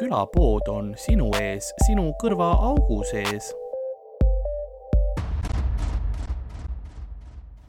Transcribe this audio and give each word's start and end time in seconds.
külapood 0.00 0.68
on 0.72 0.94
sinu 0.96 1.26
ees, 1.36 1.66
sinu 1.84 2.06
kõrvaaugu 2.22 3.02
sees. 3.04 3.50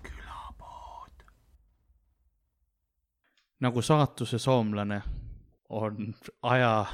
külapood. 0.06 1.26
nagu 3.68 3.84
saatuse 3.84 4.40
soomlane 4.40 5.02
on 5.68 6.14
aja 6.54 6.86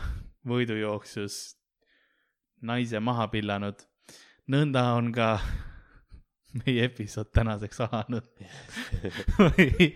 võidujooksus 0.49 1.37
naise 2.65 2.99
maha 2.99 3.29
pillanud, 3.29 3.85
nõnda 4.49 4.87
on 4.97 5.13
ka 5.13 5.29
meie 6.63 6.89
episood 6.89 7.29
tänaseks 7.35 7.83
alanud 7.85 8.25
ma 9.37 9.51
ei, 9.61 9.91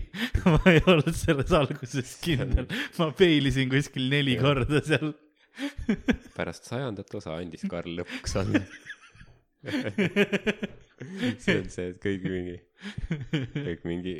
ma 0.46 0.62
ei 0.70 0.78
olnud 0.86 1.18
selles 1.18 1.50
alguses 1.58 2.14
kindel, 2.22 2.70
ma 3.00 3.10
peilisin 3.10 3.72
kuskil 3.74 4.06
neli 4.12 4.38
korda 4.38 4.84
seal 4.86 5.16
pärast 6.36 6.70
sajandat 6.70 7.14
osa 7.14 7.36
andis 7.36 7.64
Karl 7.68 8.00
lõpuks 8.00 8.38
alla 8.40 8.62
see 11.42 11.58
on 11.60 11.68
see, 11.70 11.90
et 11.92 11.98
kõik 12.02 12.24
mingi, 12.26 12.56
kõik 13.54 13.84
mingi 13.86 14.14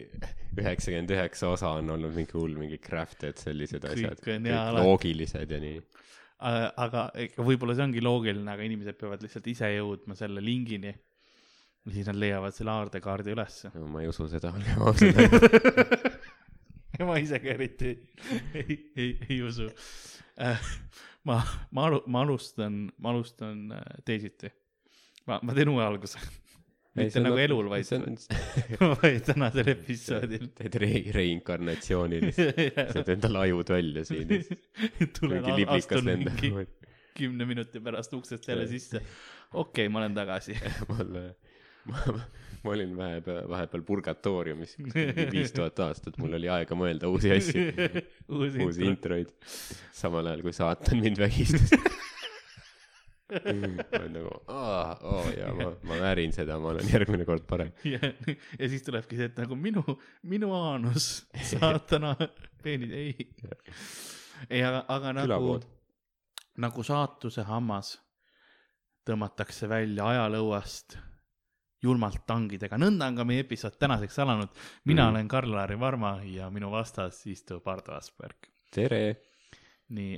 üheksakümmend 0.58 1.14
üheksa 1.16 1.50
osa 1.54 1.72
on 1.78 1.90
olnud 1.94 2.14
mingi 2.14 2.36
hull 2.36 2.54
mingi 2.58 2.78
crafted 2.82 3.40
sellised 3.40 3.84
asjad, 3.88 4.20
Kõik 4.22 4.36
on 4.38 4.46
kõik 4.46 4.78
loogilised 4.78 5.54
ja 5.54 5.60
nii. 5.62 5.80
aga 6.84 7.08
ega 7.24 7.46
võib-olla 7.46 7.76
see 7.78 7.86
ongi 7.88 8.04
loogiline, 8.04 8.50
aga 8.54 8.66
inimesed 8.66 8.98
peavad 9.00 9.24
lihtsalt 9.24 9.48
ise 9.52 9.72
jõudma 9.74 10.18
selle 10.18 10.40
lingini. 10.44 10.92
ja 11.82 11.94
siis 11.96 12.06
nad 12.10 12.18
leiavad 12.22 12.54
selle 12.54 12.74
aardekaardi 12.76 13.34
ülesse 13.34 13.72
no 13.74 13.88
ma 13.90 14.02
ei 14.04 14.10
usu 14.12 14.28
seda, 14.30 14.52
olgem 14.54 14.78
ausad. 14.86 15.14
ma 17.02 17.18
ise 17.24 17.42
ka 17.42 17.48
eriti 17.56 17.96
ei, 18.54 18.78
ei, 18.96 19.10
ei 19.28 19.42
usu. 19.42 19.66
Ma, 21.28 21.40
ma 21.70 21.86
alu-, 21.88 22.04
ma 22.06 22.22
alustan, 22.26 22.86
ma 22.98 23.10
alustan 23.10 23.72
äh, 23.72 23.82
teisiti. 24.04 24.52
ma, 25.26 25.40
ma 25.42 25.54
teen 25.54 25.70
uue 25.72 25.84
alguse. 25.84 26.20
mitte 26.98 27.22
nagu 27.24 27.38
elul, 27.40 27.70
vaid, 27.72 27.88
on, 27.96 28.16
vaid 29.00 29.24
tänasel 29.24 29.70
episoodil. 29.74 30.48
teed 30.58 30.78
re-, 30.82 31.06
reinkarnatsioonilist, 31.16 32.42
sa 32.76 32.98
teed 32.98 33.12
endale 33.16 33.44
ajud 33.46 33.74
välja 33.76 34.04
siin. 34.08 34.34
tulen 35.18 35.48
astun 35.72 36.12
mingi. 36.12 36.52
kümne 37.16 37.44
minuti 37.48 37.80
pärast 37.80 38.12
uksest 38.16 38.48
jälle 38.48 38.66
sisse. 38.68 39.00
okei 39.52 39.86
okay,, 39.86 39.92
ma 39.92 40.02
olen 40.02 40.14
tagasi. 40.16 40.58
ma, 40.88 41.00
ma, 41.92 42.18
ma 42.64 42.74
olin 42.74 42.94
vahepeal, 42.96 43.48
vahepeal 43.50 43.82
purgatooriumis. 43.86 44.76
Viis 45.32 45.52
tuhat 45.56 45.78
aastat, 45.86 46.18
mul 46.22 46.38
oli 46.38 46.50
aega 46.52 46.78
mõelda 46.78 47.10
uusi 47.10 47.32
asju, 47.34 47.66
uusi 48.38 48.62
uusi 48.64 48.86
introid, 48.88 49.32
samal 49.96 50.30
ajal 50.30 50.44
kui 50.46 50.54
saatan 50.56 51.02
mind 51.02 51.20
vägistas. 51.22 51.74
ma 53.32 53.98
olen 53.98 54.10
nagu, 54.12 54.32
aa, 54.52 54.96
oo 55.08 55.26
jaa, 55.32 55.52
ma, 55.56 55.68
ma 55.88 56.00
väärin 56.02 56.34
seda, 56.36 56.58
ma 56.60 56.74
olen 56.74 56.88
järgmine 56.92 57.24
kord 57.28 57.46
parem. 57.48 57.72
ja, 57.88 58.00
siis 58.68 58.84
tulebki 58.84 59.16
see, 59.16 59.30
et 59.32 59.38
nagu 59.40 59.56
minu, 59.56 59.82
minu 60.28 60.52
aanus, 60.56 61.12
saatana 61.54 62.12
peenis, 62.62 62.92
ei. 62.92 63.30
ei, 64.50 64.60
aga, 64.60 64.84
aga 64.92 65.14
nagu 65.22 65.56
nagu 66.60 66.84
saatuse 66.84 67.46
hammas 67.48 67.94
tõmmatakse 69.08 69.68
välja 69.70 70.04
ajalõuast 70.12 70.98
julmalt 71.82 72.20
tangidega, 72.26 72.78
nõnda 72.78 73.08
on 73.10 73.16
ka 73.16 73.24
meie 73.24 73.42
episood 73.42 73.74
tänaseks 73.78 74.18
alanud. 74.22 74.48
mina 74.84 75.02
Mm. 75.08 75.14
olen 75.14 75.28
Karl-Lari 75.28 75.78
Varma 75.80 76.20
ja 76.24 76.50
minu 76.50 76.70
vastas 76.70 77.24
istub 77.26 77.66
Ardo 77.68 77.92
Asperg. 77.96 78.36
tere. 78.70 79.16
nii, 79.92 80.16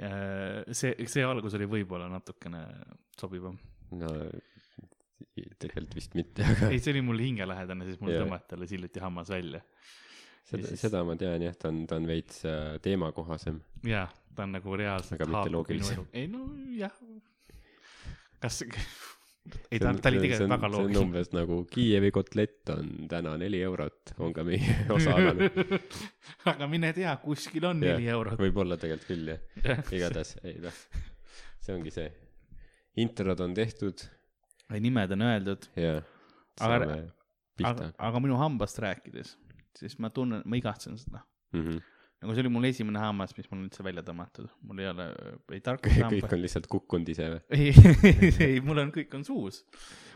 see, 0.73 0.95
see 1.07 1.25
algus 1.25 1.55
oli 1.55 1.67
võib-olla 1.67 2.09
natukene 2.09 2.61
sobivam. 3.19 3.57
no 3.93 4.07
tegelikult 5.59 5.95
vist 5.99 6.15
mitte, 6.15 6.45
aga 6.47 6.69
ei, 6.71 6.79
see 6.83 6.93
oli 6.95 7.01
mul 7.03 7.19
hingelähedane, 7.19 7.87
siis 7.89 8.01
mul 8.03 8.13
tõmmati 8.15 8.55
alles 8.57 8.71
hiljuti 8.75 9.01
hammas 9.03 9.29
välja. 9.33 9.61
seda, 10.45 10.67
siis- 10.69 10.81
seda 10.85 11.03
ma 11.05 11.17
tean 11.17 11.43
jah, 11.43 11.55
ta 11.57 11.69
on, 11.73 11.87
ta 11.91 11.97
on 11.97 12.07
veits 12.07 12.45
äh, 12.45 12.79
teemakohasem. 12.85 13.61
jaa, 13.83 14.07
ta 14.37 14.43
on 14.45 14.53
nagu 14.53 14.77
reaalselt 14.77 15.21
Aga 15.21 15.31
mitte 15.33 15.51
loogilisem. 15.57 16.07
ei 16.13 16.27
no 16.29 16.45
jah. 16.77 16.93
kas, 18.41 18.63
ei 19.71 19.79
ta, 19.79 19.93
ta 19.93 20.09
oli 20.11 20.21
tegelikult 20.23 20.51
väga 20.55 20.61
see 20.61 20.67
on 20.67 20.73
loogiline. 20.75 21.01
umbes 21.05 21.31
nagu 21.37 21.59
Kiievi 21.71 22.11
kotlett 22.17 22.71
on 22.75 22.91
täna 23.11 23.35
neli 23.41 23.61
eurot, 23.67 24.15
on 24.25 24.33
ka 24.37 24.45
meie 24.47 24.77
osaalane. 24.97 25.51
aga 26.53 26.69
mine 26.71 26.93
tea, 26.97 27.13
kuskil 27.23 27.67
on 27.69 27.83
Jah, 27.85 27.99
neli 27.99 28.09
eurot. 28.15 28.39
võib-olla 28.41 28.79
tegelikult 28.81 29.11
küll 29.11 29.33
jah, 29.35 29.83
igatahes 29.99 30.37
ei 30.45 30.57
noh, 30.65 30.81
see 31.61 31.77
ongi 31.77 31.93
see. 31.95 32.09
introd 33.05 33.41
on 33.45 33.55
tehtud 33.57 34.07
nimed 34.81 35.13
on 35.13 35.23
öeldud, 35.29 35.69
ja 35.77 35.99
Aga- 35.99 36.87
saame 36.87 37.01
pihta 37.59 37.71
aga, 37.89 37.91
aga 38.09 38.21
minu 38.23 38.39
hambast 38.41 38.79
rääkides, 38.83 39.35
siis 39.79 39.99
ma 40.03 40.11
tunnen, 40.15 40.43
ma 40.47 40.57
igatsen 40.59 40.97
seda. 40.99 41.21
mm. 41.53 41.61
-hmm. 41.67 41.83
Nagu 42.23 42.35
see 42.35 42.45
oli 42.45 42.53
mul 42.53 42.67
esimene 42.69 43.01
hammas, 43.03 43.35
mis 43.37 43.49
mul 43.51 43.61
on 43.61 43.67
üldse 43.67 43.85
välja 43.85 44.05
tõmmatud, 44.07 44.49
mul 44.65 44.81
ei 44.81 44.89
ole 44.91 45.07
ei 45.53 45.61
kõik 45.61 45.65
tarkushamba. 45.67 46.31
on 46.37 46.43
lihtsalt 46.43 46.69
kukkunud 46.73 47.11
ise 47.13 47.29
või? 47.35 47.41
ei, 47.59 47.73
ei, 48.47 48.61
mul 48.65 48.81
on, 48.85 48.93
kõik 48.95 49.13
on 49.19 49.27
suus. 49.27 49.61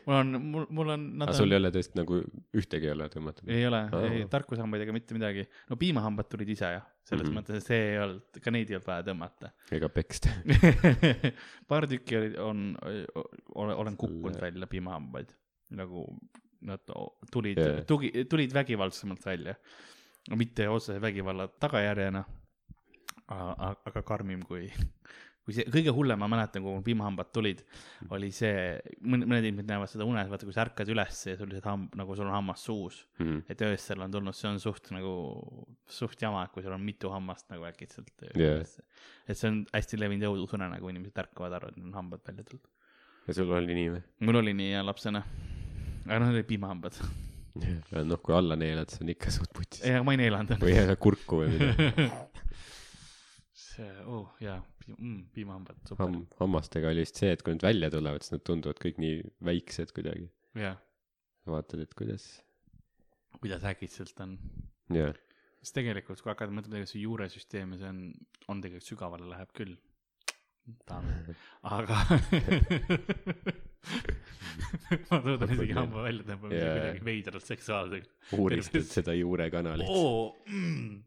mul 0.07 0.17
on, 0.17 0.39
mul, 0.55 0.67
mul 0.79 0.95
on, 0.95 1.05
aga 1.19 1.35
on 1.35 1.39
sul 1.41 1.53
ei 1.53 1.61
ole 1.61 1.73
tõesti 1.75 2.01
nagu 2.01 2.21
ühtegi 2.57 2.89
ei 2.89 2.95
ole 2.95 3.11
tõmmatud? 3.13 3.51
ei 3.53 3.67
ole 3.69 3.83
Aa., 3.91 4.07
ei 4.09 4.25
tarkushambaid 4.31 4.87
ega 4.87 4.97
mitte 4.97 5.19
midagi. 5.19 5.45
no 5.69 5.81
piimahambad 5.81 6.31
tulid 6.33 6.55
ise 6.55 6.73
jah, 6.79 6.89
selles 7.05 7.27
mm. 7.27 7.35
-hmm. 7.35 7.43
mõttes, 7.43 7.61
et 7.61 7.73
see 7.73 7.85
ei 7.93 8.01
olnud, 8.07 8.41
ka 8.45 8.55
neid 8.55 8.73
ei 8.73 8.79
olnud 8.79 8.89
vaja 8.89 9.07
tõmmata. 9.11 9.53
ega 9.81 9.93
peksta? 9.93 10.33
paar 11.71 11.89
tükki 11.91 12.21
oli, 12.23 12.33
on, 12.43 12.67
olen, 12.81 13.77
olen 13.77 14.01
kukkunud 14.01 14.41
välja 14.49 14.71
piimahambaid, 14.71 15.37
nagu 15.77 16.07
nad 16.69 16.83
tulid 17.33 17.61
yeah., 17.61 17.85
tugi, 17.87 18.11
tulid 18.31 18.55
vägivaldsemalt 18.55 19.27
välja. 19.27 19.55
Mitte 20.37 20.69
otsese 20.69 21.01
vägivalla 21.01 21.49
tagajärjena, 21.61 22.25
aga 23.29 24.03
karmim 24.07 24.43
kui, 24.49 24.69
kui 25.45 25.55
see 25.57 25.65
kõige 25.73 25.93
hullem, 25.97 26.19
ma 26.21 26.29
mäletan, 26.29 26.63
kui 26.65 26.73
mul 26.75 26.83
piimahambad 26.85 27.31
tulid, 27.33 27.63
oli 28.13 28.29
see, 28.35 28.77
mõned 29.05 29.41
inimesed 29.45 29.69
näevad 29.71 29.89
seda 29.93 30.05
unes, 30.09 30.29
vaata 30.29 30.45
kui 30.49 30.53
sa 30.57 30.65
ärkad 30.67 30.91
üles 30.93 31.21
ja 31.31 31.37
sul 31.41 31.49
lihtsalt 31.53 31.69
hamb, 31.71 31.95
nagu 31.97 32.17
sul 32.17 32.29
on 32.29 32.35
hammas 32.37 32.65
suus 32.69 33.03
Mhm. 33.21 33.39
et 33.49 33.63
öösel 33.65 34.03
on 34.05 34.13
tulnud, 34.13 34.37
see 34.37 34.49
on 34.51 34.61
suht 34.61 34.91
nagu, 34.93 35.13
suht 35.89 36.21
jama, 36.23 36.47
kui 36.53 36.63
sul 36.63 36.73
on 36.77 36.85
mitu 36.85 37.11
hammast 37.13 37.49
nagu 37.53 37.65
äkitselt 37.69 38.13
Jah. 38.37 38.65
et 39.29 39.37
see 39.37 39.49
on 39.49 39.63
hästi 39.73 40.01
levinud 40.01 40.29
õudusunena, 40.33 40.81
kui 40.81 40.93
inimesed 40.93 41.17
ärkavad, 41.25 41.53
arvavad, 41.57 41.77
et 41.77 41.81
neil 41.81 41.89
on 41.93 42.01
hambad 42.03 42.21
välja 42.29 42.45
tulnud. 42.45 42.69
ja 43.29 43.35
sul 43.35 43.53
oli 43.53 43.75
nii 43.81 43.89
või? 43.97 44.03
mul 44.29 44.37
oli 44.45 44.55
nii 44.57 44.73
ja 44.73 44.85
lapsena, 44.85 45.25
aga 46.07 46.19
noh, 46.19 46.29
need 46.29 46.39
olid 46.43 46.47
piimahambad. 46.53 47.01
noh, 48.09 48.21
kui 48.25 48.35
alla 48.37 48.57
neelad, 48.59 48.91
siis 48.93 49.05
on 49.05 49.13
ikka 49.15 49.35
suht 49.35 49.53
putsis. 49.57 49.85
ei, 49.85 49.97
aga 49.99 50.07
ma 50.07 50.15
ei 50.17 50.23
neelanud. 50.25 50.63
või 50.63 50.99
kurku 51.01 51.43
või 51.43 51.55
midagi. 51.55 52.09
see, 53.69 53.93
oh 54.07 54.35
jaa 54.43 54.59
mm,, 54.97 55.23
piimahambad, 55.35 55.81
super 55.89 56.07
Ham-, 56.07 56.27
hammastega 56.41 56.91
oli 56.93 57.05
vist 57.05 57.21
see, 57.21 57.31
et 57.35 57.45
kui 57.45 57.55
nad 57.55 57.65
välja 57.67 57.91
tulevad, 57.93 58.25
siis 58.25 58.37
nad 58.37 58.45
tunduvad 58.47 58.81
kõik 58.83 59.01
nii 59.03 59.17
väiksed 59.49 59.93
kuidagi. 59.97 60.29
jah, 60.59 60.79
vaatad, 61.49 61.83
et 61.85 61.95
kuidas, 61.99 62.29
kuidas 63.39 63.67
äkitselt 63.69 64.25
on. 64.25 64.37
jah. 64.95 65.17
sest 65.63 65.77
tegelikult, 65.81 66.23
kui 66.23 66.33
hakata 66.33 66.55
mõtlema 66.55 66.79
tegelikult 66.79 66.95
see 66.95 67.05
juuresüsteem 67.05 67.77
ja 67.77 67.83
see 67.83 67.93
on, 67.93 68.03
on 68.49 68.65
tegelikult 68.65 68.93
sügavale 68.93 69.31
läheb 69.33 69.55
küll. 69.57 69.77
Aga 71.69 71.99
ma 75.09 75.21
toodan 75.25 75.55
isegi 75.55 75.77
hamba 75.77 76.05
välja 76.07 76.27
tõmbamist 76.29 76.61
Jaa. 76.61 76.75
kuidagi 76.75 77.05
veidralt 77.09 77.47
seksuaalseks. 77.47 78.09
uuristad 78.39 78.87
seda 78.89 79.15
juurekanalit 79.19 79.89
oo 79.89 80.37
mm., 80.47 81.03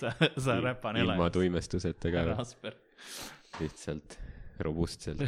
sa, 0.00 0.14
sa 0.36 0.58
räpane 0.62 1.04
ilma 1.04 1.30
tuimestuseta 1.34 2.12
ka, 2.14 2.24
Rasper. 2.32 2.74
lihtsalt 3.60 4.18
robustselt 4.60 5.24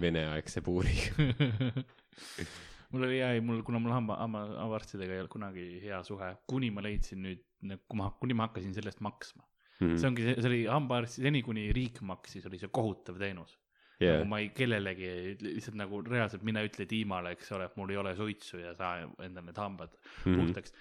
veneaegse 0.00 0.60
puuriga. 0.64 1.14
mul 2.92 3.06
oli 3.06 3.20
hea, 3.20 3.40
mul, 3.44 3.62
kuna 3.66 3.80
mul 3.82 3.94
hamba, 3.94 4.18
hamba, 4.20 4.44
hambaarstidega 4.58 5.14
ei 5.14 5.22
olnud 5.22 5.32
kunagi 5.32 5.66
hea 5.84 6.00
suhe, 6.06 6.32
kuni 6.50 6.70
ma 6.74 6.84
leidsin 6.84 7.22
nüüd, 7.24 7.44
kui 7.60 8.00
ma, 8.00 8.10
kuni 8.20 8.36
ma 8.36 8.48
hakkasin 8.48 8.74
selle 8.76 8.92
eest 8.92 9.02
maksma. 9.04 9.46
Mhm. 9.80 9.96
see 9.96 10.08
ongi, 10.10 10.22
see 10.36 10.48
oli 10.50 10.60
hambaarst, 10.68 11.20
seni 11.22 11.42
kuni 11.42 11.68
riik 11.72 12.00
maksis, 12.04 12.46
oli 12.46 12.58
see 12.60 12.68
kohutav 12.68 13.18
teenus. 13.18 13.56
jaa 14.00 14.14
nagu, 14.18 14.28
ma 14.32 14.38
ei, 14.40 14.48
kellelegi 14.56 15.36
lihtsalt 15.44 15.76
nagu 15.76 15.98
reaalselt 16.06 16.42
mine 16.46 16.62
ütle 16.64 16.86
Tiimale, 16.88 17.34
eks 17.36 17.50
ole, 17.52 17.66
et 17.68 17.76
mul 17.76 17.90
ei 17.92 17.96
ole 18.00 18.14
suitsu 18.16 18.56
ja 18.62 18.74
saa 18.74 19.02
endale 19.20 19.46
need 19.50 19.58
hambad 19.60 19.90
Mhm. 20.24 20.38
puhtaks. 20.40 20.72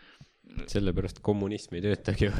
sellepärast 0.71 1.19
kommunism 1.21 1.75
ei 1.75 1.81
töötagi 1.83 2.25
ju. 2.25 2.31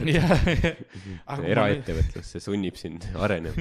eraettevõtlus, 1.54 2.32
see 2.34 2.40
sunnib 2.42 2.76
sind 2.80 3.04
arenema, 3.16 3.54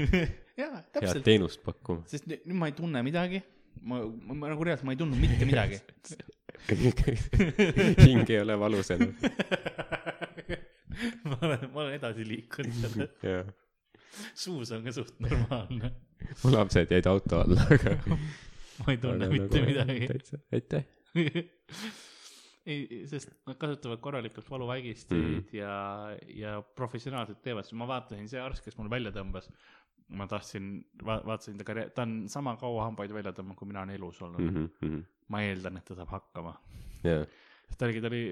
head 0.56 0.86
täpselt, 0.94 1.24
teenust 1.26 1.62
pakkuma. 1.66 2.02
sest 2.08 2.26
nüüd 2.30 2.46
ma 2.56 2.66
ei 2.70 2.72
tunne 2.78 3.02
midagi. 3.02 3.42
ma, 3.82 3.98
ma, 4.06 4.34
ma 4.34 4.48
nagu 4.54 4.64
reaalselt, 4.64 4.86
ma 4.88 4.94
ei 4.94 4.98
tundnud 5.02 5.20
mitte 5.20 5.44
midagi. 5.46 5.78
hing 8.06 8.30
ei 8.30 8.40
ole 8.40 8.56
valus 8.58 8.90
enam. 8.94 9.12
Ma 11.28 11.38
olen, 11.42 11.64
ma 11.72 11.80
olen 11.84 11.94
edasi 11.98 12.26
liikunud 12.28 12.82
selle. 12.82 13.08
jah, 13.22 13.48
suus 14.34 14.72
on 14.74 14.84
ka 14.86 14.94
suht 14.96 15.16
normaalne. 15.24 15.94
mu 16.42 16.52
lapsed 16.52 16.92
jäid 16.94 17.08
auto 17.10 17.42
alla, 17.44 17.64
aga. 17.70 17.96
ma 18.82 18.92
ei 18.92 19.00
tunne 19.02 19.30
mitte 19.32 19.64
midagi. 19.64 20.12
täitsa, 20.12 20.42
aitäh. 20.52 20.86
ei, 22.68 23.02
sest 23.08 23.32
nad 23.48 23.56
kasutavad 23.60 24.00
korralikult 24.04 24.50
valuvaigisteid 24.50 25.24
mm 25.24 25.44
ja, 25.56 25.72
ja 26.34 26.58
professionaalselt 26.76 27.42
teevad, 27.42 27.66
sest 27.66 27.78
ma 27.80 27.88
vaatasin, 27.88 28.28
see 28.30 28.40
arst, 28.42 28.64
kes 28.64 28.76
mul 28.78 28.90
välja 28.92 29.12
tõmbas, 29.14 29.48
ma 30.18 30.26
tahtsin 30.28 30.70
va, 31.04 31.18
vaatasin 31.26 31.58
ta 31.60 31.66
karjääri, 31.68 31.94
ta 31.96 32.04
on 32.06 32.16
sama 32.32 32.56
kaua 32.60 32.88
hambaid 32.88 33.12
välja 33.14 33.32
tõmmanud, 33.36 33.58
kui 33.58 33.70
mina 33.70 33.84
olen 33.84 33.96
elus 33.96 34.22
olnud 34.24 34.44
mm. 34.44 34.70
-hmm. 34.82 35.02
ma 35.32 35.42
eeldan, 35.44 35.80
et 35.80 35.88
ta 35.88 35.96
saab 35.98 36.12
hakkama. 36.12 36.54
jaa, 37.04 37.24
ta 37.78 37.86
oligi, 37.86 38.00
ta 38.00 38.08
oli, 38.10 38.22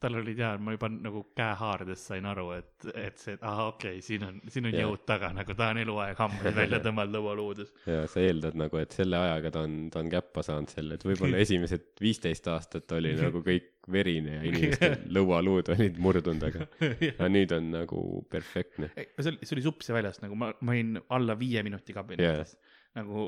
tal 0.00 0.18
oli 0.20 0.34
teada, 0.34 0.58
ma 0.62 0.74
juba 0.74 0.88
nagu 0.90 1.22
käehaardes 1.36 2.06
sain 2.10 2.26
aru, 2.26 2.46
et, 2.56 2.88
et 2.94 3.20
see, 3.22 3.36
ahah, 3.40 3.68
okei 3.72 3.98
okay,, 3.98 4.04
siin 4.04 4.26
on, 4.26 4.40
siin 4.50 4.68
on 4.68 4.74
Jah. 4.74 4.86
jõud 4.86 5.04
taga, 5.08 5.30
nagu 5.36 5.56
ta 5.58 5.70
on 5.74 5.80
eluaeg 5.82 6.18
hambaid 6.22 6.56
välja 6.62 6.80
tõmmanud 6.84 7.18
lõualuudes. 7.18 7.72
ja 7.86 8.04
sa 8.10 8.24
eeldad 8.24 8.58
nagu, 8.58 8.80
et 8.82 8.96
selle 8.96 9.20
ajaga 9.20 9.52
ta 9.54 9.64
on, 9.66 9.78
ta 9.92 10.02
on 10.02 10.10
käppa 10.12 10.44
saanud 10.46 10.72
selle, 10.74 10.98
et 10.98 11.06
võib-olla 11.06 11.40
esimesed 11.44 11.88
viisteist 12.02 12.50
aastat 12.52 12.96
oli 12.98 13.14
nagu 13.24 13.42
kõik 13.46 13.72
verine 13.92 14.40
ja 14.40 14.46
inimestel 14.48 14.96
lõualuud 15.14 15.68
olid 15.76 16.00
murdunud, 16.02 16.42
aga, 16.48 16.66
aga 17.12 17.28
nüüd 17.30 17.52
on 17.54 17.70
nagu 17.76 18.00
perfektne. 18.32 18.90
see 18.96 19.30
oli, 19.30 19.38
see 19.46 19.54
oli 19.58 19.66
supsi 19.68 19.94
väljas, 19.94 20.18
nagu 20.24 20.38
ma, 20.38 20.50
ma 20.60 20.74
olin 20.74 20.96
alla 21.14 21.38
viie 21.38 21.62
minuti 21.66 21.94
kabinetis 21.94 22.56
yeah.. 22.56 22.65
Nagu 22.96 23.26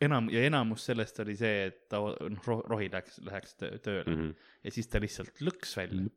enam 0.00 0.28
ja 0.30 0.44
enamus 0.46 0.84
sellest 0.88 1.18
oli 1.24 1.34
see, 1.38 1.66
et 1.68 1.80
ta 1.90 1.98
noh 2.00 2.46
ro,, 2.46 2.60
rohi 2.70 2.88
läks, 2.92 3.18
läheks 3.26 3.56
tö- 3.58 3.76
tööle 3.82 4.04
mm 4.06 4.12
Mhm. 4.18 4.28
-hmm. 4.30 4.50
ja 4.64 4.70
siis 4.70 4.88
ta 4.88 5.00
lihtsalt 5.02 5.42
lõks 5.42 5.76
välja. 5.76 6.08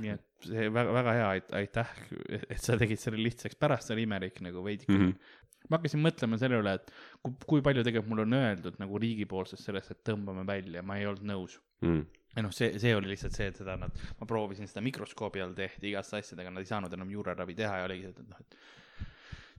nii 0.00 0.12
et 0.14 0.46
see 0.46 0.68
väga, 0.72 0.92
väga 0.96 1.12
hea, 1.18 1.28
aitäh, 1.58 1.88
et 2.48 2.62
sa 2.64 2.78
tegid 2.80 3.00
selle 3.00 3.18
lihtsaks, 3.20 3.58
pärast 3.60 3.90
oli 3.92 4.06
imelik 4.08 4.40
nagu 4.40 4.62
veidike 4.64 4.92
mm. 4.92 5.02
Mhm. 5.02 5.10
-hmm. 5.10 5.66
ma 5.68 5.76
hakkasin 5.76 6.00
mõtlema 6.00 6.38
selle 6.40 6.60
üle, 6.62 6.72
et 6.78 6.92
kui, 7.22 7.34
kui 7.46 7.62
palju 7.66 7.84
tegelikult 7.84 8.08
mulle 8.08 8.24
on 8.24 8.38
öeldud 8.38 8.78
nagu 8.80 8.98
riigipoolsest 8.98 9.64
sellest, 9.68 9.90
et 9.90 10.00
tõmbame 10.08 10.46
välja, 10.48 10.82
ma 10.82 10.96
ei 10.96 11.06
olnud 11.06 11.26
nõus 11.28 11.58
Mm. 11.82 12.02
ja 12.36 12.42
noh, 12.42 12.52
see, 12.52 12.78
see 12.78 12.90
oli 12.96 13.08
lihtsalt 13.08 13.32
see, 13.32 13.46
et 13.48 13.56
seda 13.56 13.76
nad, 13.80 13.90
ma 14.20 14.26
proovisin 14.28 14.66
seda 14.68 14.82
mikroskoobi 14.84 15.40
all 15.40 15.54
tehti 15.56 15.88
igast 15.88 16.12
asjadega, 16.14 16.50
nad 16.50 16.60
ei 16.60 16.66
saanud 16.68 16.92
enam 16.92 17.08
juuraravi 17.10 17.54
teha 17.56 17.78
ja 17.78 17.84
oligi 17.86 18.10
et 18.10 18.18
noh, 18.28 18.36
et 18.40 18.56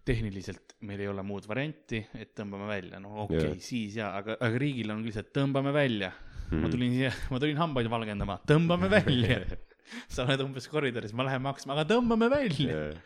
tehniliselt 0.08 0.76
meil 0.88 1.04
ei 1.04 1.10
ole 1.12 1.24
muud 1.26 1.46
varianti, 1.50 2.02
et 2.18 2.34
tõmbame 2.38 2.68
välja, 2.70 3.00
no 3.04 3.26
okei 3.26 3.38
okay, 3.38 3.50
yeah. 3.52 3.66
siis 3.66 3.98
jaa, 4.00 4.12
aga, 4.18 4.38
aga 4.42 4.62
riigil 4.62 4.94
on 4.94 5.04
lihtsalt 5.06 5.30
tõmbame 5.36 5.74
välja 5.76 6.10
mm. 6.12 6.48
-hmm. 6.50 6.64
ma 6.64 6.72
tulin 6.74 6.96
siia, 6.96 7.12
ma 7.30 7.42
tulin 7.44 7.62
hambaid 7.62 7.90
valgendama, 7.92 8.40
tõmbame 8.50 8.90
välja. 8.92 9.42
sa 10.14 10.24
oled 10.24 10.42
umbes 10.46 10.68
koridoris, 10.72 11.14
ma 11.14 11.28
lähen 11.28 11.44
maksma, 11.44 11.76
aga 11.76 11.86
tõmbame 11.94 12.30
välja. 12.32 12.78
Jaa. 12.78 13.02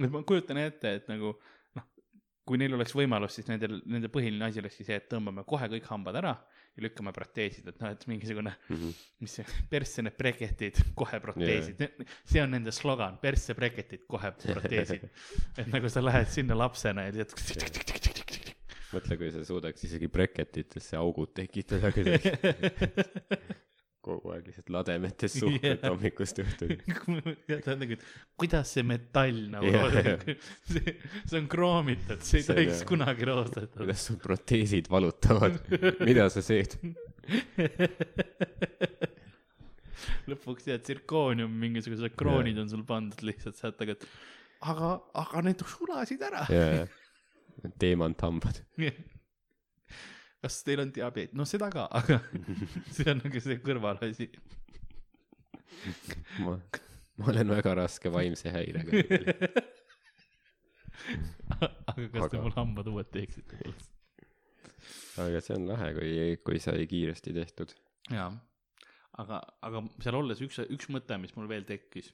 et 0.00 0.10
ma 0.10 0.22
kujutan 0.26 0.58
ette, 0.62 0.94
et 1.00 1.08
nagu 1.10 1.34
noh, 1.76 1.86
kui 2.48 2.58
neil 2.58 2.74
oleks 2.74 2.94
võimalus, 2.96 3.36
siis 3.36 3.50
nendel, 3.50 3.82
nende 3.86 4.08
põhiline 4.08 4.48
asi 4.48 4.62
olekski 4.62 4.86
see, 4.88 4.96
et 4.96 5.10
tõmbame 5.12 5.44
kohe 5.46 5.68
kõik 5.74 5.86
hambad 5.92 6.18
ära 6.22 6.38
ja 6.76 6.84
lükkame 6.84 7.12
proteesid, 7.12 7.66
et 7.72 7.80
noh, 7.82 7.90
et 7.90 8.04
mingisugune 8.06 8.52
Mhm. 8.70 8.92
mis 9.20 9.32
see, 9.38 9.44
persse 9.70 10.02
need 10.06 10.16
breketid, 10.18 10.78
kohe 10.94 11.20
proteesid 11.20 11.80
yeah., 11.82 12.12
see 12.24 12.42
on 12.42 12.50
nende 12.54 12.72
slogan, 12.72 13.18
persse 13.22 13.54
breketid, 13.58 14.06
kohe 14.10 14.30
proteesid. 14.38 15.08
et 15.60 15.66
nagu 15.72 15.88
sa 15.92 16.00
lähed 16.04 16.28
sinna 16.30 16.54
lapsena 16.58 17.08
ja 17.08 17.12
tead. 17.12 17.34
mõtle, 18.90 19.16
kui 19.20 19.30
sa 19.34 19.44
suudaks 19.46 19.84
isegi 19.86 20.08
breketitesse 20.10 20.96
augud 20.98 21.34
tekitada 21.34 21.92
kuidagi. 21.94 22.32
kogu 24.04 24.32
aeg 24.34 24.46
lihtsalt 24.48 24.70
lademetes 24.72 25.32
suhtled 25.36 25.64
Jah. 25.64 25.76
yeah. 25.76 25.90
hommikust 25.92 26.36
õhtuni. 26.42 26.76
ta 27.64 27.68
on 27.74 27.78
nagu, 27.84 27.94
kuidas 28.40 28.68
see 28.76 28.84
metall 28.88 29.38
nagu 29.52 29.72
Jah. 29.74 29.96
yeah. 30.00 30.18
see, 30.72 30.94
see 31.26 31.38
on 31.40 31.46
kroomitud, 31.52 32.20
see 32.24 32.38
ei 32.40 32.46
See- 32.46 32.54
tohiks 32.56 32.80
kunagi 32.88 33.28
roostada. 33.28 33.68
kuidas 33.76 34.00
sul 34.08 34.18
proteesid 34.22 34.86
valutavad, 34.92 35.54
mida 36.06 36.24
sa 36.32 36.40
teed? 36.44 36.70
lõpuks 40.30 40.66
tead, 40.66 40.82
tsirkoonium, 40.86 41.52
mingisugused 41.60 42.14
kroonid 42.18 42.58
on 42.62 42.70
sul 42.72 42.84
pandud 42.88 43.20
lihtsalt 43.26 43.58
sealt 43.60 43.78
taga, 43.80 43.96
et 43.98 44.06
aga, 44.72 44.88
aga 45.22 45.44
need 45.46 45.64
sulasid 45.76 46.24
ära. 46.30 46.42
jaa, 46.52 46.86
teemanthambad. 47.82 48.62
Kas 50.42 50.60
teil 50.66 50.80
on 50.84 50.90
diabeet? 50.94 51.32
no 51.36 51.44
seda 51.48 51.68
ka, 51.72 51.86
aga 52.00 52.20
see 52.96 53.08
on 53.12 53.20
nagu 53.24 53.42
see 53.44 53.58
kõrvalasi. 53.64 54.26
ma, 56.44 56.56
ma 57.20 57.30
olen 57.32 57.52
väga 57.56 57.74
raske 57.82 58.12
vaimse 58.12 58.52
häirega. 58.52 58.90
aga 61.60 62.06
kas 62.12 62.12
te 62.12 62.20
Aga- 62.26 62.42
mul 62.44 62.54
hambad 62.56 62.88
uued 62.92 63.08
teeksite? 63.14 63.60
aga 65.20 65.40
see 65.44 65.56
on 65.58 65.66
lahe, 65.68 65.90
kui, 65.96 66.12
kui 66.46 66.60
sai 66.62 66.86
kiiresti 66.90 67.32
tehtud. 67.36 67.74
jaa, 68.12 68.30
aga, 69.20 69.40
aga 69.66 69.82
seal 70.00 70.16
olles 70.20 70.40
üks, 70.44 70.60
üks 70.72 70.88
mõte, 70.92 71.18
mis 71.20 71.34
mul 71.36 71.48
veel 71.50 71.66
tekkis, 71.68 72.12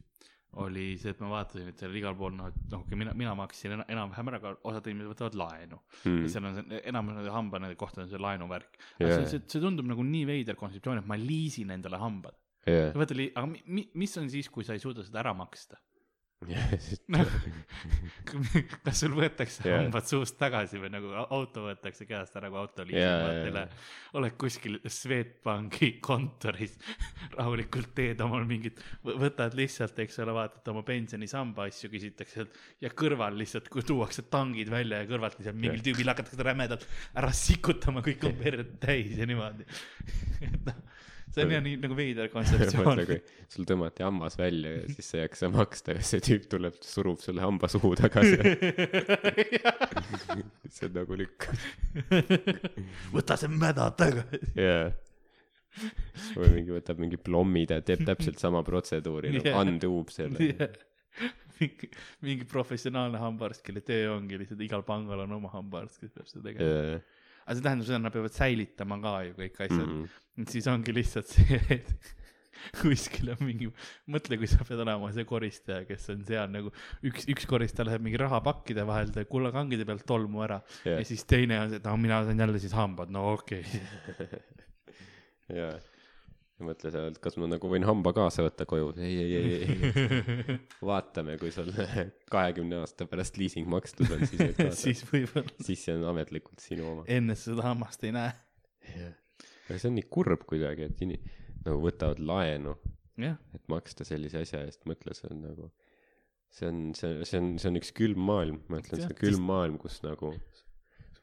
oli 0.64 0.86
see, 1.00 1.12
et 1.12 1.20
ma 1.20 1.28
vaatasin, 1.34 1.68
et 1.70 1.82
seal 1.82 1.96
igal 1.98 2.16
pool 2.16 2.32
noh, 2.36 2.48
et 2.48 2.72
noh, 2.72 2.84
mina, 2.96 3.12
mina 3.18 3.34
maksin 3.36 3.74
ena- 3.76 3.86
enam-vähem 3.92 4.30
ära, 4.32 4.40
aga 4.40 4.52
osad 4.70 4.88
inimesed 4.88 5.12
võtavad 5.12 5.36
laenu 5.42 5.78
mm.. 5.78 6.22
ja 6.24 6.32
seal 6.32 6.48
on 6.48 6.56
see, 6.58 6.80
enamus 6.92 7.18
nende 7.18 7.34
hamba 7.34 7.60
nende 7.62 7.78
kohta 7.80 8.04
on 8.04 8.10
see 8.12 8.20
laenuvärk. 8.22 8.78
Jaa. 9.02 9.10
see, 9.10 9.26
see, 9.34 9.42
see 9.52 9.62
tundub 9.62 9.88
nagu 9.90 10.06
nii 10.06 10.24
veider 10.28 10.58
kontseptsioon, 10.58 11.02
et 11.02 11.10
ma 11.10 11.18
liisin 11.20 11.74
endale 11.76 12.00
hambad. 12.00 12.38
jah, 12.64 12.94
vaata, 12.96 13.18
aga 13.28 13.46
mi, 13.50 13.60
mi, 13.68 13.84
mis 14.00 14.16
on 14.22 14.30
siis, 14.32 14.48
kui 14.52 14.64
sa 14.66 14.76
ei 14.76 14.82
suuda 14.82 15.04
seda 15.06 15.20
ära 15.24 15.36
maksta? 15.36 15.80
Jah, 16.44 16.72
kas 18.84 19.00
sul 19.00 19.14
võetakse 19.16 19.64
yeah. 19.64 19.80
hambad 19.80 20.04
suust 20.08 20.36
tagasi 20.36 20.80
või 20.80 20.90
nagu 20.92 21.08
au- 21.16 21.24
auto 21.38 21.64
võetakse 21.64 22.04
käest 22.08 22.36
ära, 22.36 22.50
kui 22.52 22.60
auto 22.60 22.84
jaa, 22.90 23.30
üle 23.48 23.62
jaa.. 23.64 23.78
oled 24.20 24.36
kuskil 24.40 24.76
Swedbanki 24.84 25.94
kontoris, 26.04 26.76
rahulikult 27.38 27.94
teed 27.96 28.20
omal 28.24 28.44
mingit, 28.48 28.82
võtad 29.06 29.56
lihtsalt, 29.56 29.96
eks 30.04 30.20
ole, 30.24 30.36
vaatad 30.36 30.68
oma 30.74 30.84
pensionisamba 30.86 31.70
asju, 31.70 31.90
küsitakse 31.94 32.46
ja 32.84 32.92
kõrval 32.92 33.38
lihtsalt, 33.40 33.72
kui 33.72 33.86
tuuakse 33.86 34.26
tangid 34.32 34.70
välja 34.72 35.00
ja 35.02 35.08
kõrvalt 35.08 35.40
lihtsalt 35.40 35.56
mingil 35.56 35.80
Jah. 35.80 35.88
tüübil 35.88 36.12
hakatakse 36.12 36.48
rämedalt 36.50 36.84
ära 37.16 37.32
sikutama, 37.36 38.04
kõik 38.04 38.28
on 38.28 38.36
verd 38.44 38.76
täis 38.82 39.16
ja 39.16 39.28
niimoodi. 39.28 39.64
et 40.44 40.60
noh, 40.68 40.84
see 41.36 41.44
on 41.44 41.52
jah 41.52 41.62
nii 41.64 41.78
nagu 41.82 41.96
veider 41.96 42.28
kontseptsioon 42.32 43.02
sul 43.52 43.66
tõmmati 43.68 44.04
hammas 44.06 44.38
välja 44.40 44.72
ja 44.78 44.84
siis 44.88 45.10
sa 45.10 45.18
ei 45.18 45.24
jaksa 45.26 45.50
maksta 45.52 45.96
ja 45.96 46.04
see 46.10 46.22
tüüp 46.24 46.46
tuleb, 46.52 46.78
surub 46.84 47.20
sulle 47.22 47.44
hamba 47.44 47.68
suhu 47.70 47.92
tagasi. 47.98 48.38
see 50.76 50.88
on 50.88 50.94
nagu 50.96 51.18
lükkas. 51.20 51.66
võta 53.16 53.36
see 53.40 53.52
mäda 53.52 53.90
tagasi. 53.98 54.40
jaa. 54.56 54.88
või 56.38 56.52
mingi 56.54 56.72
võtab 56.72 57.00
mingi 57.02 57.20
plommi, 57.20 57.66
ta 57.68 57.82
teeb 57.84 58.06
täpselt 58.08 58.40
sama 58.40 58.64
protseduuri 58.64 59.34
nagu 59.36 59.50
Jah. 59.50 59.60
unduub 59.60 60.12
selle. 60.14 60.70
mingi, 61.60 61.90
mingi 62.24 62.48
professionaalne 62.48 63.20
hambaarst, 63.20 63.64
kelle 63.66 63.84
töö 63.84 64.14
ongi 64.14 64.40
lihtsalt 64.40 64.64
igal 64.64 64.86
pangal 64.88 65.26
on 65.26 65.36
oma 65.36 65.52
hambaarst, 65.52 66.00
kes 66.00 66.16
peab 66.16 66.32
seda 66.32 66.48
tegema. 66.48 67.04
Aga 67.46 67.56
see 67.56 67.64
tähendab 67.64 67.86
seda, 67.88 67.98
et 68.00 68.06
nad 68.06 68.14
peavad 68.14 68.36
säilitama 68.36 69.00
ka 69.02 69.16
ju 69.28 69.34
kõik 69.40 69.58
asjad 69.66 69.86
mm. 69.86 70.04
-hmm. 70.04 70.52
siis 70.52 70.70
ongi 70.72 70.94
lihtsalt 70.94 71.32
see, 71.32 71.60
et 71.78 72.14
kuskil 72.80 73.30
on 73.34 73.42
mingi, 73.46 73.68
mõtle, 74.10 74.38
kui 74.40 74.48
sa 74.50 74.64
pead 74.66 74.80
olema 74.82 75.10
see 75.14 75.26
koristaja, 75.28 75.84
kes 75.88 76.08
on 76.14 76.24
seal 76.26 76.50
nagu 76.50 76.72
üks, 77.06 77.26
üks 77.30 77.46
koristaja 77.48 77.90
läheb 77.90 78.04
mingi 78.06 78.20
rahapakkide 78.20 78.86
vahel, 78.88 79.12
teeb 79.14 79.30
kullakangide 79.30 79.86
pealt 79.88 80.06
tolmu 80.08 80.42
ära 80.46 80.60
ja, 80.64 80.92
Jah. 80.92 81.02
ja 81.02 81.08
siis 81.08 81.26
teine 81.28 81.60
on 81.62 81.70
see, 81.70 81.82
et 81.82 81.86
no 81.86 81.96
mina 82.00 82.22
saan 82.26 82.42
jälle 82.42 82.62
siis 82.62 82.74
hambad, 82.76 83.12
no 83.14 83.28
okei 83.36 83.62
okay. 83.62 84.42
jaa. 85.60 85.76
Ja 86.56 86.64
mõtle 86.64 86.90
sa, 86.92 87.02
et 87.10 87.18
kas 87.22 87.36
ma 87.40 87.48
nagu 87.50 87.68
võin 87.70 87.84
hamba 87.86 88.12
kaasa 88.16 88.44
võtta 88.46 88.66
koju. 88.68 88.92
ei, 88.96 89.16
ei, 89.20 89.34
ei, 89.36 89.54
ei. 89.56 90.58
vaatame, 90.90 91.36
kui 91.40 91.52
sul 91.54 91.68
kahekümne 92.34 92.80
aasta 92.82 93.08
pärast 93.10 93.36
liising 93.40 93.68
makstud 93.70 94.08
on, 94.08 94.24
siis 94.24 94.40
võid 94.40 94.58
kaasa. 94.62 94.80
siis 94.80 95.04
võib-olla 95.10 95.66
siis 95.68 95.86
see 95.86 95.96
on 95.98 96.06
ametlikult 96.12 96.64
sinu 96.64 96.88
oma. 96.92 97.06
enne 97.12 97.36
seda 97.38 97.66
hammast 97.68 98.06
ei 98.08 98.14
näe. 98.16 98.32
aga 99.66 99.78
see 99.78 99.90
on 99.90 99.98
nii 99.98 100.08
kurb 100.18 100.46
kuidagi, 100.48 100.88
et 100.88 101.04
ini-, 101.04 101.20
nagu 101.66 101.82
võtavad 101.84 102.22
laenu, 102.22 102.76
jah, 103.20 103.36
et 103.56 103.64
maksta 103.72 104.06
sellise 104.08 104.46
asja 104.46 104.64
eest, 104.64 104.86
mõtle, 104.88 105.16
see 105.18 105.28
on 105.32 105.42
nagu, 105.44 105.70
see 106.56 106.70
on, 106.70 106.84
see, 106.96 107.18
see 107.28 107.42
on, 107.42 107.56
see 107.60 107.72
on 107.72 107.80
üks 107.82 107.92
külm 107.96 108.24
maailm, 108.30 108.62
ma 108.72 108.80
ütlen, 108.80 109.02
see 109.02 109.12
on 109.12 109.20
külm 109.20 109.44
maailm, 109.50 109.80
kus 109.82 110.00
nagu 110.06 110.32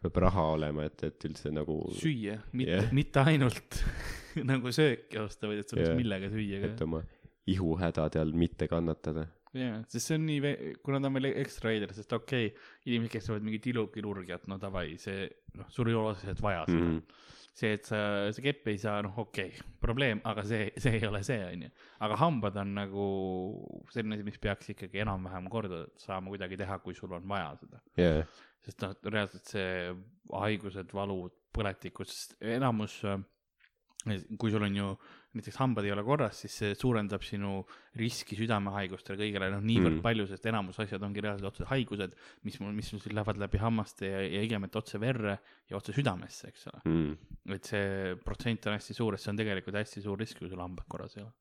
peab 0.04 0.20
raha 0.26 0.46
olema, 0.58 0.88
et, 0.90 1.04
et 1.08 1.28
üldse 1.30 1.52
nagu, 1.54 1.80
süüa, 2.00 2.38
mitte 2.52 2.78
yeah., 2.78 2.94
mitte 2.96 3.24
ainult 3.24 3.80
nagu 4.52 4.74
sööki 4.76 5.22
osta, 5.22 5.50
vaid 5.50 5.64
et 5.64 5.70
sul 5.70 5.80
oleks 5.80 5.92
yeah. 5.92 6.00
millega 6.00 6.32
süüa 6.34 6.64
et 6.64 6.76
ka. 6.78 6.88
oma 6.88 7.04
ihuhädade 7.50 8.22
all 8.22 8.32
mitte 8.34 8.68
kannatada. 8.72 9.28
jaa, 9.54 9.84
sest 9.92 10.10
see 10.10 10.18
on 10.18 10.24
nii, 10.26 10.54
kuna 10.86 11.02
ta 11.02 11.12
on 11.12 11.20
veel 11.20 11.30
ekstra 11.34 11.70
veider, 11.70 11.92
sest 11.94 12.14
okei 12.16 12.48
okay,, 12.50 12.72
inimesed, 12.90 13.12
kes 13.14 13.30
teevad 13.30 13.46
mingit 13.46 13.68
ilukirurgiat, 13.70 14.48
no 14.50 14.58
davai, 14.62 14.96
see, 15.02 15.28
noh, 15.60 15.68
sul 15.70 15.92
ei 15.92 15.98
ole 16.00 16.16
otseselt 16.16 16.42
vaja 16.42 16.64
seda 16.66 16.80
mm. 16.80 16.96
-hmm. 16.96 17.28
see, 17.60 17.76
et 17.78 17.86
sa, 17.86 18.00
sa 18.34 18.46
keppi 18.48 18.74
ei 18.74 18.80
saa, 18.82 19.04
noh, 19.06 19.20
okei 19.22 19.52
okay,, 19.52 19.68
probleem, 19.84 20.24
aga 20.26 20.46
see, 20.50 20.72
see 20.82 20.98
ei 20.98 21.06
ole 21.06 21.22
see, 21.28 21.38
onju. 21.52 21.70
aga 22.08 22.18
hambad 22.24 22.58
on 22.64 22.74
nagu 22.80 23.06
selline 23.94 24.18
asi, 24.18 24.26
mis 24.32 24.42
peaks 24.42 24.74
ikkagi 24.74 25.04
enam-vähem 25.06 25.52
korda 25.54 25.84
saama 26.02 26.34
kuidagi 26.34 26.58
teha, 26.64 26.80
kui 26.82 26.98
sul 26.98 27.14
on 27.14 27.30
vaja 27.30 27.54
seda. 27.62 27.84
jaa, 28.02 28.26
sest 28.64 28.84
noh, 28.86 28.96
reaalselt 29.12 29.54
see 29.56 29.92
haigused, 30.32 30.94
valud, 30.96 31.36
põletikud, 31.54 32.10
sest 32.10 32.38
enamus, 32.42 33.02
kui 34.40 34.52
sul 34.52 34.66
on 34.66 34.76
ju 34.76 34.88
näiteks 35.34 35.58
hambad 35.58 35.86
ei 35.88 35.94
ole 35.94 36.04
korras, 36.06 36.44
siis 36.44 36.56
see 36.62 36.74
suurendab 36.78 37.24
sinu 37.26 37.56
riski 37.98 38.38
südamehaigustele 38.38 39.18
kõigele 39.18 39.50
noh, 39.54 39.64
niivõrd 39.66 39.96
Mm. 39.96 40.00
mm. 40.00 40.06
palju, 40.06 40.26
sest 40.30 40.46
enamus 40.50 40.80
asjad 40.84 41.02
ongi 41.06 41.24
reaalselt 41.26 41.50
otse 41.50 41.68
haigused, 41.72 42.14
mis 42.46 42.60
mul, 42.62 42.74
mis 42.78 42.92
sul 42.92 43.02
lähevad 43.10 43.40
läbi 43.42 43.62
hammaste 43.62 44.10
ja, 44.12 44.20
ja 44.22 44.44
igemete 44.46 44.78
otse 44.78 45.02
verre 45.02 45.40
ja 45.70 45.78
otse 45.80 45.96
südamesse, 45.96 46.52
eks 46.52 46.68
ole. 46.70 46.82
Mhm. 46.86 47.16
et 47.54 47.66
see 47.66 48.16
protsent 48.24 48.68
on 48.68 48.78
hästi 48.78 48.94
suur, 48.96 49.16
et 49.16 49.24
see 49.24 49.32
on 49.34 49.42
tegelikult 49.42 49.76
hästi 49.76 50.04
suur 50.06 50.20
risk, 50.20 50.38
kui 50.40 50.50
sul 50.50 50.62
hambad 50.62 50.86
korras 50.88 51.18
ei 51.18 51.24
ole. 51.24 51.34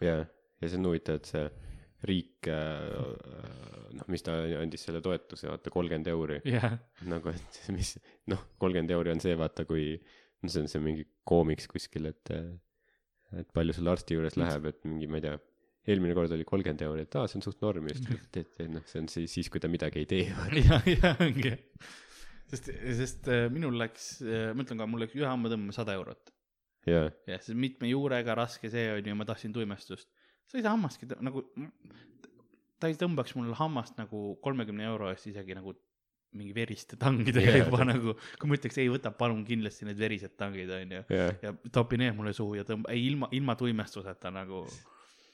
jaa, 0.00 0.22
ja 0.60 0.68
see 0.68 0.78
on 0.78 0.86
huvitav, 0.86 1.18
et 1.20 1.26
see 1.34 1.50
riik, 2.08 2.48
noh, 2.48 4.06
mis 4.08 4.24
ta 4.24 4.38
andis 4.60 4.86
selle 4.86 5.02
toetuse, 5.04 5.50
vaata 5.50 5.72
kolmkümmend 5.72 6.08
euri, 6.12 6.40
jah, 6.48 6.78
nagu, 7.10 7.34
et 7.34 7.60
mis, 7.76 7.94
noh, 8.32 8.42
kolmkümmend 8.62 8.94
euri 8.96 9.12
on 9.12 9.22
see, 9.22 9.36
vaata, 9.38 9.66
kui, 9.68 9.92
no 10.40 10.52
see 10.52 10.64
on 10.64 10.70
see 10.72 10.82
mingi 10.84 11.04
koomiks 11.28 11.68
kuskil, 11.70 12.08
et, 12.08 12.34
et 13.36 13.50
palju 13.56 13.76
selle 13.76 13.92
arsti 13.92 14.16
juures 14.16 14.38
läheb, 14.40 14.70
et 14.72 14.80
mingi, 14.88 15.10
ma 15.10 15.20
ei 15.20 15.26
tea, 15.28 15.36
eelmine 15.90 16.16
kord 16.16 16.32
oli 16.36 16.46
kolmkümmend 16.48 16.84
euri, 16.86 17.04
et 17.04 17.18
aa, 17.20 17.28
see 17.30 17.40
on 17.40 17.44
suht 17.44 17.60
norm 17.64 17.88
ja 17.90 17.96
siis, 17.96 18.08
et, 18.16 18.40
et, 18.42 18.52
et 18.64 18.72
noh, 18.72 18.84
see 18.88 19.02
on 19.02 19.10
siis, 19.12 19.32
siis, 19.32 19.52
kui 19.52 19.62
ta 19.62 19.70
midagi 19.72 20.02
ei 20.02 20.08
tee. 20.08 20.26
ja, 20.64 20.80
ja 20.88 21.14
ongi. 21.20 21.54
sest, 22.52 22.72
sest 23.00 23.30
äh, 23.32 23.46
minul 23.52 23.76
läks, 23.80 24.12
ma 24.24 24.64
ütlen 24.64 24.80
ka, 24.80 24.88
mul 24.90 25.04
läks 25.04 25.16
ühe 25.18 25.28
hamba 25.28 25.52
tõmbama 25.52 25.76
sada 25.76 25.96
eurot. 26.00 26.32
jah, 27.28 27.44
see 27.44 27.56
mitme 27.58 27.92
juurega 27.92 28.36
raske 28.38 28.72
see 28.72 28.88
on 28.96 29.12
ju, 29.12 29.16
ma 29.20 29.28
tahtsin 29.28 29.52
tuimestust. 29.56 30.08
Sa 30.50 30.58
ei 30.58 30.64
saa 30.66 30.74
hammastki 30.74 31.06
nagu, 31.22 31.44
ta 32.80 32.90
ei 32.90 32.96
tõmbaks 32.98 33.36
mul 33.38 33.52
hammast 33.58 33.98
nagu 34.00 34.34
kolmekümne 34.44 34.86
euro 34.88 35.10
eest 35.12 35.30
isegi 35.30 35.54
nagu 35.58 35.76
mingi 36.38 36.54
veriste 36.54 36.94
tangidega 36.98 37.56
Jaa, 37.56 37.64
juba 37.64 37.80
ta- 37.82 37.88
nagu, 37.88 38.12
kui 38.38 38.50
ma 38.50 38.54
ütleks 38.58 38.76
ei 38.78 38.90
võta 38.92 39.10
palun 39.10 39.40
kindlasti 39.46 39.86
need 39.88 39.98
verised 39.98 40.36
tangid 40.38 40.70
onju. 40.76 41.00
jaa, 41.10 41.30
ja 41.42 41.50
topi 41.74 41.98
need 41.98 42.14
mulle 42.18 42.32
suhu 42.36 42.54
ja 42.60 42.66
tõmba, 42.68 42.90
ei 42.94 43.02
ilma, 43.08 43.26
ilma 43.34 43.56
tuimestuseta 43.58 44.30
nagu 44.34 44.62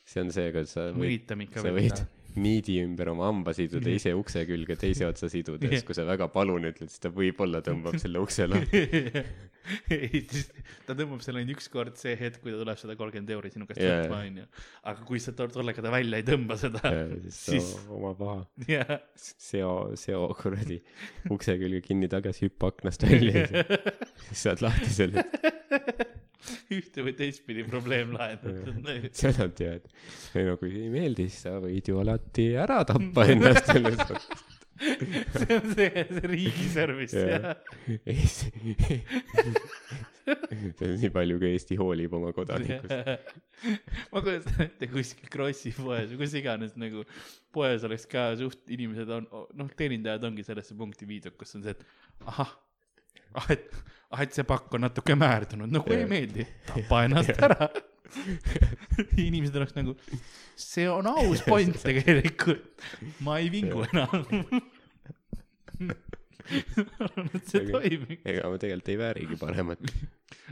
see 0.06 0.22
on 0.24 0.30
see, 0.32 0.52
kus 0.54 0.72
sa 0.76 0.86
võid, 0.96 1.26
sa 1.52 1.72
võid 1.76 2.00
niidi 2.40 2.78
ümber 2.84 3.10
oma 3.12 3.28
hamba 3.30 3.52
siduda, 3.56 3.90
ise 3.92 4.12
ukse 4.16 4.42
külge 4.48 4.76
teise 4.80 5.06
otsa 5.08 5.28
siduda 5.32 5.66
ja 5.66 5.76
siis, 5.76 5.84
kui 5.86 5.96
sa 5.96 6.04
väga 6.08 6.28
palun 6.32 6.68
ütled, 6.70 6.90
siis 6.92 7.02
ta 7.02 7.10
võib-olla 7.14 7.62
tõmbab 7.64 7.98
selle 8.02 8.22
ukse 8.22 8.46
lahti. 8.50 8.82
ei, 9.96 10.22
siis 10.30 10.50
ta 10.86 10.94
tõmbab 10.94 11.22
selle 11.24 11.42
ainult 11.42 11.56
üks 11.56 11.70
kord 11.72 11.96
see 12.00 12.14
hetk, 12.18 12.40
kui 12.42 12.54
ta 12.54 12.60
tuleb 12.60 12.80
seda 12.80 12.96
kolmkümmend 12.98 13.32
euri 13.36 13.52
sinu 13.54 13.68
käest 13.68 13.82
Jaa. 13.82 14.02
võtma, 14.04 14.20
onju. 14.28 14.46
aga 14.92 15.06
kui 15.08 15.22
sa 15.22 15.34
tol- 15.38 15.52
tollega 15.54 15.84
ta 15.84 15.94
välja 15.94 16.20
ei 16.20 16.26
tõmba 16.26 16.58
seda, 16.60 16.82
siis 17.26 17.40
siis 17.52 17.72
sa 17.72 17.96
oma 17.96 18.12
paha, 18.18 18.44
jah. 18.68 18.94
seo, 19.16 19.72
seo 19.98 20.28
kuradi 20.38 20.80
ukse 21.32 21.56
külge 21.60 21.82
kinni 21.88 22.10
tagasi, 22.12 22.50
hüppa 22.50 22.72
aknast 22.74 23.08
välja 23.08 23.46
ja 23.46 23.66
siis 24.28 24.46
saad 24.46 24.64
lahti 24.66 24.92
selle. 25.00 25.26
ühte 26.76 27.04
või 27.06 27.14
teistpidi 27.18 27.64
probleem 27.68 28.12
lahendatud. 28.16 28.82
nad 28.82 29.56
tead, 29.58 29.88
ei 30.36 30.48
no 30.48 30.58
kui 30.60 30.74
ei 30.74 30.90
meeldi, 30.92 31.28
siis 31.30 31.46
sa 31.46 31.56
võid 31.62 31.90
ju 31.90 32.02
alati 32.02 32.50
ära 32.58 32.82
tappa 32.88 33.26
ennast 33.32 33.72
selles 33.72 33.98
mõttes. 34.00 34.28
see 34.76 35.56
on 35.56 35.70
see, 35.72 36.04
see 36.10 36.28
riigi 36.28 36.66
service 36.68 37.16
Jaa. 37.16 37.38
jah. 37.38 37.54
Eesti, 38.12 38.50
see 40.26 40.90
on 40.90 40.98
nii 41.00 41.12
palju, 41.14 41.38
kui 41.40 41.52
Eesti 41.54 41.78
hoolib 41.80 42.16
oma 42.18 42.32
kodanikust. 42.36 42.92
ma 44.12 44.22
kujutan 44.24 44.66
ette 44.66 44.90
kuskil 44.92 45.32
Krossi 45.32 45.72
poes 45.76 46.12
või 46.12 46.20
kus 46.20 46.36
iganes 46.36 46.76
nagu 46.80 47.06
poes 47.56 47.86
oleks 47.88 48.04
ka 48.10 48.28
suht 48.36 48.68
inimesed 48.76 49.12
on, 49.16 49.28
noh, 49.56 49.72
teenindajad 49.80 50.28
ongi 50.28 50.44
sellesse 50.44 50.76
punkti 50.76 51.08
viidud, 51.08 51.36
kus 51.40 51.56
on 51.56 51.64
see, 51.64 51.72
et 51.72 52.28
ahah, 52.28 52.52
ah 53.40 53.50
et, 53.54 53.68
ah 54.14 54.22
et 54.24 54.36
see 54.36 54.46
pakk 54.48 54.78
on 54.78 54.86
natuke 54.86 55.16
määrdunud, 55.18 55.72
no 55.72 55.84
kui 55.86 55.98
ei 55.98 56.08
meeldi, 56.10 56.46
tapa 56.68 57.04
ennast 57.08 57.36
ära. 57.48 57.70
inimesed 59.26 59.56
oleks 59.58 59.74
nagu, 59.76 59.96
see 60.58 60.86
on 60.88 61.08
aus 61.10 61.42
point 61.46 61.76
tegelikult, 61.82 62.86
ma 63.26 63.40
ei 63.42 63.50
vingu 63.52 63.82
enam. 63.90 64.22
arvan, 66.46 67.30
et 67.34 67.48
see 67.50 67.62
toimib. 67.68 68.12
ega 68.22 68.50
ma 68.50 68.60
tegelikult 68.60 68.90
ei 68.92 68.98
väärigi 69.00 69.38
paremat. 69.40 69.92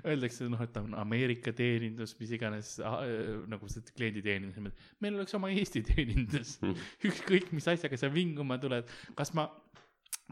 Öeldakse 0.05 0.49
noh, 0.51 0.63
et 0.65 0.77
on 0.81 0.95
Ameerika 0.99 1.55
teenindus, 1.57 2.15
mis 2.21 2.33
iganes 2.37 2.75
äh, 2.83 3.05
nagu 3.51 3.69
see 3.71 3.85
klienditeenindus, 3.95 4.81
meil 5.05 5.19
oleks 5.19 5.37
oma 5.39 5.53
Eesti 5.55 5.85
teenindus. 5.87 6.57
ükskõik, 7.09 7.53
mis 7.57 7.69
asjaga 7.71 7.99
sa 8.01 8.11
vinguma 8.13 8.59
tuled, 8.63 8.91
kas 9.19 9.35
ma, 9.39 9.49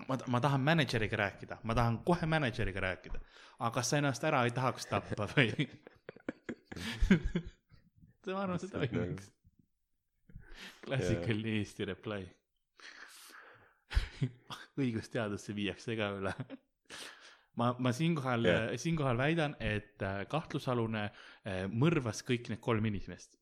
ma, 0.09 0.19
ma 0.27 0.41
tahan 0.41 0.61
mänedžeriga 0.61 1.17
rääkida, 1.17 1.59
ma 1.63 1.75
tahan 1.75 1.99
kohe 2.07 2.27
mänedžeriga 2.27 2.81
rääkida, 2.81 3.21
aga 3.59 3.73
kas 3.75 3.93
sa 3.93 4.01
ennast 4.01 4.25
ära 4.25 4.45
ei 4.47 4.55
tahaks 4.57 4.89
tappa 4.91 5.29
või? 5.35 5.69
ma 8.33 8.43
arvan, 8.45 8.59
see 8.63 8.71
toimiks. 8.73 9.31
klassikaline 10.87 11.59
Eesti 11.61 11.89
reply. 11.91 12.25
õigusteadusesse 14.83 15.55
viiakse 15.57 15.97
ka 15.99 16.09
üle. 16.17 16.33
ma, 17.61 17.73
ma 17.79 17.93
siinkohal 17.93 18.49
yeah., 18.49 18.73
siinkohal 18.81 19.21
väidan, 19.21 19.57
et 19.61 20.03
äh, 20.03 20.23
kahtlusalune 20.31 21.05
äh, 21.09 21.65
mõrvas 21.69 22.25
kõik 22.27 22.49
need 22.53 22.63
kolm 22.65 22.89
inimest. 22.89 23.39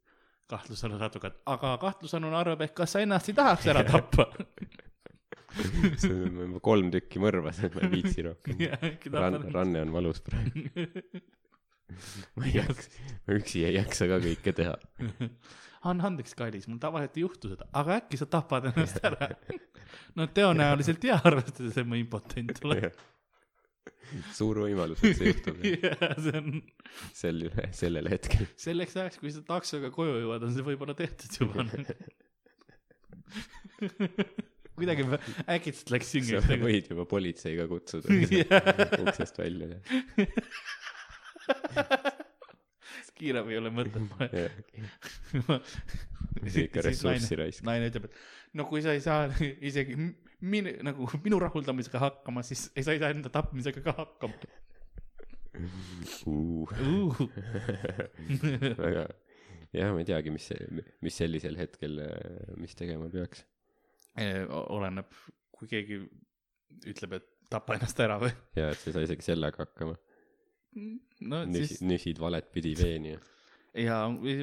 kahtlusalune 0.51 1.05
advokaat, 1.07 1.37
aga 1.47 1.77
kahtlusalune 1.79 2.35
arvab, 2.37 2.65
et 2.67 2.75
kas 2.75 2.97
sa 2.97 3.05
ennast 3.05 3.29
ei 3.31 3.37
tahaks 3.39 3.69
ära 3.71 3.85
tappa. 3.93 4.27
ma 6.35 6.47
juba 6.47 6.61
kolm 6.65 6.91
tükki 6.95 7.21
mõrvas, 7.23 7.61
et 7.67 7.75
ma 7.77 7.87
ei 7.87 7.93
viitsi 7.97 8.25
rohkem. 8.27 8.61
Ran-, 9.17 9.43
ranne 9.55 9.85
on 9.85 9.95
valus 9.95 10.23
praegu. 10.25 10.67
ma 12.39 12.47
ei 12.47 12.55
jaksa, 12.55 13.09
ma 13.27 13.39
üksi 13.39 13.65
ei 13.67 13.77
jaksa 13.79 14.09
ka 14.11 14.21
kõike 14.23 14.55
teha. 14.57 14.77
anna 15.91 16.11
andeks, 16.11 16.37
kallis, 16.39 16.69
mul 16.71 16.81
tavaliselt 16.83 17.17
ei 17.19 17.25
juhtu 17.25 17.53
seda, 17.55 17.69
aga 17.81 18.01
äkki 18.01 18.21
sa 18.21 18.29
tapad 18.31 18.71
ennast 18.71 19.01
ära. 19.07 19.31
no 20.19 20.29
tõenäoliselt 20.35 21.07
jaa, 21.11 21.21
arvestades, 21.31 21.79
et 21.81 21.89
ma 21.89 21.99
impotent 21.99 22.63
olen. 22.69 22.93
suur 24.37 24.63
võimalus, 24.65 25.03
et 25.07 25.19
see 25.19 25.33
juhtub 25.33 25.67
jaa, 25.67 26.13
see 26.21 26.37
on 26.39 26.63
sel, 27.17 27.43
sellel 27.83 28.11
hetkel. 28.13 28.47
selleks 28.61 28.97
ajaks, 28.99 29.19
kui 29.23 29.35
sa 29.35 29.43
taksoga 29.47 29.91
koju 29.95 30.15
jõuad, 30.23 30.47
on 30.47 30.55
see 30.55 30.67
võib-olla 30.71 30.95
tehtud 30.99 31.31
juba. 31.43 31.67
Kuidagi 34.81 35.07
äkitselt 35.57 35.95
läks 35.95 36.11
sa 36.11 36.19
süngeks 36.19 36.51
nagu. 36.51 36.67
võid 36.69 36.91
juba 36.93 37.05
politsei 37.11 37.55
ka 37.61 37.69
kutsuda 37.71 38.07
uksest 39.05 39.41
välja. 39.41 39.79
kiirabi 43.21 43.55
ei 43.55 43.61
ole 43.61 43.71
mõtet. 43.75 44.05
ikka 46.65 46.85
ressurssi 46.87 47.39
raisk. 47.39 47.65
naine 47.69 47.91
ütleb, 47.91 48.09
et 48.09 48.15
no 48.57 48.63
kui 48.71 48.81
sa 48.85 48.95
ei 48.97 49.03
saa 49.05 49.29
isegi 49.71 49.97
m- 49.99 50.15
minu, 50.41 50.73
nagu 50.87 51.09
minu 51.25 51.41
rahuldamisega 51.43 51.99
hakkama, 52.07 52.45
siis 52.47 52.69
ei 52.75 52.87
sa 52.87 52.97
ei 52.97 53.03
saa 53.03 53.13
enda 53.15 53.33
tapmisega 53.33 53.81
ka 53.85 53.93
hakkama 53.99 54.37
väga, 58.81 59.03
jah, 59.75 59.91
ma 59.93 60.01
ei 60.01 60.07
teagi, 60.09 60.33
mis, 60.33 60.47
mis 61.05 61.19
sellisel 61.21 61.59
hetkel, 61.59 61.99
mis 62.61 62.77
tegema 62.79 63.11
peaks. 63.13 63.43
Eh, 64.19 64.43
oleneb, 64.75 65.13
kui 65.55 65.69
keegi 65.71 66.01
ütleb, 66.91 67.19
et 67.21 67.29
tapa 67.51 67.77
ennast 67.77 67.99
ära 68.03 68.17
või. 68.21 68.31
ja 68.59 68.71
et 68.73 68.81
sa 68.81 68.91
ei 68.91 68.97
saa 68.97 69.07
isegi 69.09 69.27
sellega 69.27 69.65
hakkama. 69.65 69.97
no 71.27 71.43
nüsid 71.51 71.77
siis, 71.77 71.85
nüsid 71.87 72.23
valet 72.23 72.47
pidi 72.55 72.77
veeni 72.79 73.17
ja. 73.17 73.21
ja 73.83 73.97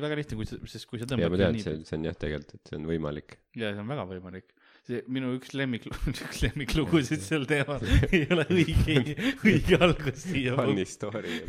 väga 0.04 0.20
lihtne, 0.20 0.38
kui 0.40 0.48
sa, 0.50 0.60
sest 0.68 0.90
kui 0.90 1.00
sa 1.00 1.06
ja 1.06 1.14
tõmbad 1.14 1.36
ma 1.36 1.40
tean, 1.40 1.60
et 1.60 1.64
see, 1.64 1.84
see 1.88 2.00
on 2.00 2.08
jah, 2.10 2.18
tegelikult, 2.20 2.56
et 2.58 2.72
see 2.72 2.80
on 2.80 2.90
võimalik. 2.90 3.38
ja 3.60 3.72
see 3.72 3.84
on 3.84 3.94
väga 3.94 4.06
võimalik. 4.12 4.52
see 4.90 5.02
minu 5.18 5.32
üks 5.38 5.56
lemmik, 5.56 5.88
üks 6.12 6.44
lemmiklugusid 6.44 7.24
sel 7.24 7.48
teemal 7.50 7.84
ei 8.12 8.26
ole 8.36 8.48
õige, 8.52 9.00
õige 9.48 9.82
algus 9.88 10.28
siia. 10.28 10.58
Funny 10.60 10.88
story. 10.88 11.40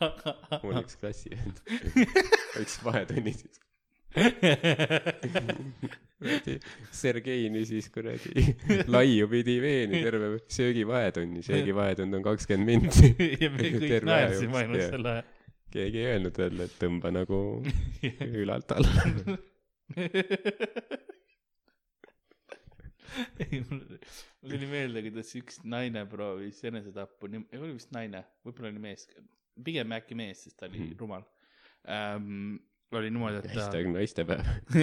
mul 0.00 0.80
üks 0.80 1.00
klassivend 1.00 1.64
võttis 1.64 2.78
vahetunni 2.84 3.36
siis. 3.36 3.60
Kuradi 6.20 6.56
Sergei 6.92 7.48
nüsis 7.52 7.88
kuradi 7.94 8.44
laiu 8.90 9.28
pidi 9.30 9.56
veeni 9.62 10.02
terve 10.04 10.38
söögivahetunni, 10.52 11.42
söögivahetund 11.46 12.14
on 12.18 12.22
kakskümmend 12.26 12.66
minti. 12.88 13.12
ja 13.40 13.50
me 13.54 13.70
kõik 13.76 13.86
aja 13.90 14.00
naersime 14.10 14.56
ainult 14.64 14.86
selle 14.90 15.14
keegi 15.70 16.00
ei 16.02 16.08
öelnud 16.16 16.34
talle, 16.34 16.66
et 16.66 16.74
tõmba 16.82 17.12
nagu 17.14 17.36
ülalt 18.42 18.72
alla. 18.74 19.04
ei, 23.40 23.60
mul 23.68 23.84
tuli 24.50 24.68
meelde, 24.70 25.02
kuidas 25.06 25.30
üks 25.38 25.60
naine 25.66 26.02
proovis 26.10 26.58
enesetappu, 26.66 27.28
oli 27.30 27.72
vist 27.76 27.92
naine, 27.94 28.24
võib-olla 28.46 28.70
oli 28.72 28.82
mees, 28.82 29.06
pigem 29.66 29.94
äkki 29.96 30.18
mees, 30.18 30.44
sest 30.46 30.58
ta 30.60 30.68
oli 30.70 30.78
Mhm. 30.88 30.96
rumal 31.00 31.24
ähm,. 31.88 32.58
Oli 32.98 33.10
niimoodi, 33.12 33.38
et 33.38 33.52
ta 33.52 33.54
hashtag 33.54 33.86
naistepäev. 33.92 34.46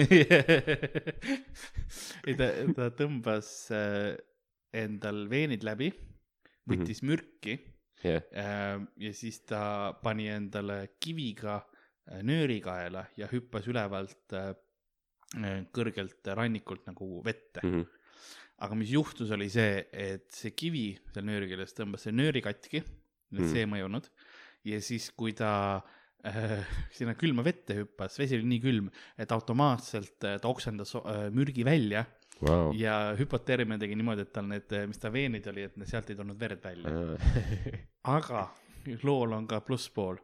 ei 2.28 2.36
ta, 2.38 2.46
ta 2.76 2.86
tõmbas 2.96 3.48
äh, 3.74 4.14
endal 4.76 5.26
veenid 5.30 5.62
läbi, 5.66 5.90
võttis 6.68 7.02
mürki 7.06 7.58
jah, 8.04 8.22
äh, 8.32 8.76
ja 9.04 9.12
siis 9.16 9.42
ta 9.48 9.62
pani 10.02 10.28
endale 10.32 10.78
kiviga 11.00 11.58
äh, 11.60 12.22
nööri 12.24 12.60
kaela 12.64 13.06
ja 13.20 13.26
hüppas 13.32 13.68
ülevalt 13.68 14.36
kõrgelt 15.76 16.24
rannikult 16.32 16.86
nagu 16.88 17.18
vette. 17.20 17.60
Mhm. 17.60 17.82
aga 18.64 18.74
mis 18.74 18.88
juhtus, 18.90 19.28
oli 19.30 19.46
see, 19.52 19.84
et 19.92 20.32
see 20.34 20.50
kivi 20.56 20.96
seal 21.12 21.26
nööri 21.28 21.46
küljes 21.50 21.76
tõmbas 21.76 22.08
see 22.08 22.16
nööri 22.16 22.42
katki, 22.42 22.82
Mm. 23.28 23.44
see 23.44 23.60
ei 23.60 23.68
mõjunud 23.68 24.06
ja 24.64 24.78
siis, 24.80 25.10
kui 25.12 25.34
ta 25.36 25.50
äh, 25.76 25.97
sinna 26.96 27.14
külma 27.18 27.44
vette 27.46 27.76
hüppas, 27.78 28.18
vesi 28.18 28.38
oli 28.38 28.48
nii 28.50 28.62
külm, 28.62 28.88
et 29.18 29.32
automaatselt 29.34 30.26
äh, 30.26 30.38
ta 30.42 30.50
oksendas 30.50 30.96
äh, 30.98 31.28
mürgi 31.34 31.64
välja 31.66 32.04
vau. 32.42 32.72
ja 32.76 33.14
hüpoteerimine 33.18 33.78
tegi 33.80 33.98
niimoodi, 33.98 34.26
et 34.26 34.32
tal 34.34 34.48
need, 34.50 34.74
mis 34.90 35.00
ta 35.02 35.12
veenid 35.14 35.46
oli, 35.52 35.68
et 35.68 35.78
sealt 35.88 36.10
ei 36.10 36.18
tulnud 36.18 36.38
verd 36.40 36.64
välja. 36.64 37.18
aga 38.16 38.48
lool 39.04 39.36
on 39.36 39.46
ka 39.50 39.60
plusspool, 39.62 40.18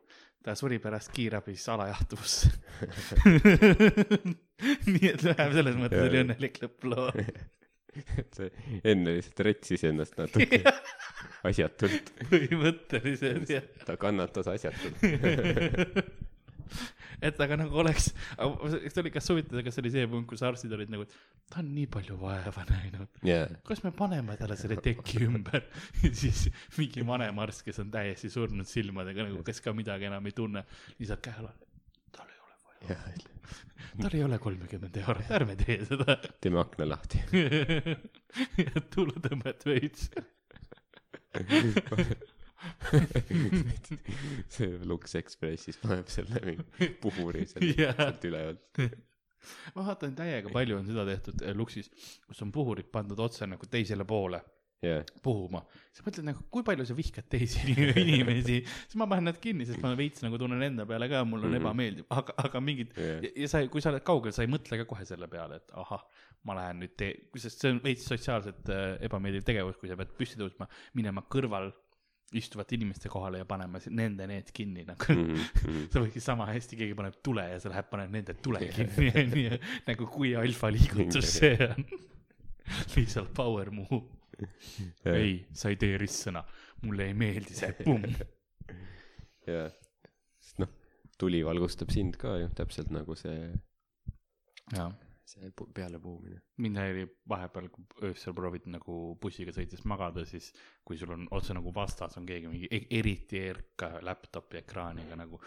ta 0.44 0.56
suri 0.58 0.80
pärast 0.82 1.12
kiirabis 1.14 1.68
alajahtuvusse. 1.72 2.50
nii 4.92 5.10
et 5.10 5.22
vähemalt 5.24 5.56
selles 5.58 5.78
mõttes 5.78 6.08
oli 6.08 6.22
õnnelik 6.24 6.60
lõpp 6.62 6.88
loo. 6.90 7.10
see 8.36 8.52
enne 8.84 9.18
lihtsalt 9.18 9.44
retsis 9.48 9.88
ennast 9.90 10.16
natuke 10.20 10.62
asjatult, 11.48 12.14
põhimõtteliselt 12.30 13.50
jah. 13.52 13.66
ta 13.84 13.98
kannatas 14.00 14.48
asjatult. 14.54 15.04
et 17.24 17.40
aga 17.40 17.58
nagu 17.60 17.78
oleks, 17.80 18.10
see 18.10 19.02
oli, 19.02 19.12
kas 19.14 19.28
huvitav, 19.32 19.60
kas 19.66 19.78
oli 19.82 19.92
see 19.94 20.08
punkt, 20.10 20.28
kus 20.32 20.44
arstid 20.46 20.72
olid 20.76 20.92
nagu, 20.92 21.06
ta 21.50 21.60
on 21.62 21.70
nii 21.74 21.86
palju 21.92 22.16
vaeva 22.20 22.64
näinud, 22.70 23.20
jaa, 23.28 23.46
kas 23.68 23.84
me 23.84 23.92
paneme 23.96 24.36
talle 24.40 24.56
selle 24.60 24.78
teki 24.84 25.24
ümber 25.28 25.62
siis 26.22 26.46
mingi 26.78 27.04
vanem 27.06 27.38
arst, 27.44 27.64
kes 27.66 27.80
on 27.84 27.92
täiesti 27.94 28.32
surnud 28.32 28.68
silmadega 28.70 29.28
nagu, 29.28 29.44
kes 29.46 29.62
ka 29.64 29.76
midagi 29.76 30.10
enam 30.10 30.30
ei 30.30 30.36
tunne, 30.36 30.66
lisab 31.00 31.22
käe 31.24 31.38
alla. 31.38 31.54
tal 32.14 32.28
ei 32.28 32.42
ole 32.42 32.60
vaja, 32.66 32.96
jaa, 32.96 33.33
tal 34.02 34.16
ei 34.16 34.22
ole 34.24 34.38
kolmekümmend 34.42 34.96
eurot, 35.02 35.30
ärme 35.38 35.56
tee 35.60 35.78
seda. 35.88 36.16
teeme 36.42 36.58
akna 36.62 36.84
lahti. 36.88 37.20
tuuletõmmet 38.94 39.66
veits. 39.68 40.02
see 44.54 44.70
Lux 44.88 45.16
Expressis 45.18 45.76
paneb 45.82 46.08
selle 46.12 46.40
mingi 46.46 46.88
puhuri 47.02 47.42
Jaa. 47.44 47.92
sealt 47.98 48.24
ülevalt. 48.24 48.80
ma 49.74 49.80
vaatan 49.90 50.14
täiega 50.16 50.48
palju 50.54 50.74
on 50.78 50.86
seda 50.88 51.04
tehtud 51.08 51.36
eh, 51.44 51.52
Luxis, 51.56 51.90
kus 52.24 52.42
on 52.46 52.50
puhurid 52.54 52.88
pandud 52.94 53.20
otse 53.20 53.44
nagu 53.50 53.64
teisele 53.70 54.04
poole 54.08 54.40
jaa, 54.84 55.02
puhuma. 55.24 55.60
sa 55.94 56.02
mõtled 56.06 56.26
nagu, 56.26 56.42
kui 56.50 56.64
palju 56.66 56.84
sa 56.88 56.94
vihkad 56.98 57.28
teisi 57.30 57.60
inimesi, 58.02 58.60
siis 58.66 58.96
ma 59.00 59.06
panen 59.10 59.28
nad 59.30 59.38
kinni, 59.42 59.66
sest 59.68 59.80
ma 59.84 59.92
veits 59.98 60.24
nagu 60.24 60.38
tunnen 60.40 60.62
enda 60.66 60.86
peale 60.90 61.08
ka, 61.12 61.22
mul 61.28 61.44
on 61.46 61.52
Mhm. 61.54 61.60
ebameeldiv, 61.62 62.06
aga, 62.10 62.34
aga 62.44 62.60
mingid 62.60 62.92
Jah. 62.98 63.22
ja, 63.24 63.30
ja 63.44 63.48
sa, 63.52 63.62
kui 63.70 63.80
sa 63.84 63.92
oled 63.94 64.02
kaugel, 64.06 64.34
sa 64.34 64.42
ei 64.46 64.50
mõtle 64.50 64.80
ka 64.82 64.88
kohe 64.90 65.06
selle 65.08 65.28
peale, 65.30 65.60
et 65.62 65.70
ahah, 65.84 66.02
ma 66.44 66.56
lähen 66.58 66.82
nüüd 66.82 66.96
tee, 67.00 67.14
sest 67.40 67.62
see 67.62 67.70
on 67.72 67.78
veits 67.84 68.04
sotsiaalselt 68.10 68.68
äh, 68.74 68.98
ebameeldiv 69.06 69.46
tegevus, 69.46 69.78
kui 69.80 69.88
sa 69.88 69.96
pead 69.96 70.10
püsti 70.18 70.36
tõusma, 70.40 70.66
minema 70.98 71.22
kõrval 71.30 71.70
istuvate 72.34 72.74
inimeste 72.74 73.06
kohale 73.12 73.38
ja 73.38 73.46
panema 73.46 73.78
nende 73.94 74.26
need 74.26 74.48
kinni 74.56 74.82
nagu 74.88 75.06
mm. 75.14 75.44
Mhm, 75.68 75.84
sa 75.94 76.00
võiksid 76.02 76.24
sama 76.24 76.48
hästi, 76.50 76.74
keegi 76.80 76.96
paneb 76.98 77.20
tule 77.22 77.44
ja 77.52 77.60
sa 77.62 77.70
lähed 77.70 77.86
paned 77.92 78.10
nende 78.10 78.34
tule 78.42 78.58
kinni 78.74 79.12
onju, 79.22 79.58
nagu 79.86 80.08
kui 80.10 80.32
alfa 80.40 80.72
liigutus 80.74 81.30
see 81.38 81.54
on. 81.68 81.86
lihtsalt 82.96 83.30
power 83.36 83.70
move. 83.70 84.02
ei, 85.14 85.36
sa 85.52 85.72
ei 85.72 85.78
tee 85.80 85.98
ristsõna, 86.00 86.44
mulle 86.84 87.10
ei 87.10 87.14
meeldi 87.18 87.56
see, 87.56 87.72
pumm. 87.84 88.04
jaa, 89.50 89.68
sest 90.40 90.60
noh, 90.62 90.74
tuli 91.20 91.44
valgustab 91.46 91.92
sind 91.94 92.18
ka 92.20 92.36
ju, 92.42 92.50
täpselt 92.58 92.92
nagu 92.94 93.16
see, 93.18 93.50
jah, 94.74 94.92
see 95.28 95.48
pu- 95.56 95.66
pealepuhumine. 95.74 96.40
mind 96.60 96.78
häirib 96.78 97.12
vahepeal, 97.30 97.68
kui 97.72 98.10
öösel 98.10 98.34
proovid 98.36 98.66
nagu 98.72 98.96
bussiga 99.20 99.54
sõites 99.56 99.84
magada, 99.88 100.24
siis 100.28 100.50
kui 100.84 100.98
sul 101.00 101.14
on 101.16 101.24
otse 101.34 101.56
nagu 101.56 101.72
vastas 101.74 102.18
on 102.20 102.26
keegi 102.28 102.50
mingi 102.50 102.68
e- 102.70 102.86
eriti 102.98 103.40
erka 103.40 103.94
laptop'i 104.04 104.60
ekraaniga 104.60 105.16
nagu. 105.18 105.40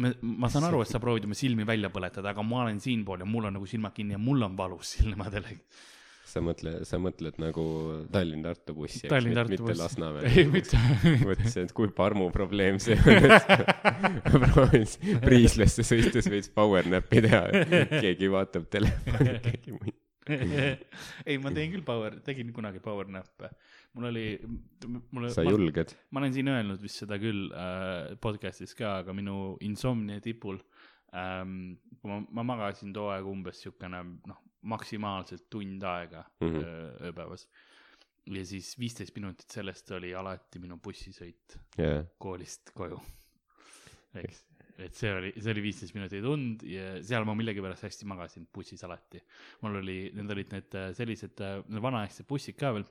ma, 0.00 0.12
ma 0.22 0.50
saan 0.52 0.68
aru, 0.70 0.84
et 0.84 0.92
sa 0.92 1.02
proovid 1.02 1.26
oma 1.28 1.38
silmi 1.38 1.66
välja 1.66 1.90
põletada, 1.94 2.30
aga 2.30 2.46
ma 2.46 2.62
olen 2.64 2.80
siinpool 2.80 3.24
ja 3.24 3.28
mul 3.28 3.50
on 3.50 3.58
nagu 3.58 3.66
silmad 3.66 3.94
kinni 3.96 4.16
ja 4.16 4.22
mul 4.22 4.46
on 4.46 4.56
valus 4.56 4.94
silmadele. 4.98 5.58
Sa 6.34 6.42
mõtle, 6.42 6.74
sa 6.88 6.98
mõtled 7.02 7.38
nagu 7.42 7.64
Tallinn-Tartu 8.12 8.74
bussi, 8.76 9.04
eks, 9.06 9.26
mitte 9.30 9.58
buss. 9.62 9.80
Lasnamäe. 9.80 10.30
ei, 10.30 10.46
mitte, 10.50 10.78
mõtlesin, 11.22 11.68
et 11.68 11.74
kui 11.76 11.90
parmu 11.94 12.30
probleem 12.34 12.80
see 12.82 12.96
on, 12.98 13.28
et 13.28 14.32
ma 14.34 14.48
proovin 14.54 14.86
Priislasse 15.24 15.86
sõites 15.86 16.30
veits 16.30 16.50
power 16.54 16.88
nap'i 16.90 17.22
teha, 17.24 17.44
keegi 18.00 18.30
vaatab 18.32 18.66
telefoni, 18.72 19.36
keegi 19.44 19.76
muid. 19.76 20.00
ei, 21.28 21.36
ma 21.36 21.52
teen 21.52 21.74
küll 21.74 21.84
power, 21.84 22.16
tegin 22.24 22.50
kunagi 22.56 22.80
power 22.84 23.10
nap'e. 23.12 23.50
mul 23.94 24.08
oli, 24.08 24.24
mul 25.12 25.28
sa 25.34 25.44
julged? 25.44 25.92
ma 26.10 26.22
olen 26.22 26.32
siin 26.34 26.48
öelnud 26.50 26.80
vist 26.82 27.02
seda 27.02 27.18
küll 27.20 27.50
äh, 27.52 28.14
podcast'is 28.24 28.72
ka, 28.78 28.98
aga 29.04 29.14
minu 29.16 29.58
insomnia 29.62 30.24
tipul 30.24 30.58
ähm,, 31.12 31.76
kui 32.00 32.10
ma, 32.10 32.22
ma 32.40 32.48
magasin 32.54 32.96
too 32.96 33.12
aeg 33.12 33.28
umbes 33.28 33.60
siukene 33.66 34.00
noh, 34.24 34.40
maksimaalselt 34.64 35.48
tund 35.52 35.82
aega 35.88 36.24
mm. 36.40 36.48
-hmm. 36.48 37.04
ööpäevas. 37.10 37.48
ja 38.26 38.46
siis 38.46 38.72
viisteist 38.78 39.14
minutit 39.16 39.50
sellest 39.50 39.90
oli 39.92 40.14
alati 40.14 40.58
minu 40.58 40.78
bussisõit 40.80 41.58
jaa, 41.78 42.04
koolist 42.18 42.72
koju. 42.74 43.00
eks, 44.22 44.44
et 44.78 44.94
see 44.94 45.12
oli, 45.12 45.32
see 45.36 45.52
oli 45.52 45.62
viisteist 45.68 45.94
minutit 45.94 46.24
und 46.24 46.64
ja 46.68 46.96
seal 47.04 47.26
ma 47.28 47.34
millegipärast 47.38 47.84
hästi 47.88 48.08
magasin 48.08 48.48
bussis 48.54 48.84
alati. 48.84 49.22
mul 49.62 49.82
oli, 49.82 49.98
need 50.14 50.30
olid 50.36 50.56
need 50.56 50.80
äh, 50.80 50.90
sellised 50.96 51.40
äh, 51.44 51.60
need 51.68 51.84
vanaaegsed 51.84 52.26
bussid 52.26 52.58
ka 52.58 52.72
veel, 52.76 52.88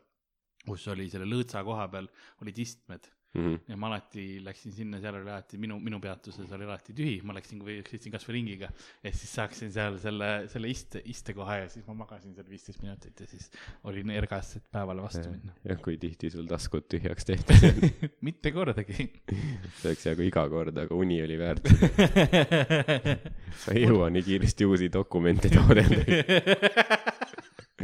kus 0.67 0.87
oli 0.93 1.09
selle 1.11 1.27
lõõtsa 1.27 1.63
koha 1.65 1.89
peal 1.91 2.07
olid 2.41 2.63
istmed 2.65 3.09
Mhm. 3.33 3.55
ja 3.67 3.77
ma 3.81 3.87
alati 3.89 4.37
läksin 4.45 4.71
sinna, 4.75 4.99
seal 5.01 5.15
oli 5.17 5.31
alati 5.31 5.57
minu, 5.57 5.79
minu 5.81 5.97
peatuses 6.01 6.51
oli 6.53 6.67
alati 6.67 6.93
tühi, 6.93 7.15
ma 7.25 7.33
läksin, 7.33 7.63
kui 7.65 7.79
sõitsin 7.87 8.13
kasvõi 8.13 8.35
ringiga. 8.35 8.69
ja 9.01 9.09
siis 9.09 9.31
saaksin 9.39 9.71
seal 9.73 9.97
selle, 10.01 10.27
selle 10.53 10.69
iste, 10.69 11.01
istekoha 11.09 11.55
ja 11.63 11.71
siis 11.73 11.87
ma 11.87 11.95
magasin 12.03 12.35
seal 12.37 12.45
viisteist 12.49 12.83
minutit 12.85 13.23
ja 13.25 13.29
siis 13.31 13.49
olin 13.89 14.13
ergas, 14.13 14.53
et 14.59 14.67
päevale 14.71 15.01
vastu 15.01 15.25
minna. 15.31 15.55
ja 15.65 15.79
kui 15.81 15.97
tihti 15.97 16.29
sul 16.29 16.45
taskud 16.49 16.85
tühjaks 16.93 17.25
tehti, 17.25 17.57
mitte 18.27 18.53
kordagi. 18.53 19.09
see 19.31 19.89
oleks 19.89 20.05
hea 20.05 20.15
kui 20.19 20.29
iga 20.29 20.45
kord, 20.53 20.77
aga 20.85 20.93
uni 20.93 21.17
oli 21.25 21.39
väärt. 21.41 21.73
sa 23.65 23.73
ei 23.75 23.87
jõua 23.87 24.13
nii 24.13 24.29
kiiresti 24.29 24.69
uusi 24.69 24.93
dokumente 24.93 25.49
taotleda. 25.49 27.13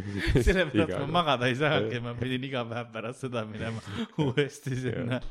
sellepärast 0.47 0.95
ma 0.99 1.09
magada 1.19 1.49
ei 1.49 1.57
saagi, 1.59 1.99
ma 2.03 2.15
pidin 2.19 2.47
iga 2.49 2.63
päev 2.69 2.89
pärast 2.93 3.25
seda 3.25 3.45
minema 3.49 3.83
uuesti 4.25 4.77
sinna 4.79 5.21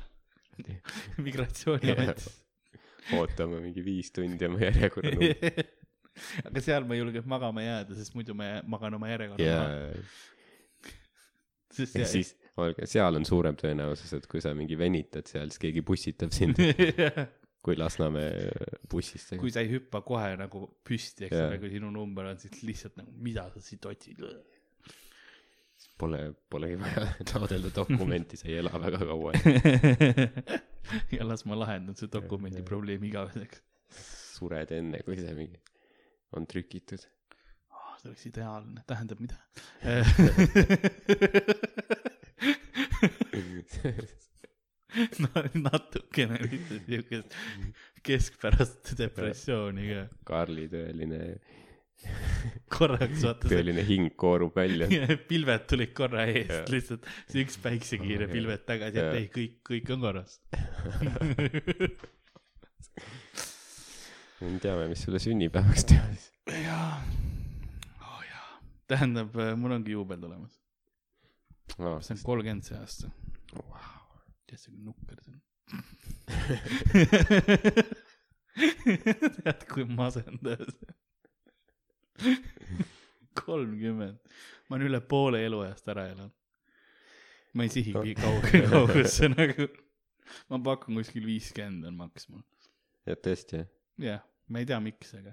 migratsiooniametisse. 1.23 2.33
ootame 3.19 3.61
mingi 3.65 3.85
viis 3.85 4.11
tundi 4.13 4.49
oma 4.49 4.63
järjekorra 4.67 5.15
numbrit. 5.15 5.77
aga 6.49 6.63
seal 6.65 6.87
ma 6.89 6.97
ei 6.97 7.03
julge 7.03 7.23
magama 7.31 7.65
jääda, 7.65 7.97
sest 7.99 8.17
muidu 8.19 8.37
ma 8.39 8.59
magan 8.69 8.99
oma 8.99 9.11
järjekorra 9.13 9.47
ja 9.47 9.59
maha. 9.63 10.93
sest 11.79 11.99
ja 11.99 12.09
siis, 12.11 12.35
olge, 12.59 12.89
seal 12.91 13.21
on 13.21 13.27
suurem 13.29 13.59
tõenäosus, 13.59 14.15
et 14.19 14.27
kui 14.31 14.43
sa 14.45 14.55
mingi 14.59 14.79
venitad 14.79 15.31
seal, 15.31 15.53
siis 15.53 15.63
keegi 15.63 15.85
pussitab 15.87 16.35
sind, 16.35 16.59
kui 17.65 17.77
Lasnamäe 17.79 18.49
bussist. 18.91 19.35
kui 19.41 19.53
sa 19.55 19.63
ei 19.65 19.71
hüppa 19.73 20.03
kohe 20.07 20.35
nagu 20.41 20.65
püsti, 20.87 21.29
eks 21.29 21.39
ole, 21.39 21.59
kui 21.63 21.73
sinu 21.75 21.91
number 21.95 22.31
on, 22.31 22.39
siis 22.43 22.63
lihtsalt 22.67 22.99
nagu, 23.01 23.13
mida 23.25 23.49
sa 23.55 23.63
siit 23.63 23.87
otsid. 23.89 24.23
Pole, 25.99 26.33
polegi 26.51 26.77
vaja 26.79 27.07
taotleda 27.33 27.71
dokumenti, 27.75 28.37
sa 28.39 28.49
ei 28.49 28.59
ela 28.61 28.81
väga 28.83 28.99
kaua. 29.03 29.33
ja 31.17 31.23
las 31.27 31.45
ma 31.47 31.55
lahendan 31.59 31.97
see 31.99 32.09
dokumendi 32.13 32.63
probleemi 32.67 33.07
igaveseks. 33.11 33.59
sured 34.39 34.71
enne, 34.75 34.99
kui 35.07 35.17
see 35.19 35.35
mingi 35.35 35.59
on 36.37 36.47
trükitud. 36.47 37.03
oh,. 37.73 37.97
see 37.99 38.09
oleks 38.11 38.27
ideaalne, 38.31 38.81
tähendab 38.87 39.19
mida? 39.23 39.37
no 45.23 45.29
natukene 45.63 46.39
siukest 46.87 47.31
keskpärast 48.07 48.85
depressiooni 48.99 49.85
ka. 49.93 50.03
Karli 50.31 50.67
tõeline 50.73 51.21
korraks 52.77 53.25
vaata 53.27 53.49
tõeline 53.51 53.83
hing 53.87 54.13
koorub 54.21 54.57
välja. 54.59 54.87
pilved 55.31 55.65
tulid 55.71 55.93
korra 55.97 56.27
eest 56.31 56.53
Jah. 56.53 56.69
lihtsalt. 56.73 57.09
See 57.31 57.45
üks 57.45 57.57
päiksekiire 57.63 58.27
pilved 58.31 58.63
tagasi 58.69 58.97
et 59.03 59.19
ei 59.23 59.27
kõik 59.35 59.57
kõik 59.71 59.87
on 59.97 60.01
korras. 60.07 60.33
Nüüd 64.39 64.61
teame, 64.63 64.85
mis 64.93 65.01
sulle 65.03 65.19
sünnipäevaks 65.23 65.83
teha 65.91 66.07
siis. 66.13 66.27
jaa. 66.63 66.93
Oh 68.07 68.21
jaa. 68.23 68.51
Tähendab 68.91 69.35
mul 69.59 69.73
ongi 69.81 69.97
juubel 69.97 70.21
tulemas. 70.23 70.55
See 71.75 72.15
on 72.15 72.23
kolmkümmend 72.25 72.65
see 72.69 72.79
aasta. 72.79 73.07
Tead 74.49 74.59
see 74.63 74.71
kui 74.73 74.83
nukker 74.87 75.19
see 75.25 75.33
on. 75.35 75.41
Tead 79.43 79.61
kui 79.69 79.85
masendav 79.99 80.63
see. 80.71 80.89
on 80.95 81.08
kolmkümmend. 83.41 84.19
Ma 84.69 84.77
olen 84.77 84.91
üle 84.91 85.01
poole 85.01 85.41
eluajast 85.47 85.89
ära 85.89 86.05
elanud. 86.11 86.35
Ma 87.57 87.65
ei 87.65 87.73
sihigi 87.73 88.15
kauge 88.19 88.63
kaugusse 88.71 89.31
nagu. 89.33 89.69
Ma 90.53 90.61
pakun 90.65 91.01
kuskil 91.01 91.25
viiskümmend 91.27 91.89
on 91.89 91.97
maks 92.03 92.29
mul. 92.29 92.45
Et 93.09 93.21
tõesti, 93.25 93.65
jah? 94.05 94.21
Ma 94.49 94.61
ei 94.61 94.69
tea 94.69 94.81
miks 94.85 95.15
aga 95.17 95.33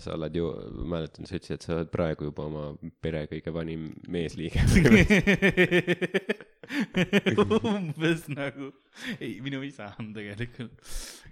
sa 0.00 0.14
oled 0.16 0.36
ju, 0.36 0.46
mäletan, 0.88 1.26
sa 1.28 1.36
ütlesid, 1.36 1.58
et 1.58 1.66
sa 1.66 1.74
oled 1.76 1.90
praegu 1.92 2.30
juba 2.30 2.46
oma 2.48 2.62
pere 3.04 3.26
kõige 3.28 3.52
vanim 3.54 3.90
meesliige. 4.10 4.62
umbes 7.74 8.24
nagu. 8.32 8.70
Ei 9.18 9.36
minu 9.44 9.60
isa 9.66 9.90
on 10.00 10.14
tegelikult 10.16 10.80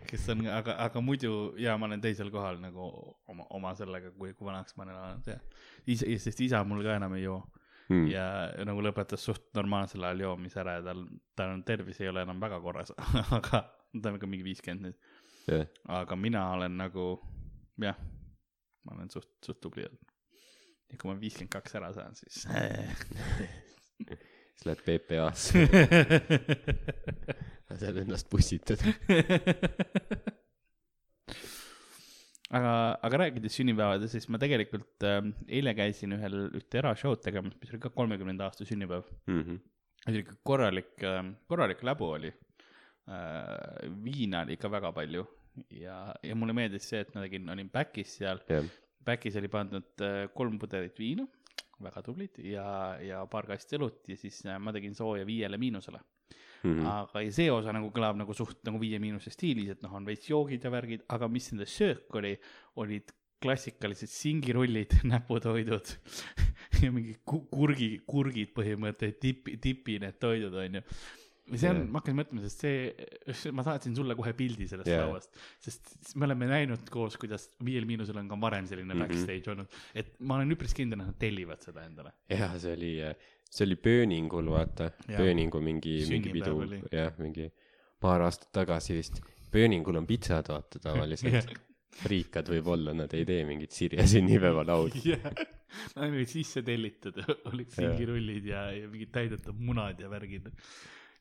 kes 0.09 0.29
on 0.33 0.47
aga 0.51 0.77
aga 0.85 1.01
muidu 1.05 1.33
ja 1.61 1.75
ma 1.79 1.88
olen 1.88 2.01
teisel 2.03 2.31
kohal 2.35 2.61
nagu 2.62 2.87
oma 3.33 3.47
oma 3.59 3.75
sellega 3.79 4.12
kui 4.17 4.35
kui 4.38 4.47
vanaks 4.49 4.77
ma 4.77 4.87
olen 4.87 4.97
elanud 4.97 5.29
ja 5.33 5.38
isa 5.87 6.09
sest 6.27 6.41
isa 6.47 6.62
mul 6.65 6.85
ka 6.85 6.97
enam 7.01 7.15
ei 7.19 7.27
joo. 7.27 7.43
Hmm. 7.88 8.07
ja 8.09 8.25
nagu 8.65 8.81
lõpetas 8.85 9.25
suht 9.27 9.49
normaalsel 9.59 10.05
ajal 10.07 10.23
joomise 10.23 10.61
ära 10.62 10.79
ja 10.79 10.85
tal 10.87 11.03
tal 11.37 11.57
on 11.57 11.65
tervis 11.67 11.99
ei 12.01 12.09
ole 12.09 12.23
enam 12.23 12.41
väga 12.41 12.61
korras 12.62 12.95
aga 13.38 13.65
ta 14.03 14.12
on 14.12 14.21
ka 14.23 14.29
mingi 14.31 14.47
viiskümmend 14.47 14.87
nüüd. 14.87 15.11
Jah, 15.51 15.67
aga 16.01 16.17
mina 16.17 16.45
olen 16.55 16.79
nagu 16.79 17.07
jah 17.83 17.99
ma 18.87 18.95
olen 18.97 19.11
suht 19.11 19.31
suht 19.45 19.61
tubli 19.61 19.85
olnud. 19.88 20.15
Ja 20.93 21.01
kui 21.01 21.11
ma 21.11 21.19
viiskümmend 21.21 21.53
kaks 21.53 21.77
ära 21.81 21.93
saan 21.97 22.17
siis 22.17 22.47
siis 24.57 24.69
lähed 24.69 24.83
PPA-sse, 24.87 25.65
lased 27.71 27.97
ennast 28.05 28.31
pussitada. 28.33 28.85
aga, 32.57 32.73
aga 33.09 33.21
rääkides 33.25 33.59
sünnipäevadest, 33.59 34.12
siis 34.17 34.29
ma 34.33 34.41
tegelikult 34.43 35.07
äh, 35.09 35.21
eile 35.49 35.73
käisin 35.79 36.17
ühel, 36.19 36.35
ühte 36.61 36.81
erashow'd 36.83 37.23
tegemas, 37.25 37.57
mis 37.61 37.73
oli 37.73 37.83
ka 37.83 37.93
kolmekümnenda 37.95 38.49
aasta 38.49 38.69
sünnipäev. 38.69 39.05
Mhm. 39.31 39.61
see 40.03 40.11
oli 40.11 40.25
ikka 40.25 40.35
korralik 40.43 40.95
äh,, 41.07 41.23
korralik 41.47 41.81
läbu 41.87 42.09
oli 42.17 42.33
äh,. 42.33 43.93
viina 44.03 44.41
oli 44.43 44.57
ikka 44.59 44.69
väga 44.71 44.91
palju 44.97 45.23
ja, 45.71 45.99
ja 46.23 46.35
mulle 46.38 46.55
meeldis 46.57 46.88
see, 46.91 47.03
et 47.05 47.12
ma 47.15 47.23
tegin, 47.25 47.49
olin 47.53 47.71
back'is 47.73 48.17
seal, 48.19 48.41
jah, 48.51 48.67
back'is 49.07 49.37
oli 49.41 49.51
pandud 49.53 50.05
äh, 50.05 50.25
kolm 50.35 50.59
pudelit 50.62 50.99
viina, 50.99 51.27
väga 51.85 52.03
tublid 52.07 52.38
ja, 52.45 52.97
ja 53.03 53.23
paar 53.31 53.47
kasti 53.51 53.77
õlut 53.79 54.09
ja 54.09 54.16
siis 54.16 54.40
äh, 54.47 54.59
ma 54.62 54.73
tegin 54.73 54.95
sooja 54.99 55.27
viiele 55.29 55.59
miinusele 55.61 56.01
Mhm. 56.62 56.85
aga 56.87 57.21
ja 57.25 57.31
see 57.35 57.49
osa 57.51 57.73
nagu 57.75 57.88
kõlab 57.90 58.14
nagu 58.21 58.31
suht 58.38 58.61
nagu 58.62 58.79
Viie 58.79 59.01
Miinuse 59.03 59.33
stiilis, 59.35 59.73
et 59.73 59.81
noh, 59.83 59.97
on 59.99 60.05
veits 60.07 60.29
joogid 60.31 60.62
ja 60.62 60.71
värgid, 60.71 61.01
aga 61.11 61.27
mis 61.27 61.49
nende 61.51 61.66
söök 61.66 62.14
oli, 62.21 62.37
olid 62.79 63.11
klassikalised 63.42 64.07
singirullid, 64.12 64.95
näputoidud 65.11 65.90
ja 66.85 66.92
mingi 66.95 67.16
ku- 67.27 67.49
kurgi, 67.51 67.88
kurgid 68.07 68.53
põhimõtteliselt, 68.55 69.18
tipi, 69.25 69.57
tipi 69.59 69.97
need 70.05 70.21
toidud 70.23 70.55
onju. 70.62 70.85
ja 70.85 71.22
see 71.55 71.68
on 71.70 71.76
Jah., 71.83 71.87
ma 71.90 71.98
hakkasin 72.00 72.18
mõtlema, 72.20 72.42
sest 72.46 72.61
see, 72.62 73.50
ma 73.52 73.64
saatsin 73.66 73.96
sulle 73.98 74.14
kohe 74.18 74.33
pildi 74.38 74.68
sellest 74.70 74.88
Jah. 74.90 75.05
lauast, 75.09 75.35
sest 75.61 76.14
me 76.16 76.28
oleme 76.28 76.46
näinud 76.50 76.87
koos, 76.92 77.16
kuidas 77.20 77.48
Viiel 77.64 77.85
Miinusel 77.88 78.16
on 78.22 78.28
ka 78.31 78.38
varem 78.40 78.66
selline 78.70 78.94
Mhm. 78.94 79.02
backstage 79.05 79.50
olnud, 79.52 79.66
et 79.94 80.14
ma 80.20 80.37
olen 80.38 80.55
üpris 80.55 80.74
kindel, 80.76 81.00
et 81.02 81.07
nad 81.12 81.18
tellivad 81.18 81.61
seda 81.64 81.85
endale. 81.88 82.12
jah, 82.31 82.55
see 82.62 82.72
oli, 82.76 82.92
see 83.50 83.66
oli 83.66 83.76
Pööningul, 83.76 84.48
vaata, 84.55 84.92
Jah. 85.09 85.18
Pööningu 85.20 85.61
mingi, 85.61 85.98
mingi 86.09 86.31
pidu 86.38 86.57
jah, 86.92 87.12
mingi 87.18 87.50
paar 88.00 88.20
aastat 88.28 88.52
tagasi 88.52 88.94
vist. 88.96 89.20
Pööningul 89.52 89.96
on 90.00 90.07
pitsad, 90.07 90.48
vaata 90.48 90.78
tavaliselt. 90.81 91.52
riikad 92.09 92.48
võib-olla, 92.48 92.94
nad 92.96 93.12
ei 93.12 93.24
tee 93.28 93.42
mingit 93.44 93.70
Sirje 93.76 94.00
sünnipäevalaulu. 94.09 94.94
jah, 95.12 95.26
nad 95.96 96.07
olid 96.14 96.31
sisse 96.31 96.62
tellitud, 96.64 97.18
olid 97.52 97.68
singirullid 97.74 98.46
ja, 98.48 98.62
ja 98.72 98.88
mingid 98.88 99.11
täidetud 99.12 99.59
munad 99.61 100.00
ja 100.00 100.09
värgid. 100.09 100.48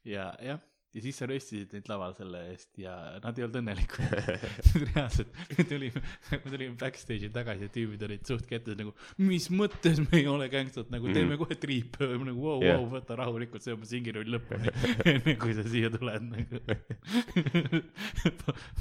Ja 0.07 0.31
jah, 0.41 0.59
ja 0.91 1.01
siis 1.03 1.15
sa 1.21 1.27
röstisid 1.29 1.71
neid 1.75 1.87
laval 1.87 2.13
selle 2.17 2.39
eest 2.51 2.79
ja 2.81 2.93
nad 3.23 3.37
ei 3.39 3.45
olnud 3.45 3.59
õnnelikud. 3.61 4.15
reaalselt, 4.89 5.31
me 5.55 5.65
tulime, 5.69 6.01
me 6.33 6.39
tulime 6.43 6.75
backstage'i 6.81 7.29
tagasi 7.33 7.67
ja 7.67 7.73
tüübid 7.75 8.03
olid 8.07 8.27
suht 8.27 8.47
kettas 8.49 8.75
nagu, 8.79 8.91
mis 9.21 9.47
mõttes 9.55 10.01
me 10.03 10.19
ei 10.19 10.27
ole 10.31 10.49
gängstad, 10.51 10.91
nagu 10.93 11.11
teeme 11.15 11.37
kohe 11.39 11.55
triipe, 11.61 12.09
nagu 12.29 12.43
vau, 12.43 12.59
Jah. 12.65 12.81
vau, 12.81 12.89
võta 12.97 13.17
rahulikult, 13.21 13.63
see 13.63 13.75
on 13.77 13.87
singirull 13.87 14.35
lõpuni, 14.35 14.73
enne 15.13 15.37
kui 15.41 15.55
sa 15.57 15.65
siia 15.67 15.91
tuled 15.93 16.27
nagu. 16.27 16.61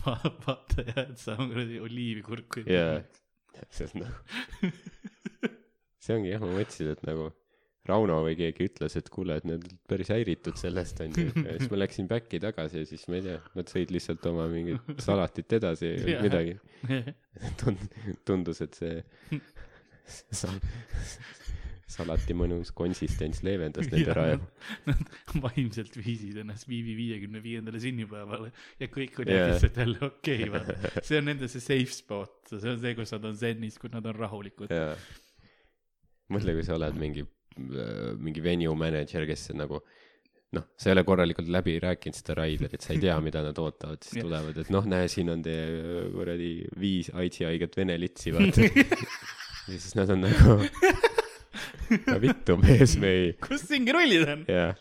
vaata 0.05 0.87
jah, 0.91 1.05
et 1.07 1.19
sa 1.21 1.39
kuradi 1.39 1.79
oliivikurku 1.85 2.65
ei 2.65 2.75
Jaa. 2.75 2.97
täpselt 3.55 3.95
nagu. 4.01 4.73
see 6.01 6.17
ongi 6.17 6.35
jah, 6.35 6.43
ma 6.43 6.51
mõtlesin, 6.57 6.91
et 6.97 7.07
nagu 7.07 7.31
Rauno 7.91 8.21
või 8.25 8.37
keegi 8.39 8.69
ütles, 8.71 8.97
et 9.01 9.11
kuule, 9.13 9.41
et 9.41 9.49
nad 9.49 9.65
päris 9.91 10.13
häiritud 10.15 10.59
sellest 10.61 11.03
onju. 11.05 11.27
ja 11.45 11.57
siis 11.59 11.73
ma 11.73 11.81
läksin 11.85 12.11
back'i 12.11 12.41
tagasi 12.43 12.85
ja 12.85 12.89
siis 12.89 13.07
ma 13.11 13.19
ei 13.19 13.27
tea, 13.27 13.41
nad 13.59 13.73
sõid 13.73 13.95
lihtsalt 13.95 14.31
oma 14.31 14.47
mingit 14.53 15.03
salatit 15.03 15.59
edasi 15.61 15.95
või 15.99 16.15
Jaa. 16.17 16.25
midagi. 16.27 16.57
tund-, 17.61 18.01
tundus, 18.29 18.63
et 18.65 18.79
see 18.79 19.41
sal-, 20.11 20.63
salati 21.91 22.35
mõnus 22.37 22.71
konsistents 22.77 23.43
leevendas 23.47 23.89
nende 23.91 24.15
raevu. 24.17 24.47
Nad 24.89 25.35
vaimselt 25.43 25.97
viisid 25.99 26.39
ennast 26.43 26.69
Viivi 26.71 26.95
viiekümne 26.99 27.43
viiendale 27.43 27.81
sünnipäevale 27.83 28.53
ja 28.81 28.91
kõik 28.93 29.19
oli 29.25 29.35
Jaa. 29.35 29.51
lihtsalt 29.53 29.81
jälle 29.83 29.99
okei 30.07 30.47
okay,, 30.47 30.53
vaata. 30.55 30.95
see 31.07 31.19
on 31.21 31.29
nende 31.33 31.51
see 31.51 31.65
safe 31.65 31.97
spot, 31.97 32.39
see 32.53 32.63
on 32.75 32.81
see, 32.83 32.95
kus 32.99 33.15
nad 33.17 33.29
on 33.33 33.37
zen'is, 33.43 33.79
kus 33.83 33.93
nad 33.95 34.07
on 34.07 34.17
rahulikud. 34.19 34.73
jaa. 34.75 34.95
mõtle, 36.31 36.57
kui 36.59 36.67
sa 36.67 36.77
oled 36.79 36.99
mingi, 37.01 37.27
mingi 38.21 38.43
venue 38.45 38.75
manager, 38.79 39.27
kes 39.29 39.51
nagu 39.59 39.81
noh, 40.57 40.65
sa 40.75 40.91
ei 40.91 40.97
ole 40.97 41.05
korralikult 41.07 41.47
läbi 41.53 41.77
rääkinud 41.83 42.17
seda 42.19 42.35
Raidlerit, 42.41 42.83
sa 42.83 42.95
ei 42.97 42.99
tea, 43.05 43.15
mida 43.23 43.43
nad 43.47 43.59
ootavad, 43.63 44.01
siis 44.03 44.19
Jah. 44.19 44.27
tulevad, 44.27 44.57
et 44.59 44.71
noh, 44.75 44.87
näe, 44.91 45.07
siin 45.13 45.31
on 45.31 45.45
teie 45.47 45.67
öö, 45.79 46.05
kuradi 46.15 46.51
viis 46.81 47.11
aidsi 47.15 47.47
haiget 47.47 47.77
vene 47.79 47.95
litsi, 48.03 48.33
vaata. 48.35 48.67
ja 49.71 49.77
siis 49.77 49.95
nad 49.95 50.11
on 50.11 50.25
nagu, 50.27 50.57
no 52.09 52.21
vittu, 52.23 52.57
mees, 52.65 52.97
me 52.99 53.13
ei, 53.21 53.33
kus 53.47 53.63
singirullid 53.71 54.27
on? 54.35 54.43
jaa, 54.51 54.73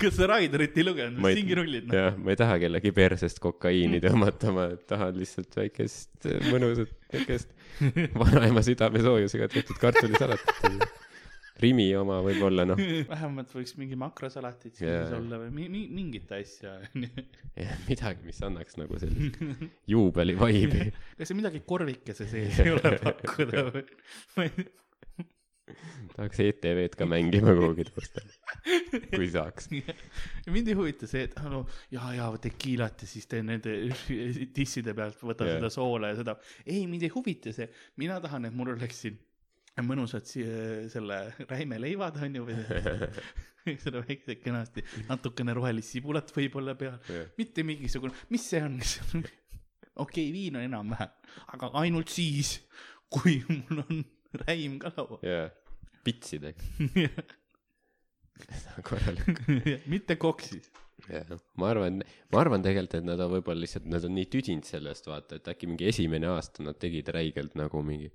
kas 0.00 0.16
sa 0.16 0.30
Raiderit 0.32 0.74
ei 0.80 0.84
lugenud 0.88 1.28
ei- 1.28 1.38
singirullid 1.42 1.90
noh. 1.90 1.98
jah, 2.00 2.16
ma 2.16 2.32
ei 2.32 2.40
taha 2.40 2.56
kellegi 2.64 2.92
persest 2.96 3.40
kokaiini 3.44 4.00
tõmmata, 4.04 4.52
ma 4.56 4.66
tahan 4.88 5.16
lihtsalt 5.20 5.60
väikest 5.60 6.30
mõnusat, 6.54 6.92
väikest 7.12 7.52
vanaema 8.16 8.64
südamesoojusega 8.64 9.48
tehtud 9.52 9.76
kartulisalatit. 9.80 10.88
Rimi 11.62 11.86
oma 11.96 12.18
võib-olla 12.24 12.66
noh, 12.68 12.80
vähemalt 13.12 13.52
võiks 13.56 13.76
mingi 13.80 13.96
makrosalatit 14.00 14.76
siis 14.76 14.88
yeah. 14.88 15.12
olla 15.16 15.40
või 15.44 15.52
mi- 15.56 15.68
mi- 15.72 15.88
mingit 15.96 16.32
asja. 16.36 16.76
midagi, 17.88 18.26
mis 18.28 18.42
annaks 18.44 18.76
nagu 18.80 19.00
sellist 19.00 19.40
juubeli 19.92 20.36
vaibi. 20.38 20.90
kas 21.16 21.32
see 21.32 21.38
midagi 21.38 21.62
korvikese 21.68 22.28
sees 22.28 22.60
ei 22.64 22.74
ole 22.76 22.96
pakkuda 23.02 23.68
või? 23.70 23.86
ma 24.36 24.48
ei 24.50 24.66
tahaks 26.16 26.38
ETV-d 26.44 26.94
ka 26.98 27.06
mängima 27.10 27.52
kuhugi 27.58 27.86
taustal, 27.88 28.28
kui 29.10 29.26
saaks. 29.32 29.66
ja 29.74 30.52
mind 30.54 30.70
ei 30.70 30.76
huvita 30.78 31.08
see, 31.10 31.24
et 31.26 31.34
ah, 31.40 31.48
no 31.52 31.64
ja, 31.92 32.06
ja 32.16 32.28
tekiilat 32.42 33.02
ja 33.02 33.08
siis 33.10 33.26
teen 33.30 33.50
nende 33.50 33.74
disside 34.56 34.94
pealt, 34.96 35.18
võtan 35.26 35.50
Jah. 35.50 35.56
yeah. 35.56 35.64
seda 35.64 35.72
soola 35.74 36.12
ja 36.12 36.20
seda. 36.20 36.36
ei, 36.64 36.84
mind 36.90 37.08
ei 37.08 37.12
huvita 37.12 37.52
see, 37.56 37.66
mina 38.00 38.20
tahan, 38.22 38.46
et 38.48 38.56
mul 38.56 38.72
oleksid 38.76 39.18
mõnusad 39.88 40.24
selle 40.26 41.18
räimeleivad 41.48 42.20
onju 42.24 42.44
või 42.46 42.56
seda 43.84 44.02
väikse 44.06 44.38
kenasti, 44.40 44.84
natukene 45.08 45.54
rohelist 45.56 45.96
sibulat 45.96 46.30
võib-olla 46.34 46.76
peal, 46.78 46.98
Jah. 47.10 47.32
mitte 47.38 47.64
mingisugune, 47.66 48.14
mis 48.32 48.46
see 48.52 48.62
on, 48.64 48.78
okei 48.82 49.26
okay,, 50.04 50.28
viin 50.32 50.56
on 50.56 50.66
enam-vähem, 50.68 51.12
aga 51.56 51.72
ainult 51.82 52.12
siis, 52.12 52.60
kui 53.12 53.40
mul 53.50 53.82
on 53.84 54.04
räim 54.46 54.78
ka 54.82 54.92
laual. 54.96 55.20
jaa, 55.26 55.50
pitsidega. 56.06 56.62
korralik 58.84 59.44
mitte 59.90 60.18
koksis. 60.20 60.70
jah, 61.10 61.36
ma 61.60 61.72
arvan, 61.72 62.00
ma 62.32 62.40
arvan 62.40 62.64
tegelikult, 62.64 63.00
et 63.00 63.10
nad 63.10 63.20
on 63.24 63.34
võib-olla 63.34 63.64
lihtsalt, 63.64 63.90
nad 63.90 64.04
on 64.06 64.16
nii 64.16 64.30
tüdinud 64.32 64.68
sellest, 64.68 65.10
vaata, 65.10 65.40
et 65.40 65.52
äkki 65.52 65.68
mingi 65.68 65.90
esimene 65.90 66.30
aasta 66.32 66.64
nad 66.64 66.78
tegid 66.80 67.12
räigelt 67.16 67.58
nagu 67.58 67.82
mingi 67.84 68.12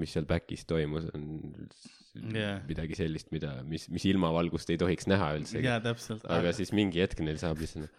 mis 0.00 0.14
seal 0.16 0.26
back'is 0.28 0.64
toimus, 0.68 1.08
on 1.14 1.24
Jah. 2.34 2.62
midagi 2.66 2.96
sellist, 2.98 3.30
mida, 3.34 3.58
mis, 3.68 3.86
mis 3.92 4.06
ilmavalgust 4.10 4.70
ei 4.74 4.80
tohiks 4.80 5.06
näha 5.10 5.34
üldsegi. 5.38 5.68
täpselt. 5.84 6.26
aga 6.38 6.54
siis 6.56 6.74
mingi 6.76 7.02
hetk 7.04 7.22
neil 7.24 7.38
saab 7.40 7.60
lihtsalt 7.62 7.92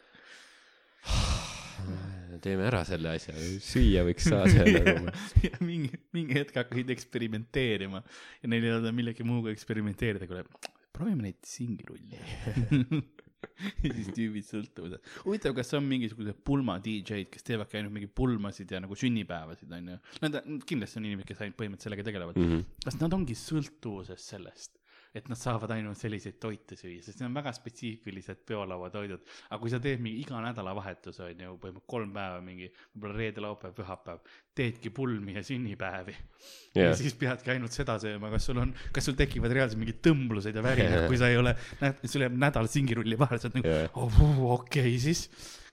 teeme 2.43 2.65
ära 2.69 2.81
selle 2.87 3.13
asja, 3.17 3.35
süüa 3.63 4.03
võiks 4.07 4.27
saada 4.29 4.65
nagu. 4.75 5.13
ja 5.43 5.59
mingi, 5.63 5.91
mingi 6.15 6.37
hetk 6.39 6.59
hakkasid 6.61 6.91
eksperimenteerima 6.95 8.01
ja 8.43 8.51
neil 8.51 8.67
ei 8.67 8.75
olnud 8.77 8.95
millegi 8.95 9.25
muuga 9.27 9.53
eksperimenteerida, 9.53 10.27
kuule, 10.29 10.45
proovime 10.95 11.29
neid 11.29 11.39
singirulle. 11.47 12.21
ja 13.83 13.91
siis 13.97 14.09
tüübid 14.15 14.47
sõltuvad. 14.47 14.97
huvitav, 15.25 15.55
kas 15.57 15.73
on 15.77 15.85
mingisugused 15.87 16.41
pulma 16.45 16.77
DJ-d, 16.83 17.29
kes 17.33 17.45
teevadki 17.47 17.79
ainult 17.79 17.95
mingeid 17.95 18.13
pulmasid 18.15 18.71
ja 18.71 18.81
nagu 18.83 18.97
sünnipäevasid, 18.99 19.71
onju. 19.79 19.99
Nad, 20.25 20.39
kindlasti 20.69 21.01
on 21.01 21.09
inimesed, 21.09 21.29
kes 21.29 21.43
ainult 21.45 21.59
põhimõtteliselt 21.59 21.89
sellega 21.89 22.07
tegelevad 22.09 22.39
mm. 22.39 22.51
-hmm. 22.51 22.83
kas 22.85 22.99
nad 23.01 23.15
ongi 23.19 23.37
sõltuvuses 23.39 24.27
sellest, 24.33 24.78
et 25.15 25.29
nad 25.29 25.37
saavad 25.39 25.71
ainult 25.73 25.97
selliseid 25.97 26.37
toite 26.41 26.75
süüa, 26.77 27.01
sest 27.01 27.19
need 27.19 27.29
on 27.31 27.37
väga 27.39 27.53
spetsiifilised 27.57 28.43
peolauatoidud. 28.45 29.21
aga 29.49 29.59
kui 29.61 29.71
sa 29.73 29.79
teed 29.81 30.01
mingi 30.05 30.21
iga 30.21 30.41
nädalavahetus 30.43 31.17
on 31.25 31.39
ju, 31.45 31.55
põhimõtteliselt 31.57 31.89
kolm 31.89 32.11
päeva 32.13 32.41
mingi, 32.45 32.67
võib-olla 32.93 33.17
reede, 33.17 33.41
laupäev, 33.41 33.73
pühapäev, 33.79 34.19
teedki 34.59 34.89
pulmi 34.93 35.33
ja 35.37 35.41
sünnipäevi 35.45 36.13
yeah.. 36.13 36.91
ja 36.91 36.95
siis 36.99 37.15
peadki 37.17 37.53
ainult 37.55 37.73
seda 37.73 37.97
sööma, 38.01 38.29
kas 38.33 38.45
sul 38.49 38.61
on, 38.61 38.73
kas 38.93 39.09
sul 39.09 39.17
tekivad 39.17 39.53
reaalselt 39.55 39.81
mingid 39.81 40.01
tõmblused 40.05 40.55
ja 40.55 40.61
värinad, 40.65 41.07
kui 41.09 41.17
sa 41.21 41.31
ei 41.31 41.39
ole, 41.41 41.55
sul 42.05 42.21
jääb 42.27 42.37
nädal 42.37 42.69
singirulli 42.69 43.17
vahele, 43.19 43.41
sa 43.41 43.49
oled 43.49 43.61
nagu 43.61 43.73
Jah. 43.73 43.97
oh, 43.97 44.21
okei 44.59 44.85
okay, 44.85 44.99
siis. 45.09 45.25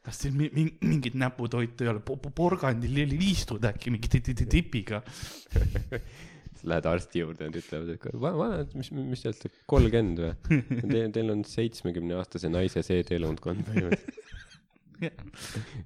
kas 0.07 0.21
teil 0.23 0.37
mi- 0.39 0.53
mi- 0.55 0.77
mingit 0.87 1.17
näputoitu 1.19 1.85
ei 1.85 1.91
ole, 1.91 2.01
porgandil 2.31 2.93
li- 2.95 3.09
liistud 3.19 3.65
äkki 3.67 3.91
mingi 3.91 4.09
ti- 4.09 4.23
tipiga? 6.57 6.73
lähed 6.75 6.89
arsti 6.93 7.23
juurde 7.25 7.49
nad 7.51 7.59
ütlevad, 7.63 7.93
et 7.97 8.07
va- 8.27 8.35
vana, 8.41 8.61
mis, 8.75 8.93
mis 8.97 9.23
te 9.25 9.33
olete, 9.33 9.53
kolmkümmend 9.71 10.23
või? 10.25 10.33
Teil, 10.93 11.11
teil 11.15 11.35
on 11.37 11.45
seitsmekümne 11.47 12.17
aastase 12.21 12.51
naise 12.53 12.83
seedeelundkond 12.87 13.67
põhimõtteliselt. 13.69 14.23
ja 15.05 15.11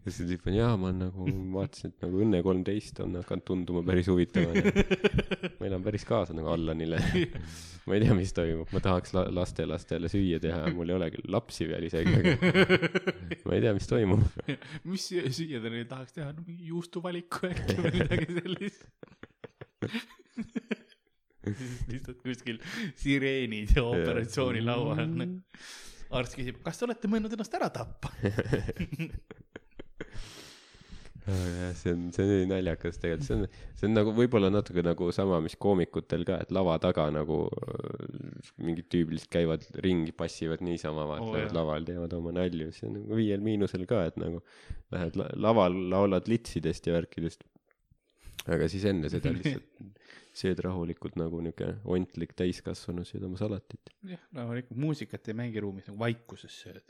siis 0.06 0.28
tüüp 0.30 0.44
on 0.46 0.54
jaa, 0.54 0.74
ma 0.78 0.92
nagu 0.94 1.24
vaatasin, 1.56 1.90
et 1.90 2.04
nagu 2.04 2.20
Õnne 2.22 2.40
kolmteist 2.46 3.00
on 3.02 3.16
hakanud 3.18 3.42
tunduma 3.48 3.82
päris 3.82 4.06
huvitavana. 4.06 4.70
ma 5.58 5.66
elan 5.66 5.82
päris 5.82 6.04
kaasa 6.06 6.36
nagu 6.36 6.52
Allanile. 6.52 7.00
ma 7.90 7.96
ei 7.96 8.04
tea, 8.04 8.14
mis 8.14 8.30
toimub, 8.36 8.70
ma 8.70 8.82
tahaks 8.84 9.10
la- 9.16 9.26
lastelastele 9.34 10.06
süüa 10.12 10.38
teha, 10.44 10.60
mul 10.76 10.92
ei 10.92 10.98
ole 11.00 11.08
küll 11.16 11.26
lapsi 11.34 11.66
veel 11.66 11.88
isegi, 11.88 12.14
aga 12.14 12.36
ma 13.48 13.56
ei 13.58 13.64
tea, 13.66 13.74
mis 13.74 13.90
toimub. 13.90 14.22
mis 14.86 15.08
süüa 15.10 15.32
süüa 15.34 15.58
te 15.64 15.74
neile 15.74 15.88
tahaks 15.90 16.14
teha, 16.20 16.30
no 16.36 16.46
mingi 16.46 16.70
juustuvaliku 16.70 17.50
äkki 17.50 17.80
või 17.80 17.94
midagi 17.98 18.30
sellist. 18.38 18.86
lihtsalt 21.90 22.20
kuskil 22.24 22.60
sireenid 23.00 23.76
ja 23.76 23.84
operatsioonilaual. 23.88 25.04
arst 26.10 26.36
küsib, 26.38 26.60
kas 26.64 26.80
te 26.80 26.88
olete 26.88 27.10
mõelnud 27.10 27.36
ennast 27.36 27.54
ära 27.56 27.70
tappa? 27.72 28.12
jah, 31.30 31.74
see 31.76 31.92
on, 31.92 32.06
see 32.14 32.24
on 32.24 32.30
nii 32.30 32.48
naljakas 32.50 32.98
tegelikult, 33.00 33.26
see 33.26 33.36
on, 33.36 33.44
see 33.78 33.88
on 33.88 33.94
nagu 33.96 34.14
võib-olla 34.16 34.50
natuke 34.52 34.82
nagu 34.84 35.10
sama, 35.14 35.40
mis 35.44 35.56
koomikutel 35.60 36.24
ka, 36.28 36.40
et 36.44 36.52
lava 36.54 36.76
taga 36.82 37.06
nagu 37.14 37.42
äh, 37.46 38.50
mingid 38.64 38.88
tüübid 38.92 39.16
lihtsalt 39.16 39.34
käivad 39.36 39.66
ringi, 39.84 40.14
passivad 40.16 40.64
niisama, 40.64 41.06
vaatavad 41.10 41.46
oh, 41.46 41.54
laval, 41.56 41.86
teevad 41.86 42.16
oma 42.18 42.34
nalju, 42.40 42.70
see 42.76 42.88
on 42.88 42.98
nagu 42.98 43.20
Viiel 43.20 43.44
Miinusel 43.44 43.86
ka, 43.90 44.02
et 44.10 44.18
nagu 44.20 44.42
lähed 44.94 45.18
la 45.20 45.30
laval, 45.48 45.78
laulad 45.94 46.30
litsidest 46.30 46.90
ja 46.90 46.96
värkidest. 46.98 47.46
aga 48.50 48.70
siis 48.72 48.86
enne 48.88 49.12
seda 49.12 49.34
lihtsalt 49.36 49.99
sööd 50.40 50.62
rahulikult 50.64 51.18
nagu 51.20 51.40
niuke 51.44 51.74
ontlik 51.88 52.32
täiskasvanu, 52.38 53.04
sööd 53.08 53.26
oma 53.28 53.38
salatit. 53.40 53.92
jah, 54.06 54.22
loomulikult 54.36 54.80
muusikat 54.80 55.30
ei 55.30 55.38
mängi 55.42 55.62
ruumis 55.64 55.88
nagu 55.90 56.00
vaikuses 56.00 56.56
sööd. 56.64 56.84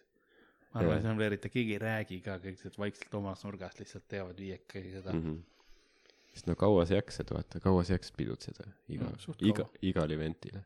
ma 0.73 0.83
arvan, 0.83 1.01
see 1.03 1.13
on 1.13 1.21
veel, 1.21 1.37
et 1.37 1.47
keegi 1.51 1.77
ei 1.77 1.83
räägi 1.83 2.21
ka, 2.25 2.39
kõik 2.43 2.59
lihtsalt 2.59 2.79
vaikselt 2.79 3.17
omas 3.19 3.47
nurgas 3.47 3.79
lihtsalt 3.81 4.07
teevad 4.11 4.39
viiekesi 4.39 4.93
seda 4.97 5.15
mm. 5.15 5.23
-hmm. 5.25 6.19
sest 6.35 6.51
no 6.51 6.59
kaua 6.59 6.85
sa 6.87 7.01
jaksad, 7.01 7.33
vaata, 7.35 7.63
kaua 7.65 7.85
sa 7.85 7.97
jaksad 7.97 8.19
pidutseda 8.21 8.69
iga 8.89 9.09
No, 9.09 9.17
no,, 9.17 9.35
iga 9.41 9.67
igal 9.83 10.15
event'ile. 10.19 10.63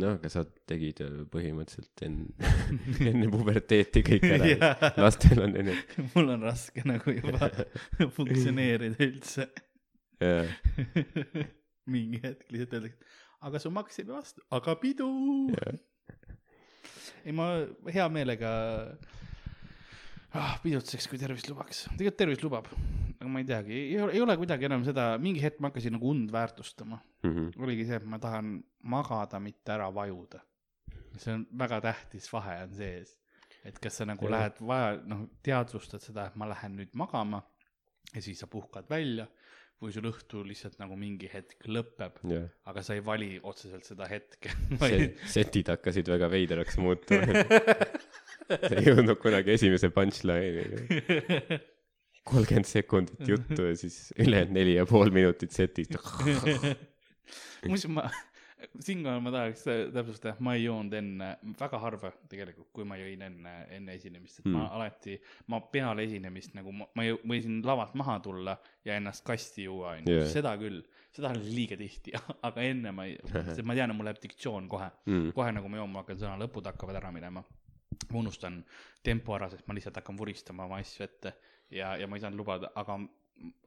no 0.00 0.14
aga 0.16 0.32
sa 0.32 0.46
tegid 0.72 1.04
põhimõtteliselt 1.34 2.04
enne, 2.08 2.52
enne 3.12 3.30
puberteeti 3.30 4.06
kõik 4.06 4.28
ära 4.30 4.92
lastel 4.96 5.44
on 5.44 5.56
enne, 5.56 5.76
mul 6.14 6.36
on 6.36 6.48
raske 6.48 6.86
nagu 6.88 7.16
juba 7.20 7.52
funktsioneerida 8.16 9.10
üldse. 9.10 9.50
jaa, 10.20 10.46
mingi 11.94 12.20
hetk 12.22 12.50
lihtsalt 12.52 12.76
öeldakse, 12.78 13.14
aga 13.48 13.62
su 13.62 13.72
maks 13.74 14.02
ei 14.02 14.08
vastu, 14.08 14.44
aga 14.56 14.76
pidu. 14.80 15.08
jaa, 15.54 15.76
ei, 17.24 17.32
ma 17.36 17.50
hea 17.92 18.06
meelega 18.12 18.50
ah, 20.36 20.56
pidutseks, 20.62 21.08
kui 21.10 21.20
tervis 21.20 21.46
lubaks. 21.48 21.86
tegelikult 21.90 22.20
tervis 22.20 22.44
lubab, 22.44 22.68
aga 23.16 23.30
ma 23.30 23.42
ei 23.42 23.48
teagi, 23.48 23.80
ei 23.96 24.22
ole, 24.22 24.36
kuidagi 24.40 24.68
enam 24.68 24.84
seda, 24.86 25.12
mingi 25.22 25.42
hetk 25.44 25.60
ma 25.60 25.70
hakkasin 25.70 25.96
nagu 25.96 26.10
und 26.10 26.32
väärtustama. 26.34 27.00
Mhm. 27.26 27.50
oligi 27.60 27.86
see, 27.88 28.00
et 28.00 28.06
ma 28.08 28.18
tahan 28.18 28.58
magada, 28.82 29.40
mitte 29.40 29.76
ära 29.76 29.90
vajuda. 29.94 30.40
see 31.18 31.34
on 31.34 31.46
väga 31.58 31.80
tähtis 31.84 32.28
vahe 32.32 32.62
on 32.62 32.74
sees, 32.74 33.16
et 33.66 33.78
kas 33.82 33.98
sa 33.98 34.06
nagu 34.06 34.24
Jah. 34.24 34.32
lähed 34.32 34.60
vaja, 34.64 35.00
noh, 35.10 35.26
teadvustad 35.42 36.00
seda, 36.00 36.28
et 36.30 36.36
ma 36.36 36.46
lähen 36.48 36.78
nüüd 36.78 36.94
magama 36.94 37.42
ja 38.14 38.22
siis 38.22 38.38
sa 38.40 38.46
puhkad 38.46 38.88
välja 38.90 39.26
või 39.80 39.94
sul 39.94 40.08
õhtu 40.10 40.42
lihtsalt 40.44 40.76
nagu 40.80 40.96
mingi 41.00 41.28
hetk 41.32 41.64
lõpeb, 41.72 42.18
jah. 42.28 42.46
aga 42.68 42.82
sa 42.84 42.96
ei 42.98 43.04
vali 43.04 43.30
otseselt 43.40 43.86
seda 43.88 44.08
hetke, 44.10 44.52
vaid, 44.80 45.16
setid 45.32 45.72
hakkasid 45.72 46.10
väga 46.12 46.28
veidraks 46.32 46.76
muutuma. 46.80 47.44
ei 48.74 48.84
jõudnud 48.90 49.16
kunagi 49.22 49.54
esimese 49.56 49.90
punchline'i. 49.94 51.60
kolmkümmend 52.30 52.68
sekundit 52.68 53.28
juttu 53.28 53.70
ja 53.70 53.76
siis 53.78 54.10
ülejäänud 54.20 54.52
neli 54.58 54.76
ja 54.76 54.84
pool 54.88 55.12
minutit 55.14 55.56
setist. 55.56 55.96
muuseas 57.68 57.92
ma, 57.92 58.04
siinkohal 58.80 59.20
ma 59.24 59.30
tahaks 59.34 59.62
täpsustada, 59.94 60.34
ma 60.44 60.54
ei 60.56 60.64
joonud 60.64 60.92
enne, 60.98 61.28
väga 61.60 61.78
harva 61.82 62.10
tegelikult, 62.28 62.68
kui 62.76 62.84
ma 62.88 62.96
jõin 63.00 63.22
enne, 63.26 63.52
enne 63.76 63.94
esinemist, 63.98 64.40
et 64.40 64.46
mm. 64.48 64.54
ma 64.56 64.64
Mm. 64.66 64.74
alati, 64.78 65.14
ma 65.52 65.60
peale 65.72 66.04
esinemist 66.06 66.54
nagu 66.58 66.72
ma, 66.72 66.86
ma 66.94 67.04
jõ- 67.06 67.20
võisin 67.32 67.60
lavalt 67.66 67.94
maha 67.98 68.18
tulla 68.24 68.56
ja 68.84 68.96
ennast 69.00 69.24
kasti 69.26 69.64
juua, 69.68 69.96
onju 69.98 70.18
seda 70.32 70.56
küll, 70.60 70.82
seda 71.12 71.30
oli 71.34 71.54
liiga 71.56 71.76
tihti, 71.80 72.12
aga 72.48 72.62
enne 72.62 72.92
ma 72.92 73.06
ei, 73.08 73.16
sest 73.50 73.62
ma 73.64 73.74
tean, 73.78 73.90
et 73.90 73.96
mul 73.96 74.08
läheb 74.10 74.20
diktsioon 74.22 74.68
kohe, 74.68 74.90
Mm. 75.06 75.32
kohe 75.36 75.52
nagu 75.56 75.68
ma 75.68 75.80
jooma 75.80 76.02
hakkan, 76.04 76.18
sõna 76.20 76.36
lõpud 76.44 76.66
hakkavad 76.72 76.96
ära 77.00 77.10
minema. 77.12 77.44
ma 78.10 78.18
unustan 78.18 78.60
tempo 79.02 79.34
ära, 79.36 79.48
sest 79.50 79.66
ma 79.68 79.74
lihtsalt 79.74 79.96
hakkan 80.00 80.16
vuristama 80.18 80.64
oma 80.64 80.78
asju 80.80 81.02
ette 81.04 81.32
ja, 81.70 81.96
ja 81.96 82.06
ma 82.06 82.16
ei 82.16 82.22
saanud 82.22 82.38
lubada, 82.38 82.70
aga 82.74 82.96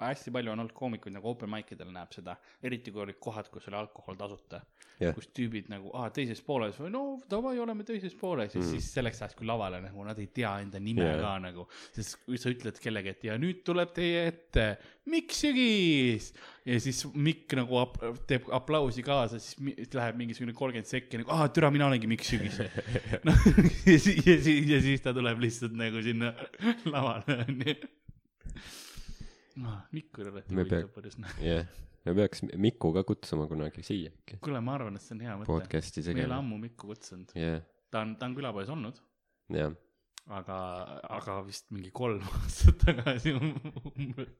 hästi 0.04 0.32
palju 0.36 0.52
on 0.54 0.60
olnud 0.62 0.74
koomikuid 0.78 1.16
nagu 1.16 1.30
open 1.32 1.50
mic 1.50 1.72
idel 1.74 1.90
näeb 1.96 2.12
seda, 2.14 2.36
eriti 2.64 2.92
kui 2.94 3.02
olid 3.06 3.18
kohad, 3.24 3.48
kus 3.50 3.68
oli 3.72 3.78
alkohol 3.80 4.16
tasuta 4.20 4.60
Jah. 5.02 5.14
kus 5.16 5.26
tüübid 5.34 5.72
nagu, 5.74 5.90
aa 5.98 6.12
teises 6.14 6.40
pooles 6.46 6.76
või 6.78 6.92
no 6.94 7.02
davai, 7.30 7.56
oleme 7.60 7.84
teises 7.84 8.14
pooles 8.14 8.54
ja 8.54 8.62
Mhm. 8.62 8.70
siis 8.70 8.92
selleks 8.94 9.22
ajaks, 9.24 9.36
kui 9.40 9.48
lavale 9.50 9.80
nagu 9.82 10.04
nad 10.06 10.20
ei 10.22 10.28
tea 10.28 10.52
enda 10.62 10.80
nime 10.80 11.02
Jaa. 11.08 11.18
ka 11.22 11.32
nagu, 11.40 11.66
sest 11.92 12.20
kui 12.26 12.38
sa 12.38 12.50
ütled 12.54 12.78
kellegi, 12.80 13.10
et 13.10 13.24
ja 13.24 13.38
nüüd 13.42 13.64
tuleb 13.66 13.94
teie 13.98 14.28
ette 14.28 14.68
Mikk 15.10 15.34
Sügis 15.36 16.30
ja 16.66 16.78
siis 16.80 17.02
Mikk 17.16 17.56
nagu 17.58 17.78
ap 17.82 17.98
teeb 18.30 18.46
aplausi 18.54 19.02
kaasa, 19.04 19.40
siis 19.40 19.58
läheb 19.98 20.16
mingisugune 20.22 20.54
kolmkümmend 20.54 20.88
sekki 20.88 21.18
nagu, 21.24 21.32
aa 21.34 21.50
türa, 21.50 21.72
mina 21.74 21.88
olengi 21.90 22.08
Mikk 22.08 22.24
Sügis. 22.30 22.60
noh, 23.26 23.36
ja 23.90 23.98
siis, 24.00 24.22
ja 24.28 24.38
siis, 24.38 24.70
ja 24.70 24.80
siis 24.86 25.02
ta 25.02 25.12
tuleb 25.14 25.42
lihtsalt 25.42 25.74
nagu 25.74 26.02
sinna 26.06 26.36
lavale 26.86 27.42
onju. 27.48 27.76
Mikk 29.94 30.20
oli 30.20 30.30
alati 30.34 30.56
Me 30.56 30.64
pea- 30.66 30.82
huvitav 30.82 30.94
päris 30.96 31.18
noh. 31.22 31.34
jah, 31.46 31.68
me 32.06 32.14
peaks 32.18 32.42
Miku 32.58 32.94
ka 32.96 33.04
kutsuma 33.08 33.46
kunagi 33.48 33.84
siia 33.86 34.12
kuule, 34.42 34.62
ma 34.66 34.74
arvan, 34.80 34.96
et 34.98 35.06
see 35.06 35.14
on 35.18 35.22
hea 35.26 35.36
mõte. 35.40 35.50
podcast'i 35.52 36.04
me 36.14 36.24
ei 36.24 36.26
ole 36.30 36.38
ammu 36.40 36.58
Mikku 36.64 36.90
kutsunud, 36.94 37.34
jah, 37.38 37.62
ta 37.94 38.02
on, 38.06 38.16
ta 38.20 38.26
on 38.30 38.36
külapoes 38.40 38.70
olnud, 38.74 38.98
jah, 39.54 39.76
aga, 40.40 40.58
aga 41.20 41.38
vist 41.46 41.70
mingi 41.76 41.92
kolm 41.94 42.24
aastat 42.40 42.82
tagasi 42.88 43.36
umbes, 43.40 44.34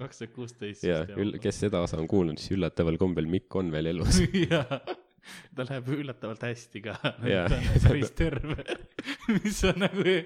kaks 0.00 0.18
tuhat 0.24 0.32
kuusteist. 0.34 0.82
ja 0.88 1.02
üll-, 1.20 1.36
kes 1.42 1.60
seda 1.66 1.84
osa 1.84 2.00
on 2.00 2.08
kuulnud, 2.10 2.40
siis 2.40 2.56
üllataval 2.56 2.96
kombel 2.98 3.28
Mikk 3.30 3.54
on 3.60 3.70
veel 3.74 3.92
elus. 3.92 4.22
jaa, 4.50 4.80
ta 5.56 5.66
läheb 5.68 5.90
üllatavalt 5.96 6.42
hästi 6.46 6.82
ka, 6.84 6.96
Jaa. 7.28 7.44
ta 7.50 7.58
on 7.58 7.84
päris 7.84 8.12
terve, 8.16 8.56
mis 9.36 9.60
on 9.68 9.80
nagu, 9.84 10.16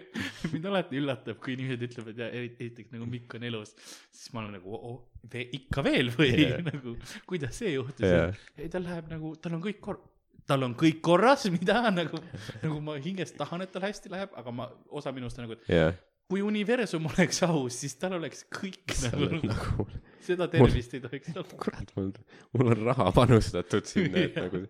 mind 0.53 0.71
alati 0.71 1.01
üllatab, 1.01 1.41
kui 1.43 1.57
inimesed 1.57 1.85
ütlevad 1.89 2.23
ja 2.25 2.31
esiteks 2.45 2.95
nagu 2.95 3.09
Mikk 3.11 3.37
on 3.39 3.47
elus, 3.51 3.75
siis 4.15 4.33
ma 4.35 4.45
olen 4.45 4.57
nagu 4.59 4.79
oh,, 4.79 4.97
ikka 5.45 5.85
veel 5.87 6.13
või 6.15 6.33
Jaa. 6.33 6.63
nagu 6.71 6.97
kuidas 7.29 7.61
see 7.63 7.75
juhtus 7.77 8.09
Jaa. 8.09 8.33
ei, 8.59 8.71
tal 8.73 8.87
läheb 8.87 9.11
nagu, 9.13 9.35
tal 9.43 9.59
on 9.59 9.65
kõik 9.65 9.83
kor-, 9.85 10.03
tal 10.49 10.67
on 10.67 10.75
kõik 10.79 11.03
korras, 11.05 11.47
mida 11.53 11.83
nagu, 11.95 12.21
nagu 12.63 12.81
ma 12.85 12.99
hingest 13.03 13.39
tahan, 13.41 13.65
et 13.65 13.73
tal 13.75 13.87
hästi 13.87 14.13
läheb, 14.13 14.35
aga 14.39 14.55
ma, 14.55 14.69
osa 14.95 15.13
minust 15.17 15.41
on 15.41 15.49
nagu, 15.49 15.61
jah, 15.71 15.95
kui 16.31 16.43
universum 16.45 17.07
oleks 17.11 17.43
aus, 17.47 17.81
siis 17.83 17.97
tal 18.01 18.19
oleks 18.19 18.47
kõik 18.53 18.97
nagu 19.05 19.31
nagu, 19.45 19.89
seda 20.25 20.49
tervist 20.53 20.97
ei 20.97 21.03
tohiks 21.05 21.33
olla. 21.37 21.59
kurat, 21.65 21.93
mul, 21.97 22.13
mul 22.57 22.73
on 22.75 22.81
raha 22.91 23.11
panustatud 23.17 23.89
sinna, 23.89 24.27
et 24.29 24.37
nagu 24.45 24.65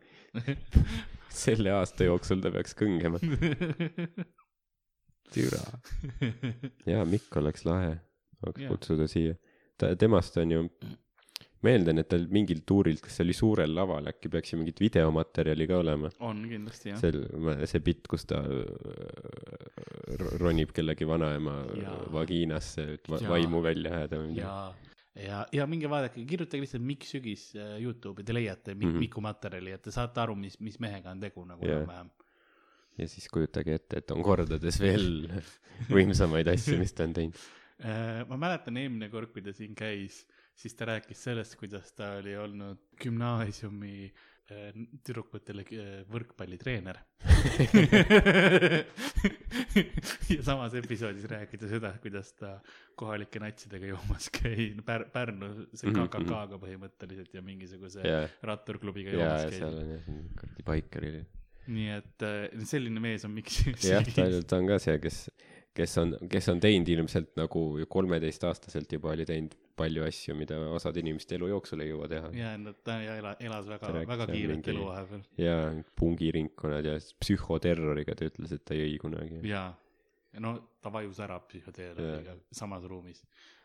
selle 1.35 1.75
aasta 1.75 2.07
jooksul 2.09 2.43
ta 2.45 2.53
peaks 2.55 2.77
kõngema. 2.79 3.21
türa. 5.35 5.63
jaa, 6.87 7.05
Mikk 7.09 7.41
oleks 7.41 7.65
lahe, 7.67 7.97
Jaa. 8.45 8.69
kutsuda 8.69 9.09
siia. 9.11 9.35
ta, 9.81 9.95
temast 9.99 10.37
on 10.39 10.53
ju, 10.53 10.61
ma 11.65 11.73
eeldan, 11.73 11.99
et 12.03 12.09
tal 12.13 12.27
mingil 12.31 12.61
tuuril, 12.69 13.01
kas 13.03 13.17
see 13.19 13.25
oli 13.27 13.37
suurel 13.37 13.73
laval, 13.75 14.07
äkki 14.13 14.31
peaks 14.31 14.55
ju 14.55 14.61
mingit 14.61 14.83
videomaterjali 14.85 15.67
ka 15.71 15.81
olema. 15.83 16.13
on 16.29 16.45
kindlasti 16.51 16.93
jah. 16.93 17.01
sel, 17.03 17.19
see 17.71 17.83
bitt, 17.85 18.05
kus 18.11 18.29
ta 18.31 18.43
äh, 18.45 18.57
ronib 20.43 20.75
kellegi 20.77 21.09
vanaema 21.09 21.55
vagiinasse, 22.15 22.83
et 22.99 23.05
va, 23.11 23.23
vaimu 23.35 23.65
välja 23.65 23.97
ajada 23.99 24.23
või 24.23 24.35
midagi. 24.37 24.93
ja, 25.15 25.45
ja, 25.55 25.67
minge 25.71 25.89
vaadake, 25.91 26.25
kirjutage 26.27 26.63
lihtsalt 26.65 26.83
Mikk 26.83 27.05
Sügis 27.09 27.49
äh, 27.57 27.77
Youtube'i, 27.83 28.25
te 28.27 28.35
leiate 28.35 28.75
Mik- 28.75 28.91
Mhm. 28.93 28.99
Miku 29.05 29.21
materjali, 29.25 29.73
et 29.77 29.83
te 29.83 29.91
saate 29.95 30.21
aru, 30.21 30.35
mis, 30.37 30.59
mis 30.61 30.79
mehega 30.83 31.11
on 31.15 31.21
tegu 31.21 31.45
nagu 31.47 31.63
enam-vähem. 31.65 32.11
ja 32.99 33.09
siis 33.11 33.29
kujutage 33.29 33.75
ette, 33.75 33.99
et 33.99 34.11
on 34.15 34.23
kordades 34.23 34.81
veel 34.81 35.29
võimsamaid 35.97 36.47
asju, 36.53 36.79
mis 36.79 36.93
ta 36.95 37.05
on 37.09 37.13
teinud. 37.17 37.39
Äh, 37.85 38.23
ma 38.29 38.37
mäletan 38.39 38.77
eelmine 38.79 39.09
kord, 39.11 39.33
kui 39.35 39.43
ta 39.43 39.53
siin 39.53 39.75
käis, 39.75 40.21
siis 40.55 40.75
ta 40.79 40.87
rääkis 40.93 41.19
sellest, 41.27 41.57
kuidas 41.59 41.91
ta 41.93 42.13
oli 42.21 42.37
olnud 42.39 42.79
gümnaasiumi 43.03 43.97
äh, 44.07 44.13
tüdrukutele 44.45 45.63
äh, 45.65 46.03
võrkpallitreener. 46.13 46.99
ja 50.35 50.43
samas 50.45 50.75
episoodis 50.77 51.25
rääkis 51.31 51.61
ta 51.63 51.69
seda, 51.71 51.93
kuidas 52.03 52.33
ta 52.37 52.51
kohalike 52.99 53.41
natsidega 53.43 53.87
joomas 53.95 54.29
käis 54.35 54.77
Pär-, 54.85 55.07
Pärnu, 55.15 55.49
see 55.73 55.89
Mhm, 55.89 56.11
KKK-ga 56.11 56.59
põhimõtteliselt 56.61 57.33
ja 57.35 57.43
mingisuguse 57.45 58.05
ja, 58.05 58.27
ratturklubiga 58.45 59.11
joomas 59.17 59.47
ja 59.47 59.49
käis 59.49 59.59
seal. 59.63 59.79
on 59.81 59.89
jah, 59.95 60.05
kuradi 60.41 60.63
Baiker 60.69 61.03
oli. 61.09 61.23
nii 61.75 61.91
et 61.97 62.27
äh, 62.29 62.65
selline 62.69 63.01
mees 63.01 63.25
on 63.25 63.33
miks. 63.39 63.63
jah, 63.89 64.05
ta, 64.05 64.59
on 64.61 64.69
ka 64.69 64.77
see, 64.83 64.99
kes, 65.03 65.23
kes 65.77 65.97
on, 66.03 66.17
kes 66.31 66.51
on 66.53 66.61
teinud 66.61 66.89
ilmselt 66.99 67.33
nagu 67.41 67.61
kolmeteistaastaselt 67.89 68.93
juba 68.99 69.15
oli 69.17 69.25
teinud 69.29 69.57
palju 69.77 70.05
asju, 70.07 70.35
mida 70.39 70.59
osad 70.75 70.97
inimesed 71.01 71.33
elu 71.37 71.49
jooksul 71.55 71.83
ei 71.85 71.91
jõua 71.91 72.09
teha. 72.11 72.29
ja, 72.37 72.53
ta 72.87 72.99
ja 73.03 73.17
ela, 73.21 73.33
elas 73.43 73.67
väga 73.71 73.93
väga 73.97 74.27
seal 74.29 74.37
kiiret 74.37 74.61
mingi- 74.61 74.75
elu 74.75 74.85
vahepeal. 74.91 75.25
ja 75.41 75.57
pungiringkonnad 76.01 76.91
ja 76.91 76.99
psühhoterroriga 77.23 78.15
ta 78.19 78.29
ütles, 78.31 78.55
et 78.55 78.65
ta 78.65 78.79
jõi 78.79 78.95
kunagi. 79.03 79.41
ja, 79.49 79.67
no 80.45 80.55
ta 80.83 80.93
vajus 80.95 81.19
ära 81.25 81.41
psühhoteerapiga 81.49 82.39
samas 82.53 82.87
ruumis, 82.91 83.25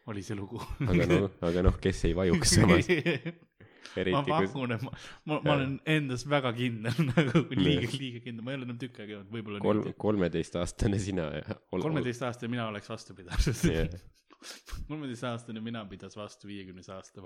oli 0.10 0.24
see 0.26 0.38
lugu. 0.39 0.62
aga 0.88 1.06
noh, 1.13 1.30
aga 1.52 1.65
noh, 1.69 1.78
kes 1.82 2.04
ei 2.10 2.17
vajuks 2.17 2.56
samas, 2.58 2.89
ma 4.13 4.22
pakun, 4.26 4.76
et 4.76 4.84
ma, 4.86 4.91
ma, 5.26 5.39
ma 5.45 5.56
olen 5.56 5.80
endas 5.89 6.26
väga 6.30 6.52
kindel 6.58 6.93
nagu 7.12 7.45
liiga, 7.58 7.89
liiga 7.95 8.22
kindel, 8.26 8.45
ma 8.45 8.54
ei 8.54 8.60
ole 8.60 8.67
enam 8.69 8.78
tükk 8.82 9.02
aega 9.02 9.17
jõudnud, 9.17 9.34
võib-olla 9.38 9.62
kolm 9.65 9.93
kolmeteistaastane 10.06 11.00
sina. 11.02 11.30
kolmeteistaastane 11.74 12.52
mina 12.54 12.67
oleks 12.74 12.89
vastu 12.91 13.17
pidanud 13.17 13.98
Jah.. 14.69 14.84
kolmeteistaastane 14.88 15.62
mina 15.63 15.84
pidas 15.89 16.15
vastu 16.17 16.47
viiekümnes 16.49 16.89
aasta, 16.93 17.23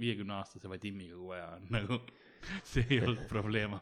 viiekümne 0.00 0.38
aastase 0.38 0.70
Vadimiga, 0.70 1.18
vaja 1.28 1.48
on, 1.56 1.66
nagu 1.76 2.00
see 2.66 2.86
ei 2.90 3.02
olnud 3.04 3.26
probleem. 3.30 3.76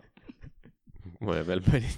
vahepeal 1.26 1.62
panid, 1.66 1.96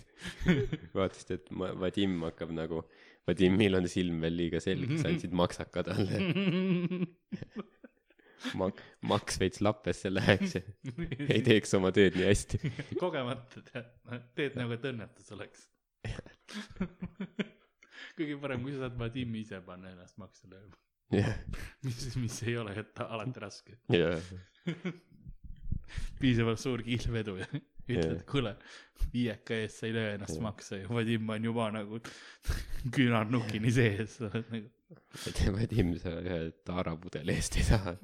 vaatasid, 0.95 1.35
et 1.39 1.51
ma, 1.57 1.73
Vadim 1.81 2.21
hakkab 2.29 2.53
nagu, 2.57 2.85
Vadimil 3.29 3.79
on 3.79 3.89
silm 3.89 4.21
veel 4.25 4.37
liiga 4.37 4.61
selge, 4.61 4.99
sa 5.01 5.09
andsid 5.09 5.33
maksaka 5.37 5.85
talle. 5.89 6.21
Mak-, 8.61 8.83
maks 9.09 9.39
veits 9.41 9.63
lappesse 9.65 10.13
läheks 10.13 10.59
ja 10.59 10.63
ei 11.33 11.41
teeks 11.47 11.73
oma 11.79 11.89
tööd 11.97 12.19
nii 12.21 12.29
hästi. 12.29 12.61
kogemata 13.01 13.65
tead, 13.71 13.89
teed 14.37 14.61
nagu, 14.61 14.77
et 14.77 14.85
õnnetus 14.93 15.33
oleks. 15.33 15.65
Kõige 18.19 18.39
parem, 18.43 18.65
kui 18.65 18.73
sa 18.75 18.79
saad 18.87 18.99
Vadimi 19.01 19.39
ise 19.45 19.59
panna 19.67 19.93
ennast 19.95 20.17
makse 20.23 20.45
lööma, 20.51 20.77
jah, 21.15 21.35
mis, 21.87 21.99
mis 22.21 22.37
ei 22.47 22.55
ole 22.61 22.71
alati 23.07 23.39
raske. 23.45 23.73
jah, 23.93 24.21
piisavalt 26.21 26.61
suur 26.63 26.81
kihlvedu 26.87 27.35
ja 27.43 27.49
ütled 27.85 28.17
Jah., 28.17 28.25
kuule, 28.29 28.55
viieka 29.13 29.53
eest 29.61 29.77
sa 29.83 29.87
ei 29.89 29.95
löö 29.97 30.09
ennast 30.15 30.37
Jah. 30.39 30.45
makse 30.47 30.75
ja 30.81 30.87
Vadim 30.89 31.29
on 31.31 31.45
juba 31.45 31.67
nagu 31.75 31.95
küünarnukini 32.95 33.71
sees, 33.75 34.11
sa 34.19 34.25
oled 34.31 34.49
nagu. 34.55 34.69
Vadim, 35.59 35.89
sa 36.01 36.11
ühe 36.23 36.39
taarapudeli 36.67 37.31
eest 37.37 37.53
ei 37.61 37.67
saa. 37.69 37.91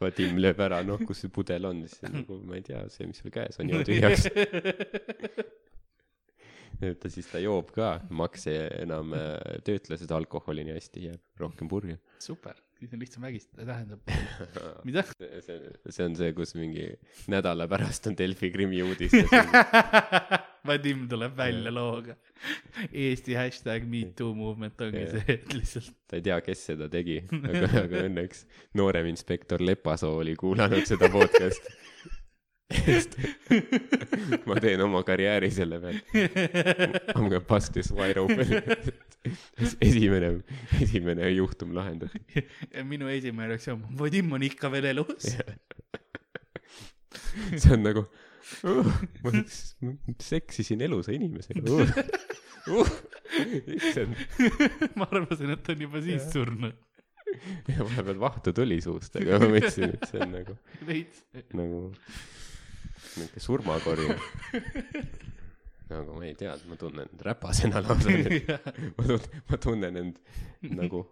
Vadim 0.00 0.32
lööb 0.42 0.58
ära, 0.64 0.78
noh, 0.84 1.00
kus 1.06 1.18
see 1.22 1.30
pudel 1.32 1.64
on, 1.70 1.78
siis 1.88 2.02
nagu, 2.04 2.32
ma 2.44 2.52
ei 2.58 2.64
tea, 2.66 2.80
see, 2.92 3.06
mis 3.08 3.18
sul 3.22 3.30
käes 3.32 3.54
on, 3.62 3.66
joo 3.70 3.80
tühjaks. 3.86 4.24
ta 7.00 7.10
siis 7.12 7.28
ta 7.30 7.40
joob 7.42 7.72
ka, 7.74 7.96
maks 8.14 8.48
enam 8.50 9.14
äh, 9.16 9.58
töötle 9.66 9.98
seda 10.00 10.18
alkoholi 10.18 10.66
nii 10.66 10.76
hästi, 10.78 11.08
jääb 11.10 11.42
rohkem 11.44 11.70
purju. 11.70 11.98
super, 12.22 12.56
siis 12.78 12.94
on 12.94 13.02
lihtsam 13.02 13.26
vägistada, 13.26 13.66
tähendab, 13.70 14.14
mida? 14.88 15.04
see, 15.14 15.60
see 15.88 16.08
on 16.08 16.16
see, 16.18 16.32
kus 16.36 16.54
mingi 16.58 16.88
nädala 17.32 17.68
pärast 17.70 18.10
on 18.10 18.18
Delfi 18.18 18.52
krimiuudistes. 18.54 19.30
Vadim 20.64 21.02
tuleb 21.10 21.34
välja 21.36 21.68
looga. 21.68 22.14
Eesti 22.88 23.34
hashtag 23.36 23.84
me 23.84 24.06
too 24.16 24.30
movement 24.32 24.80
ongi 24.80 25.02
see, 25.12 25.34
et 25.34 25.52
lihtsalt 25.52 25.92
ta 26.08 26.16
ei 26.16 26.24
tea, 26.24 26.38
kes 26.46 26.62
seda 26.70 26.88
tegi, 26.88 27.18
aga, 27.36 27.68
aga 27.82 28.04
õnneks 28.08 28.46
noorem 28.80 29.10
inspektor 29.10 29.60
Lepasoo 29.60 30.22
oli 30.22 30.32
kuulanud 30.40 30.88
seda 30.88 31.10
podcast'i. 31.12 31.74
ma 34.48 34.56
teen 34.62 34.80
oma 34.84 35.02
karjääri 35.04 35.50
selle 35.52 35.78
pealt. 35.82 36.14
I 36.16 36.18
m 37.20 37.28
gonna 37.28 37.40
bust 37.44 37.72
this 37.76 37.90
wide 37.92 38.20
open. 38.20 38.48
esimene, 39.88 40.28
esimene 40.80 41.28
juhtum 41.34 41.74
lahendati. 41.76 42.18
ja 42.72 42.84
minu 42.84 43.08
esimene 43.12 43.48
reaktsioon, 43.52 43.80
Vadim 43.98 44.32
on 44.36 44.42
ikka 44.46 44.66
veel 44.72 44.86
elus. 44.94 45.24
see 47.60 47.72
on 47.74 47.82
nagu 47.84 48.02
uh,, 48.04 48.88
ma 49.24 49.30
seksisin 50.22 50.80
elusa 50.84 51.10
inimesega 51.16 51.62
uh,. 51.68 51.88
Uh, 52.64 52.88
issand, 53.76 54.16
ma 54.96 55.04
arvasin, 55.10 55.50
et 55.52 55.60
ta 55.66 55.74
on 55.74 55.80
juba 55.84 56.00
siis 56.00 56.22
surnud. 56.32 56.72
ja 57.68 57.84
vahepeal 57.84 58.18
vahtu 58.22 58.54
tuli 58.56 58.78
suust, 58.80 59.12
aga 59.20 59.36
ma 59.42 59.48
mõtlesin, 59.52 59.92
et 59.92 60.02
see 60.08 60.20
on 60.24 60.30
nagu, 60.32 60.52
nagu 61.58 61.80
niuke 63.18 63.40
surmakori. 63.40 64.08
nagu 65.90 66.14
ma 66.16 66.24
ei 66.26 66.34
tea, 66.38 66.54
ma 66.68 66.76
tunnen 66.80 67.04
end 67.06 67.26
räpasena 67.26 67.82
lausa 67.84 68.12
nüüd. 68.14 68.48
ma 68.96 69.04
tunnen, 69.04 69.42
ma 69.50 69.60
tunnen 69.66 70.00
end 70.02 70.20
nagu 70.74 71.04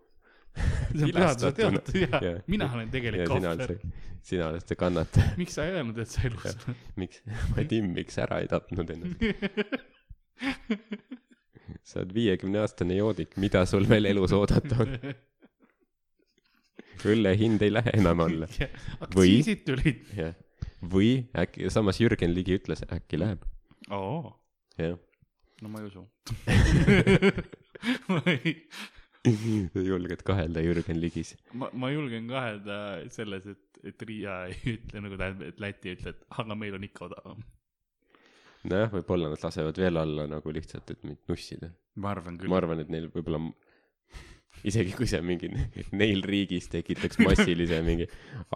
Vilastatuna. 1.01 1.81
mina 2.47 2.73
olen 2.75 2.91
tegelik 2.93 3.31
ohver. 3.31 3.79
sina 4.23 4.49
oled 4.51 4.67
see 4.69 4.77
kannataja. 4.77 5.33
miks 5.41 5.57
sa 5.57 5.65
ei 5.65 5.77
öelnud, 5.79 5.99
et 6.03 6.13
sa 6.13 6.25
elus 6.29 6.45
oled? 6.51 6.83
miks, 7.01 7.23
Vadim, 7.57 7.93
miks 7.97 8.19
ära 8.21 8.43
ei 8.45 8.51
tapnud 8.53 8.93
ennast? 8.93 9.19
sa 11.89 12.03
oled 12.03 12.13
viiekümne 12.17 12.61
aastane 12.63 12.99
joodik, 13.01 13.37
mida 13.41 13.65
sul 13.69 13.89
veel 13.89 14.11
elus 14.13 14.35
oodata 14.37 14.83
on? 14.85 14.97
õlle 17.13 17.33
hind 17.39 17.65
ei 17.65 17.73
lähe 17.73 17.97
enam 17.99 18.21
alla. 18.27 18.49
aktsiisid 19.01 19.65
tulid. 19.69 20.05
jah, 20.19 20.37
või 20.83 21.13
äkki, 21.39 21.71
samas 21.73 22.01
Jürgen 22.03 22.35
Ligi 22.35 22.59
ütles, 22.59 22.85
äkki 22.91 23.21
läheb, 23.21 23.45
oo, 23.95 24.35
jah. 24.79 24.99
no 25.63 25.71
ma 25.73 25.83
ei 25.83 25.89
usu. 25.89 26.05
ma 28.13 28.23
ei, 28.33 28.57
julged 29.87 30.25
kahelda 30.27 30.63
Jürgen 30.65 31.01
Ligis. 31.01 31.35
ma, 31.55 31.71
ma 31.73 31.91
julgen 31.93 32.29
kahelda 32.31 32.77
selles, 33.15 33.47
et, 33.47 33.83
et 33.93 34.07
Riia 34.09 34.45
ei 34.51 34.77
ütle 34.77 35.05
nagu 35.05 35.19
tähendab, 35.19 35.51
et 35.53 35.61
Läti 35.63 35.93
ei 35.93 35.99
ütle, 35.99 36.17
et 36.17 36.25
aga 36.43 36.59
meil 36.59 36.79
on 36.79 36.89
ikka 36.89 37.07
odavam. 37.11 37.45
nojah, 38.67 38.91
võib-olla 38.97 39.31
nad 39.33 39.45
lasevad 39.47 39.79
veel 39.79 40.03
alla 40.03 40.27
nagu 40.31 40.55
lihtsalt, 40.55 40.91
et 40.95 41.07
mind 41.07 41.23
nussida. 41.31 41.71
ma 41.95 42.17
arvan 42.17 42.41
küll 42.41 42.51
ma. 42.51 42.59
arvan, 42.63 42.83
et 42.83 42.91
neil 42.93 43.11
võib-olla 43.15 43.43
isegi 44.69 44.95
kui 44.97 45.09
see 45.11 45.21
mingi 45.27 45.51
neil 46.01 46.23
riigis 46.27 46.69
tekitaks 46.73 47.21
massilise 47.23 47.81
mingi 47.87 48.07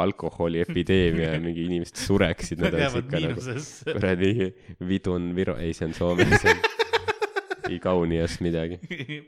alkoholiepideemia 0.04 1.32
ja 1.34 1.42
mingi 1.42 1.66
inimesed 1.66 1.98
sureksid, 2.04 2.62
nad 2.62 2.76
Nad 2.76 2.80
oleks 2.80 3.00
ikka 3.00 3.20
nagu 3.20 3.34
miinusesse. 3.34 3.96
kuradi 3.96 4.52
Vidun 4.88 5.32
Viro, 5.36 5.56
ei 5.58 5.74
see 5.76 5.88
on 5.88 5.96
Soome, 5.96 6.28
see 6.38 6.54
on 6.54 6.64
Igaunias 7.76 8.38
midagi. 8.44 8.78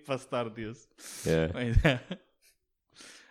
Bastardius. 0.06 0.86
jah, 1.26 1.50
ma 1.54 1.66
ei 1.66 1.74
tea. 1.82 1.98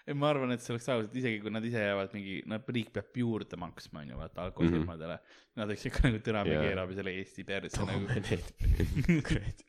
ei, 0.07 0.15
ma 0.15 0.31
arvan, 0.33 0.51
et 0.55 0.63
see 0.63 0.73
oleks 0.75 0.89
aus, 0.91 1.07
et 1.07 1.15
isegi 1.21 1.39
kui 1.43 1.53
nad 1.53 1.63
ise 1.67 1.79
jäävad 1.83 2.15
mingi, 2.17 2.41
no 2.47 2.59
riik 2.75 2.91
peab 2.95 3.15
juurde 3.23 3.59
maksma, 3.59 4.03
onju, 4.03 4.19
vaata 4.19 4.47
alkoholifirmadele 4.49 5.15
mm. 5.15 5.23
-hmm. 5.23 5.43
Nad 5.57 5.71
võiks 5.71 5.87
ikka 5.89 6.03
nagu 6.05 6.19
me 6.21 6.53
Jaa. 6.53 6.65
keerame 6.67 6.93
selle 6.93 7.13
Eesti 7.17 7.43
perse 7.47 7.79
toome 7.79 7.95
nagu, 7.97 8.21
need, 8.27 8.51
kuradi. 9.29 9.65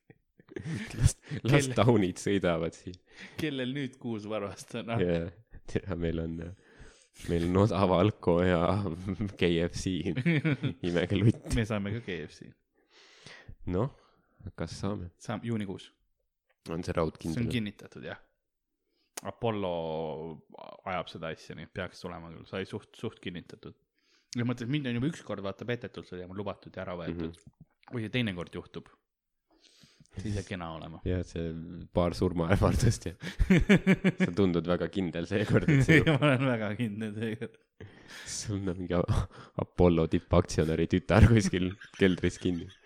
las, 0.98 1.16
las 1.44 1.68
taunid 1.76 2.20
sõidavad 2.22 2.76
siin 2.76 2.96
kellel 3.40 3.74
nüüd 3.76 3.98
kuus 4.00 4.26
varvast 4.30 4.76
on, 4.78 4.90
noh. 4.92 5.02
ja, 5.02 5.20
tea, 5.70 5.96
meil 6.00 6.22
on, 6.22 6.36
meil 7.28 7.48
on 7.48 7.61
odav 7.64 7.94
alko 7.98 8.38
ja 8.46 8.62
KFC, 9.40 10.14
imege 10.88 11.18
lutt. 11.18 11.50
me 11.56 11.66
saame 11.68 11.94
ka 11.98 12.04
KFC, 12.06 12.48
noh, 13.74 13.92
kas 14.59 14.78
saame? 14.82 15.12
saame 15.22 15.48
juunikuus, 15.50 15.90
on 16.72 16.84
see 16.84 16.96
see 16.96 17.44
on 17.44 17.52
kinnitatud 17.52 18.09
jah. 18.11 18.24
Apollo 19.26 19.70
ajab 20.86 21.09
seda 21.11 21.32
asja, 21.34 21.56
nii 21.59 21.66
et 21.66 21.72
peaks 21.74 22.04
tulema 22.04 22.30
küll, 22.30 22.46
sai 22.46 22.68
suht, 22.70 22.92
suht 22.94 23.18
kinnitatud. 23.22 23.74
ja 24.38 24.46
mõtled, 24.46 24.70
mind 24.70 24.86
on 24.86 25.00
juba 25.00 25.11
ükskord 25.11 25.42
vaata 25.42 25.66
petetud, 25.66 26.06
see 26.06 26.20
oli 26.22 26.38
lubatud 26.38 26.76
ja 26.76 26.84
ära 26.84 26.94
võetud 27.00 27.32
mm. 27.32 27.34
-hmm. 27.34 27.90
kui 27.90 28.04
see 28.04 28.14
teinekord 28.14 28.54
juhtub, 28.54 28.90
siis 30.16 30.36
jääb 30.38 30.48
kena 30.48 30.70
olema. 30.74 31.00
jah, 31.06 31.22
see 31.26 31.50
paar 31.94 32.14
surmaähvardust 32.16 33.06
ja 33.11 33.14
sa 34.24 34.30
tundud 34.36 34.66
väga 34.68 34.88
kindel 34.92 35.28
seekord, 35.30 35.68
ma 36.09 36.18
olen 36.18 36.46
väga 36.52 36.70
kindel 36.78 37.12
seekord. 37.16 37.59
sul 38.26 38.62
on 38.62 38.78
mingi 38.82 39.02
Apollo 39.64 40.06
tippaktsionäri 40.14 40.88
tütar 40.90 41.28
kuskil 41.30 41.66
keldris 41.98 42.40
kinni. 42.42 42.68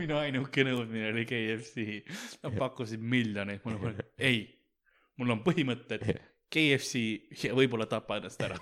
minu 0.00 0.18
ainuke 0.18 0.64
nõudmine 0.66 1.12
oli 1.12 1.24
KFC, 1.28 2.02
nad 2.42 2.58
pakkusid 2.58 3.02
miljoneid, 3.14 3.62
mul 3.64 3.78
oli, 3.78 4.06
ei, 4.18 4.44
mul 5.20 5.36
on 5.36 5.40
põhimõtted, 5.46 6.02
KFC 6.52 6.92
ja 7.46 7.54
võib-olla 7.56 7.86
tapa 7.88 8.18
ennast 8.20 8.42
ära. 8.44 8.58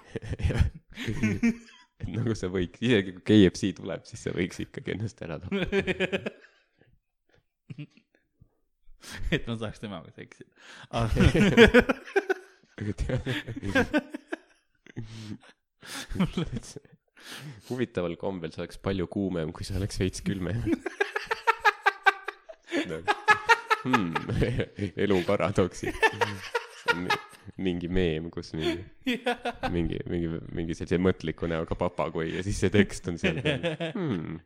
Et 2.01 2.09
nagu 2.15 2.35
sa 2.39 2.47
võiks, 2.53 2.79
isegi 2.83 3.11
kui 3.17 3.25
KFC 3.29 3.63
tuleb, 3.79 4.01
siis 4.09 4.21
sa 4.25 4.31
võiks 4.37 4.59
ikkagi 4.65 4.89
ennast 4.97 5.19
ära 5.27 5.37
tappa. 5.43 5.63
et 9.35 9.43
ma 9.49 9.55
saaks 9.61 9.79
temaga 9.83 10.11
seksida. 10.17 10.53
huvitaval 17.71 18.15
kombel 18.21 18.51
see 18.53 18.63
oleks 18.65 18.79
palju 18.83 19.07
kuumem, 19.13 19.49
kui 19.55 19.65
see 19.67 19.79
oleks 19.81 19.97
veits 20.03 20.21
külmem. 20.27 20.61
Hmm, 23.81 24.13
elu 25.01 25.17
paradoksid. 25.25 25.97
Mingi 27.61 27.89
meem, 27.93 28.31
kus 28.33 28.53
mingi, 28.57 28.85
mingi, 29.75 29.99
mingi, 30.11 30.29
mingi 30.55 30.75
sellise 30.77 30.99
mõtliku 31.03 31.49
näoga 31.51 31.75
papagoi 31.79 32.29
ja 32.35 32.41
siis 32.47 32.59
see 32.63 32.71
tekst 32.75 33.09
on 33.11 33.17
seal 33.21 33.39
hmm,. 33.43 34.41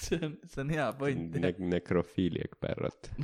see 0.00 0.20
on, 0.20 0.36
see 0.50 0.60
on 0.64 0.70
hea 0.74 0.88
point 0.98 1.22
Ne-. 1.40 1.54
necrophiliac 1.74 2.52
parrot. 2.60 3.02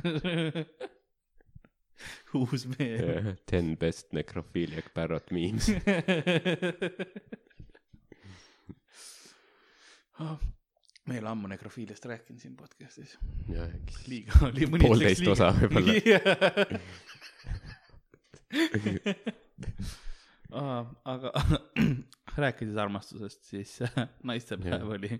uus 2.39 2.63
mees. 2.73 3.01
Ten 3.49 3.65
best 3.77 4.07
necrophiliac 4.17 4.87
parrot 4.95 5.27
memes. 5.35 5.65
me 11.11 11.17
ei 11.19 11.23
ole 11.23 11.31
ammu 11.35 11.51
nekrofiiliast 11.51 12.05
rääkinud 12.13 12.39
siin 12.39 12.55
podcast'is. 12.55 13.17
liiga 14.07 14.39
oli. 14.47 14.67
Poolteist 14.79 15.27
osa 15.35 15.51
võib-olla. 15.59 15.91
aga 21.05 21.31
rääkides 22.43 22.77
armastusest, 22.77 23.43
siis 23.47 23.79
naistepäev 24.27 24.81
Jah. 24.81 24.89
oli. 24.89 25.19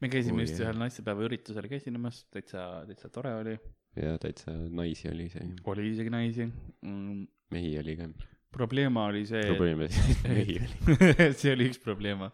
me 0.00 0.08
käisime 0.08 0.42
Oi, 0.42 0.46
just 0.48 0.58
jah. 0.58 0.68
ühel 0.68 0.80
naistepäeva 0.80 1.24
üritusel 1.28 1.68
ka 1.68 1.78
esinemas, 1.78 2.24
täitsa, 2.32 2.84
täitsa 2.88 3.10
tore 3.12 3.34
oli. 3.40 3.56
ja 4.00 4.16
täitsa 4.20 4.54
naisi 4.70 5.10
oli 5.12 5.28
see, 5.32 5.48
oli 5.70 5.90
isegi 5.92 6.12
naisi 6.12 6.46
mm,. 6.46 7.26
mehi 7.54 7.78
oli 7.78 7.96
ka. 8.00 8.08
probleema 8.52 9.06
oli 9.12 9.26
see, 9.28 9.44
probleem 9.52 9.84
oli 9.84 9.92
see, 9.92 10.12
et 10.16 10.28
mehi 10.28 10.60
oli. 10.60 11.32
see 11.40 11.56
oli 11.56 11.68
üks 11.72 11.82
probleema, 11.84 12.30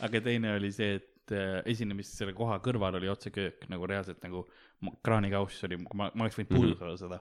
aga 0.00 0.24
teine 0.24 0.56
oli 0.56 0.72
see, 0.72 1.00
et 1.00 1.10
äh, 1.32 1.62
esinemist 1.70 2.18
selle 2.18 2.34
koha 2.36 2.58
kõrval 2.64 2.98
oli 3.00 3.08
otseköök 3.08 3.68
nagu 3.72 3.86
reaalselt 3.88 4.20
nagu 4.26 4.44
kraanikauss 5.04 5.64
oli, 5.64 5.78
ma, 5.94 6.10
ma 6.14 6.24
oleks 6.26 6.36
võinud 6.38 6.50
Mhm. 6.52 6.60
puudutada 6.60 6.96
seda. 7.00 7.20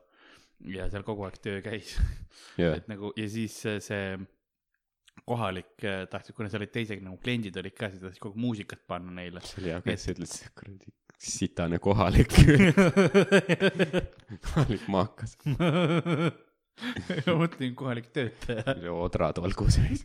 ja 0.74 0.90
seal 0.92 1.04
kogu 1.04 1.24
aeg 1.28 1.38
töö 1.44 1.62
käis, 1.66 1.96
jaa, 2.62 2.76
et 2.76 2.88
nagu 2.92 3.14
ja 3.18 3.28
siis 3.30 3.56
see, 3.62 3.80
see 3.84 4.18
kohalik 5.30 5.84
äh, 5.86 6.04
tahtis, 6.10 6.34
kuna 6.36 6.50
seal 6.50 6.62
olid 6.64 6.72
teised 6.74 7.02
nagu 7.06 7.18
kliendid 7.24 7.56
olid 7.62 7.76
ka, 7.78 7.90
siis 7.90 8.00
ta 8.02 8.08
tahtis 8.10 8.20
kogu 8.24 8.40
muusikat 8.40 8.82
panna 8.88 9.12
neile. 9.22 9.40
see 9.46 9.62
oli 9.62 9.72
hea, 9.74 9.82
kuidas 9.86 10.04
sa 10.08 10.12
ütled, 10.16 10.32
see 10.34 10.50
kuradi 10.58 10.94
sitane 11.24 11.78
kohalik, 11.80 12.34
kohalik 14.48 14.88
maakas. 14.92 15.38
ma 17.28 17.36
mõtlen 17.38 17.76
kohalik 17.78 18.10
töötaja, 18.16 18.74
odrad 18.92 19.40
olgu 19.44 19.68
sees. 19.72 20.04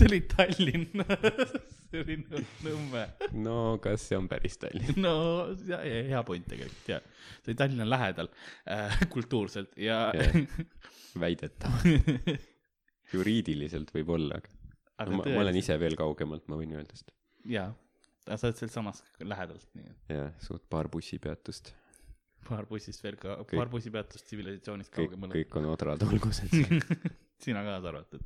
See 0.00 0.08
oli 0.08 0.20
Tallinn, 0.30 1.04
see 1.90 2.02
oli 2.04 2.16
Nõmme 2.64 3.04
no 3.44 3.56
kas 3.82 4.06
see 4.10 4.18
on 4.18 4.28
päris 4.30 4.58
Tallinn? 4.62 5.00
no 5.02 5.14
ja, 5.68 5.82
ja, 5.86 6.04
hea 6.12 6.22
point 6.26 6.46
tegelikult 6.50 6.92
ja 6.94 7.00
see 7.40 7.52
oli 7.52 7.58
Tallinna 7.60 7.88
lähedal 7.88 8.30
äh, 8.70 9.02
kultuurselt 9.12 9.76
ja 9.80 10.08
väidetavalt. 11.22 12.48
juriidiliselt 13.12 13.92
võib-olla, 13.94 14.40
aga 14.40 14.58
aga 15.00 15.16
ma, 15.16 15.26
ma 15.26 15.44
olen 15.44 15.60
ise 15.60 15.76
veel 15.80 15.96
kaugemalt, 15.98 16.46
ma 16.50 16.58
võin 16.60 16.76
öelda 16.76 16.98
seda. 16.98 17.14
jaa, 17.50 17.70
sa 18.26 18.40
oled 18.40 18.60
sealsamas 18.60 19.04
lähedalt, 19.24 19.66
nii 19.76 19.90
et 19.92 20.14
jah, 20.16 20.34
suht 20.44 20.66
paar 20.72 20.90
bussipeatust. 20.92 21.72
paar 22.48 22.68
bussist 22.70 23.02
veel 23.04 23.18
ka, 23.20 23.40
paar 23.50 23.72
bussipeatust 23.72 24.28
tsivilisatsioonist 24.28 24.94
kõik, 24.94 25.12
kaugemal. 25.14 25.34
kõik 25.34 25.58
on 25.60 25.72
odrad 25.74 26.06
olgused. 26.08 26.54
sina 27.44 27.62
kaasa 27.66 27.92
arvatud. 27.92 28.24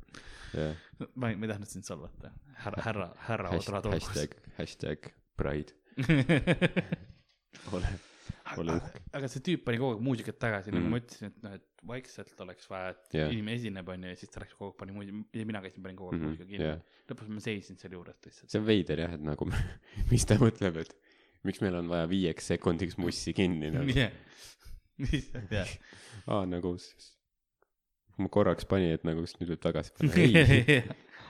jah, 0.53 0.75
ma 1.15 1.29
ei, 1.31 1.35
ma 1.39 1.47
ei 1.47 1.53
tahtnud 1.53 1.71
sind 1.71 1.87
solvata. 1.87 2.31
härra, 2.63 2.81
härra, 2.87 3.07
härra 3.27 3.53
Odrad 3.57 3.85
Olgus. 3.91 4.09
hashtag, 4.09 4.35
hashtag 4.57 5.09
pride, 5.37 5.73
ole, 7.75 7.89
ole 8.57 8.75
uhke. 8.79 9.01
aga 9.17 9.29
see 9.31 9.43
tüüp 9.49 9.63
pani 9.67 9.79
kogu 9.81 9.95
aeg 9.97 10.03
muusikat 10.05 10.37
tagasi 10.41 10.71
mm., 10.71 10.77
nagu 10.77 10.85
Mhm. 10.85 10.93
ma 10.93 11.01
ütlesin, 11.01 11.31
et 11.31 11.43
noh, 11.43 11.55
et 11.59 11.83
vaikselt 11.85 12.41
oleks 12.45 12.69
vaja, 12.69 12.93
et 12.95 13.17
yeah. 13.17 13.33
inimene 13.33 13.57
esineb, 13.59 13.89
onju, 13.95 14.11
ja 14.13 14.19
siis 14.19 14.31
ta 14.33 14.41
läks 14.43 14.55
kogu 14.57 14.71
aeg 14.71 14.77
pani 14.79 14.95
muusikat, 14.95 15.39
ja 15.39 15.45
mina 15.51 15.61
käisin, 15.65 15.83
panin 15.85 15.99
kogu 15.99 16.11
aeg 16.11 16.17
mm 16.19 16.23
-hmm. 16.23 16.35
muusika 16.35 16.49
kinni 16.51 16.69
jah, 16.71 17.01
lõpus 17.11 17.33
ma 17.33 17.43
seisin 17.47 17.77
seal 17.81 17.97
juures 17.97 18.21
lihtsalt. 18.25 18.51
see 18.51 18.61
on 18.61 18.67
veider 18.67 19.03
jah, 19.05 19.13
et 19.17 19.25
nagu 19.31 19.49
mis 20.11 20.25
ta 20.25 20.39
mõtleb, 20.41 20.79
et 20.85 20.95
miks 21.45 21.61
meil 21.61 21.75
on 21.81 21.91
vaja 21.91 22.07
viieks 22.09 22.47
sekundiks 22.53 22.97
mussi 22.97 23.33
kinni 23.37 23.71
nagu. 23.71 23.91
jah, 24.01 24.11
jah. 25.51 25.75
aa, 26.27 26.45
nagu 26.49 26.77
siis, 26.81 27.14
ma 28.21 28.29
korraks 28.31 28.67
panin, 28.69 28.95
et 28.95 29.03
nagu 29.07 29.25
siis 29.25 29.39
nüüd 29.41 29.55
võib 29.55 29.63
tagasi 29.63 29.93
panna. 29.97 30.13
ei, 30.23 30.79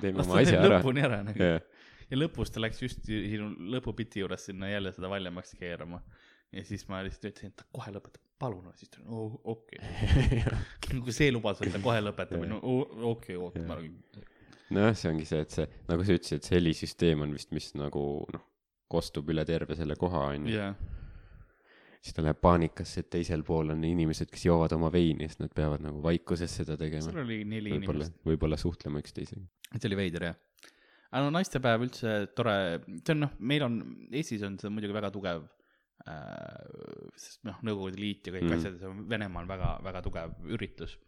teeme 0.01 0.23
oma 0.23 0.39
asja 0.41 0.59
ära. 0.61 0.77
lõpuni 0.77 1.03
ära 1.05 1.21
nagu. 1.25 1.49
jah, 1.49 1.89
ja 2.11 2.19
lõpus 2.19 2.53
ta 2.53 2.63
läks 2.63 2.83
just 2.83 3.07
sinu 3.07 3.49
lõpupiti 3.75 4.23
juures 4.23 4.47
sinna 4.49 4.69
jälle 4.71 4.93
seda 4.95 5.11
valjemaks 5.11 5.55
keerama. 5.59 6.01
ja 6.55 6.63
siis 6.67 6.85
ma 6.91 7.01
lihtsalt 7.05 7.31
ütlesin, 7.31 7.53
et 7.53 7.59
ta 7.59 7.67
kohe 7.73 7.93
lõpetab, 7.95 8.21
palun, 8.39 8.67
siis 8.79 8.91
ta 8.93 9.01
oli 9.01 9.17
oh, 9.17 9.37
okei 9.55 9.81
okay.. 9.81 10.99
kui 11.03 11.15
see 11.15 11.31
lubas, 11.33 11.61
et 11.61 11.73
ta 11.73 11.81
kohe 11.83 12.01
lõpetab, 12.03 12.45
no 12.49 12.59
o- 12.61 13.11
okei, 13.11 13.37
ootame 13.39 13.77
ära. 13.77 14.25
nojah, 14.75 14.97
see 14.99 15.11
ongi 15.11 15.29
see, 15.29 15.41
et 15.47 15.55
see, 15.57 15.69
nagu 15.89 16.05
sa 16.05 16.19
ütlesid, 16.19 16.45
see 16.45 16.59
helisüsteem 16.59 17.25
on 17.25 17.33
vist, 17.35 17.51
mis 17.55 17.71
nagu 17.79 18.05
noh, 18.33 18.45
kostub 18.91 19.29
üle 19.33 19.43
terve 19.47 19.77
selle 19.77 19.97
koha, 19.99 20.27
onju. 20.35 20.53
jah, 20.53 20.77
siis 22.05 22.13
ta 22.13 22.21
läheb 22.21 22.37
paanikasse, 22.41 23.01
et 23.01 23.09
teisel 23.15 23.41
pool 23.45 23.73
on 23.73 23.83
inimesed, 23.87 24.29
kes 24.29 24.45
joovad 24.45 24.75
oma 24.77 24.91
veini, 24.93 25.25
sest 25.29 25.41
nad 25.41 25.53
peavad 25.57 25.81
nagu 25.81 26.03
vaikuses 26.05 26.53
seda 26.61 26.77
tegema 26.77 27.07
seal. 27.07 27.23
oli 27.23 27.39
neli 27.49 27.73
võib-olla 27.73 28.05
inimest,, 28.05 28.19
võib-olla 28.29 28.59
suhtlema 28.61 29.01
üksteisega. 29.01 29.41
see 29.73 29.89
oli 29.89 29.97
veider 30.03 30.27
jah. 30.29 30.37
aga 31.09 31.23
no 31.25 31.33
naistepäev 31.33 31.87
üldse 31.87 32.15
tore, 32.37 32.55
see 32.99 33.15
on 33.15 33.23
noh, 33.25 33.33
meil 33.39 33.65
on, 33.65 33.79
Eestis 34.11 34.45
on 34.45 34.59
see 34.61 34.69
muidugi 34.73 34.97
väga 34.99 35.09
tugev 35.15 35.47
äh,, 36.05 37.09
sest 37.17 37.41
noh, 37.49 37.57
Nõukogude 37.65 38.01
Liit 38.01 38.29
ja 38.29 38.35
kõik 38.37 38.47
mm. 38.51 38.59
Asjad, 38.59 38.77
see 38.83 38.91
on 38.91 39.01
Venemaal 39.09 39.49
väga, 39.49 39.73
väga 39.89 40.05
tugev 40.05 40.37
üritus. 40.45 40.99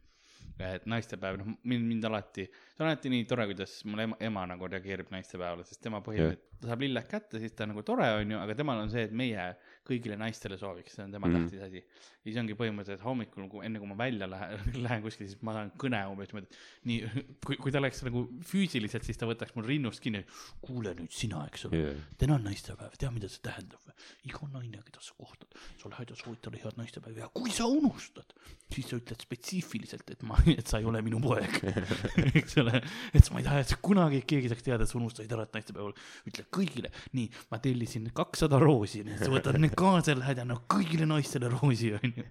et 0.58 0.89
naistepäev, 0.89 1.38
noh 1.43 1.54
mind, 1.62 1.86
mind 1.86 2.10
alati, 2.10 2.48
see 2.50 2.82
on 2.82 2.89
alati 2.89 3.14
nii 3.14 3.30
tore, 3.30 3.45
kuidas 3.52 3.78
mul 3.86 4.02
ema, 4.08 4.18
ema 4.32 4.50
nagu 4.50 4.74
reageerib 4.74 5.14
naistepäevale, 5.14 5.68
sest 5.70 5.84
tema 5.86 6.02
põhimõtteliselt 6.02 6.57
ta 6.62 6.72
saab 6.72 6.84
lilled 6.86 7.08
kätte, 7.10 7.41
siis 7.41 7.53
ta 7.55 7.66
on 7.66 7.74
nagu 7.74 7.84
tore, 7.86 8.08
onju, 8.22 8.39
aga 8.41 8.55
temal 8.58 8.82
on 8.84 8.91
see, 8.93 9.05
et 9.08 9.16
meie 9.16 9.47
kõigile 9.88 10.18
naistele 10.20 10.58
sooviks, 10.60 10.97
see 10.97 11.05
on 11.05 11.14
tema 11.14 11.30
mm 11.30 11.36
tähtis 11.38 11.62
asi. 11.62 11.82
ja 11.84 12.32
siis 12.32 12.38
ongi 12.41 12.55
põhimõtteliselt 12.58 13.03
hommikul, 13.05 13.47
enne 13.68 13.80
kui 13.82 13.89
ma 13.89 13.97
välja 13.99 14.28
lähen, 14.30 14.64
lähen 14.86 15.03
kuskile, 15.03 15.30
siis 15.30 15.41
ma 15.45 15.53
saan 15.55 15.72
kõne 15.80 15.99
umbes 16.12 16.32
niimoodi, 16.32 16.62
nii, 16.89 17.12
kui, 17.45 17.60
kui 17.62 17.74
ta 17.74 17.82
oleks 17.82 18.01
nagu 18.08 18.24
füüsiliselt, 18.47 19.05
siis 19.08 19.20
ta 19.20 19.30
võtaks 19.30 19.55
mul 19.58 19.68
rinnust 19.68 20.01
kinni. 20.03 20.24
kuule 20.64 20.95
nüüd 20.97 21.14
sina, 21.14 21.43
eks 21.51 21.68
ole 21.70 21.84
Jaa. 21.84 21.93
täna 22.18 22.38
on 22.39 22.47
naistepäev, 22.47 22.97
tea, 22.97 23.12
mida 23.14 23.30
see 23.32 23.43
tähendab 23.45 23.84
või? 23.86 23.95
iga 24.30 24.49
naine, 24.53 24.82
keda 24.86 25.01
sa 25.01 25.16
kohtad, 25.18 25.55
sa 25.82 25.91
lähed 25.91 26.12
ja 26.14 26.18
soovid 26.20 26.41
talle 26.45 26.62
head 26.62 26.78
naistepäeva 26.80 27.24
ja 27.26 27.30
kui 27.34 27.53
sa 27.53 27.66
unustad, 27.70 28.34
siis 28.74 28.89
sa 28.89 28.99
ütled 28.99 29.24
spetsiifiliselt, 29.26 30.10
et 30.14 30.26
ma, 30.28 30.38
et 30.53 30.68
sa 30.70 30.82
ei 30.82 30.89
ole 30.89 31.01
minu 31.05 31.22
poeg. 31.24 31.60
eks 32.39 32.60
ole, 32.62 32.82
et 33.14 33.32
ma 33.34 33.41
ei 33.41 33.47
taha, 33.47 33.64
et 33.64 33.74
kunagi 33.84 34.22
keegi 34.30 34.51
saaks 34.51 34.66
teada, 34.68 34.86
et 34.86 34.91
sa 34.91 34.99
unustasid 34.99 35.34
ära, 35.34 35.47
et 35.47 35.58
naistepäeval 35.58 35.95
ütle 36.30 36.47
kõigile, 36.54 36.91
nii, 37.18 37.30
ma 37.52 37.60
tellisin 37.64 38.10
kakssada 38.16 38.60
roosi, 38.62 39.04
sa 39.20 39.30
võtad 39.32 39.60
need 39.62 39.76
kaasa 39.78 40.14
ja 40.14 40.20
lähed 40.22 40.41
ja 40.41 40.48
annad 40.48 40.66
kõigile 40.72 41.08
naistele 41.10 41.52
roosi, 41.54 41.93
onju. 41.98 42.26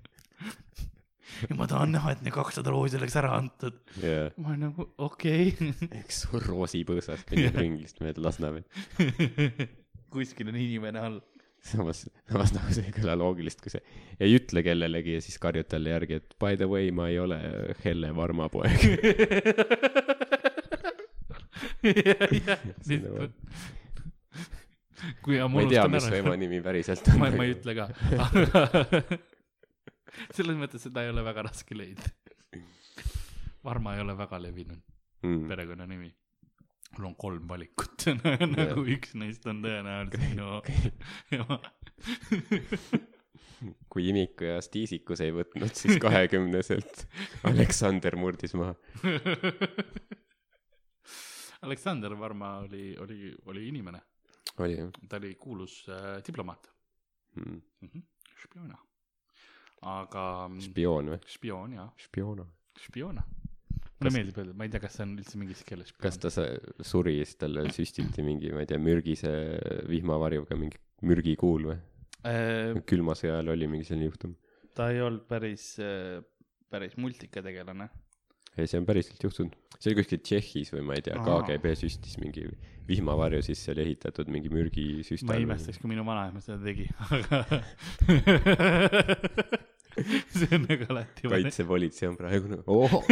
ja 1.51 1.57
ma 1.59 1.69
tahan 1.71 1.95
näha, 1.97 2.17
et 2.17 2.25
need 2.25 2.35
kakssada 2.35 2.73
roosi 2.75 2.99
oleks 2.99 3.17
ära 3.21 3.37
antud. 3.39 3.79
jaa, 4.03 4.29
ma 4.41 4.53
olen 4.53 4.67
nagu 4.69 4.89
okei 5.07 5.49
okay.. 5.53 5.73
eks 6.03 6.27
roosipõõsas 6.47 7.25
kõnnib 7.29 7.57
ringist 7.61 8.03
mööda 8.05 8.25
Lasnamäed. 8.27 8.67
kuskil 10.12 10.53
on 10.53 10.59
inimene 10.61 11.03
all. 11.03 11.21
samas, 11.67 12.05
samas 12.31 12.53
nagu 12.55 12.75
see 12.75 12.87
ei 12.89 12.95
kõla 12.95 13.17
loogiliselt, 13.19 13.62
kui 13.64 13.73
sa 13.75 13.81
ei 14.21 14.37
ütle 14.39 14.62
kellelegi 14.67 15.17
ja 15.19 15.25
siis 15.25 15.39
karjud 15.43 15.69
talle 15.71 15.93
järgi, 15.93 16.21
et 16.23 16.37
by 16.43 16.59
the 16.59 16.69
way, 16.71 16.93
ma 16.95 17.09
ei 17.12 17.19
ole 17.23 17.39
Helle 17.85 18.12
Varma 18.17 18.49
poeg. 18.53 18.81
Kui 25.24 25.38
ma 25.38 25.62
ei 25.62 25.68
tea, 25.70 25.86
mis 25.92 26.05
su 26.07 26.14
ema, 26.18 26.34
nimi 26.40 26.59
päriselt 26.64 27.05
on. 27.12 27.16
ma, 27.22 27.26
ma 27.34 27.42
ei 27.47 27.53
ütle 27.57 27.72
ka. 27.76 27.84
selles 30.36 30.57
mõttes 30.59 30.80
seda 30.86 30.99
ei 31.05 31.11
ole 31.12 31.22
väga 31.26 31.40
raske 31.49 31.74
leida. 31.76 32.05
Varma 33.66 33.88
ei 33.97 34.01
ole 34.05 34.14
väga 34.16 34.36
levinud 34.40 34.80
mm.. 35.26 35.42
perekonnanimi. 35.51 36.11
mul 36.97 37.07
on 37.11 37.16
kolm 37.18 37.44
valikut, 37.51 37.99
nagu 38.57 38.80
üks 38.94 39.11
neist 39.18 39.44
on 39.51 39.57
tõenäoliselt 39.64 40.22
minu 40.22 40.47
ema. 41.34 41.57
kui 43.92 44.03
imiku 44.12 44.42
ja 44.47 44.57
stiisikus 44.64 45.20
ei 45.24 45.32
võtnud, 45.34 45.72
siis 45.74 45.97
kahekümneselt 46.01 46.94
Aleksander 47.49 48.14
murdis 48.20 48.55
maha. 48.57 48.74
Aleksander 51.66 52.12
Varma 52.18 52.59
oli, 52.62 52.97
oli, 53.01 53.34
oli 53.51 53.68
inimene, 53.68 54.01
oli 54.64 54.78
jah 54.78 54.90
ta 55.09 55.20
oli 55.20 55.34
kuulus 55.40 55.78
äh, 55.88 56.18
diplomaat 56.26 56.70
mm.? 57.36 57.62
mm. 57.80 57.88
-hmm. 57.88 58.04
spioon. 58.42 58.76
aga 59.96 60.26
spioon 60.68 61.12
või? 61.14 61.18
spioon 61.26 61.74
jaa, 61.78 61.88
spioon. 62.07 62.46
spioon. 62.86 63.20
mulle 64.00 64.12
meeldib 64.12 64.40
öelda, 64.42 64.54
ma 64.54 64.64
ei 64.64 64.72
tea, 64.72 64.80
kas 64.80 64.96
see 64.98 65.07
on 65.07 65.18
üldse 65.18 65.40
mingis 65.40 65.62
keeles 65.68 65.92
kas 66.00 66.18
ta 66.22 66.32
suri, 66.32 67.18
siis 67.24 67.36
talle 67.40 67.68
süstiti 67.72 68.24
mingi, 68.26 68.52
ma 68.52 68.64
ei 68.64 68.70
tea, 68.72 68.80
mürgise 68.80 69.32
vihmavarjuga 69.90 70.59
mingi 70.61 70.80
mürgikuul 71.02 71.70
või? 71.72 71.78
äh,? 72.24 72.82
külma 72.88 73.16
sõja 73.18 73.38
ajal 73.38 73.54
oli 73.54 73.68
mingi 73.70 73.88
selline 73.88 74.11
juhtum. 74.11 74.34
ta 74.76 74.90
ei 74.92 75.00
olnud 75.04 75.24
päris, 75.28 75.74
päris 76.72 76.96
multikategelane. 77.00 77.88
ei, 78.57 78.70
see 78.70 78.80
on 78.80 78.86
päriselt 78.88 79.22
juhtunud. 79.22 79.54
see 79.76 79.90
oli 79.90 80.00
kuskil 80.00 80.22
Tšehhis 80.24 80.72
või 80.74 80.82
ma 80.88 80.96
ei 80.96 81.04
tea. 81.04 81.18
KGB 81.20 81.74
süstis 81.76 82.16
mingi 82.22 82.48
vihmavarju, 82.88 83.42
siis 83.44 83.62
see 83.62 83.74
oli 83.74 83.82
ehitatud 83.88 84.30
mingi 84.32 84.50
mürgisüst 84.52 85.26
ma 85.26 85.36
ei 85.36 85.44
imestaks, 85.46 85.78
kui 85.82 85.90
minu 85.90 86.04
vanaema 86.07 86.40
seda 86.44 86.59
tegi, 86.62 86.86
aga 87.11 87.36
see 90.38 90.50
on 90.54 90.66
nagu 90.68 90.84
alati. 90.94 91.28
kaitsepolitsei 91.32 92.09
on 92.11 92.16
praegu 92.20 92.46
nagu 92.52 92.62
oh,, 92.70 92.92
oh. 92.94 93.04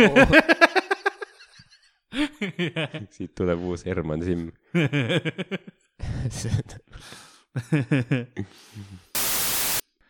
siit 3.16 3.32
tuleb 3.34 3.58
uus 3.66 3.82
Herman 3.86 4.22
Simm. 4.22 4.44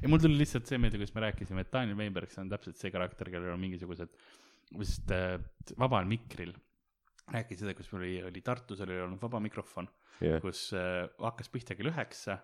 ja 0.03 0.09
mul 0.11 0.21
tuli 0.21 0.37
lihtsalt 0.43 0.69
see 0.69 0.79
meelde, 0.81 1.01
kuidas 1.01 1.15
me 1.17 1.25
rääkisime, 1.25 1.65
et 1.65 1.73
Daniel 1.73 1.99
Weinberg, 2.01 2.31
see 2.33 2.43
on 2.45 2.53
täpselt 2.53 2.77
see 2.81 2.93
karakter, 2.93 3.27
kellel 3.33 3.55
on 3.55 3.63
mingisugused, 3.63 4.13
vist 4.79 5.11
äh, 5.15 5.39
vabal 5.81 6.09
mikril 6.09 6.55
rääkis 7.33 7.63
seda, 7.63 7.75
kus 7.77 7.89
mul 7.93 8.03
oli, 8.03 8.17
oli 8.29 8.43
Tartus 8.45 8.83
oli 8.85 8.99
olnud 9.01 9.23
vaba 9.23 9.41
mikrofon, 9.41 9.89
jah, 10.25 10.41
kus 10.45 10.67
äh, 10.77 11.05
hakkas 11.23 11.51
pihta 11.53 11.77
kell 11.79 11.93
üheksa 11.93 12.39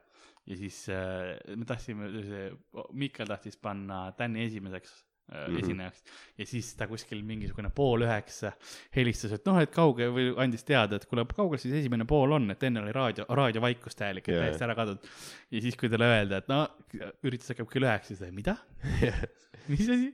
ja 0.49 0.57
siis 0.57 0.83
äh, 0.93 1.37
me 1.57 1.68
tahtsime, 1.68 2.09
see 2.25 2.49
Miikal 2.97 3.29
tahtis 3.31 3.59
panna 3.61 4.09
Tänni 4.18 4.47
esimeseks. 4.49 4.95
Mm 5.31 5.55
-hmm. 5.55 5.59
esinejaks 5.62 6.05
ja 6.39 6.47
siis 6.47 6.74
ta 6.74 6.89
kuskil 6.91 7.22
mingisugune 7.26 7.70
pool 7.74 8.05
üheksa 8.07 8.53
helistas, 8.97 9.33
et 9.37 9.47
noh, 9.47 9.61
et 9.62 9.70
kauge 9.74 10.09
või 10.11 10.31
andis 10.43 10.64
teada, 10.66 10.97
et 10.97 11.07
kuule, 11.07 11.24
kaugel 11.37 11.62
siis 11.62 11.74
esimene 11.83 12.05
pool 12.09 12.33
on, 12.39 12.51
et 12.51 12.62
enne 12.68 12.83
oli 12.83 12.93
raadio, 12.97 13.26
raadiovaikus 13.28 13.99
täielik, 13.99 14.28
et 14.28 14.35
Jaa. 14.35 14.45
täiesti 14.45 14.66
ära 14.66 14.76
kadunud. 14.78 15.09
ja 15.51 15.62
siis, 15.62 15.78
kui 15.81 15.89
talle 15.93 16.11
öelda, 16.11 16.43
et 16.43 16.51
no 16.51 16.62
üritus 17.22 17.55
hakkab 17.55 17.70
kell 17.72 17.89
üheksa, 17.89 18.14
siis 18.14 18.22
ta, 18.24 18.33
mida? 18.35 18.57
mis 19.70 19.89
asi? 19.89 20.12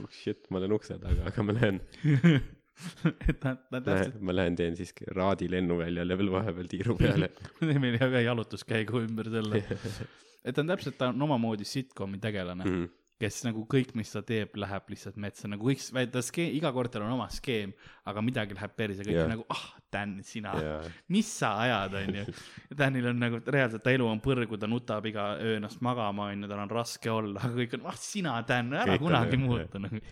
oh 0.00 0.08
shit, 0.10 0.48
ma 0.50 0.62
olen 0.62 0.78
ukse 0.78 0.98
taga, 1.00 1.28
aga 1.30 1.46
ma 1.46 1.56
lähen, 1.56 1.80
et 3.28 3.40
ta, 3.40 3.56
ta 3.56 3.80
täpselt, 3.80 4.20
ma 4.24 4.34
lähen 4.36 4.56
teen 4.58 4.76
siis 4.78 4.94
Raadi 5.16 5.50
lennuväljale 5.52 6.16
veel 6.20 6.32
vahepeal 6.32 6.70
tiiru 6.70 6.96
peale. 7.00 7.30
teeme 7.60 7.92
ühe 7.96 8.24
jalutuskäigu 8.24 9.04
ümber 9.06 9.30
selle. 9.32 9.62
et 10.46 10.56
ta 10.56 10.64
on 10.64 10.72
täpselt, 10.72 10.96
ta 11.00 11.10
on 11.12 11.28
omamoodi 11.28 11.68
sitcomi 11.68 12.20
tegelane 12.22 12.64
mm.. 12.64 12.88
Kes 13.20 13.42
nagu 13.44 13.66
kõik, 13.68 13.92
mis 13.98 14.10
ta 14.14 14.22
teeb, 14.24 14.54
läheb 14.60 14.86
lihtsalt 14.92 15.18
metsa, 15.20 15.48
nagu 15.50 15.66
kõik, 15.66 15.82
ta 16.12 16.22
skeem, 16.24 16.54
iga 16.56 16.70
kord 16.72 16.92
tal 16.94 17.04
on 17.04 17.12
oma 17.18 17.26
skeem, 17.32 17.74
aga 18.08 18.22
midagi 18.24 18.56
läheb 18.56 18.76
perse, 18.78 19.04
kõik 19.04 19.16
Jah. 19.18 19.26
on 19.28 19.34
nagu, 19.36 19.46
ah, 19.52 19.66
Dan, 19.90 20.12
sina, 20.22 20.52
ja, 20.62 20.74
mis 21.10 21.26
sa 21.40 21.48
ajad, 21.64 21.96
onju. 21.98 22.22
Danil 22.78 23.08
on 23.10 23.18
nagu 23.18 23.40
reaalselt, 23.42 23.82
ta 23.82 23.90
elu 23.90 24.06
on 24.06 24.20
põrgu, 24.22 24.54
ta 24.60 24.68
nutab 24.70 25.08
iga 25.10 25.32
öö 25.42 25.56
ennast 25.58 25.82
magama, 25.82 26.28
onju, 26.30 26.46
tal 26.46 26.62
on 26.62 26.72
raske 26.72 27.10
olla, 27.10 27.40
aga 27.44 27.52
kõik 27.58 27.76
on, 27.80 27.88
ah, 27.90 27.98
sina, 27.98 28.38
Dan, 28.46 28.72
ära 28.72 28.94
Kõik 28.94 29.02
on 29.02 29.10
kunagi 29.10 29.36
jah, 29.36 29.44
muutu 29.44 29.82
nagu. 29.82 30.04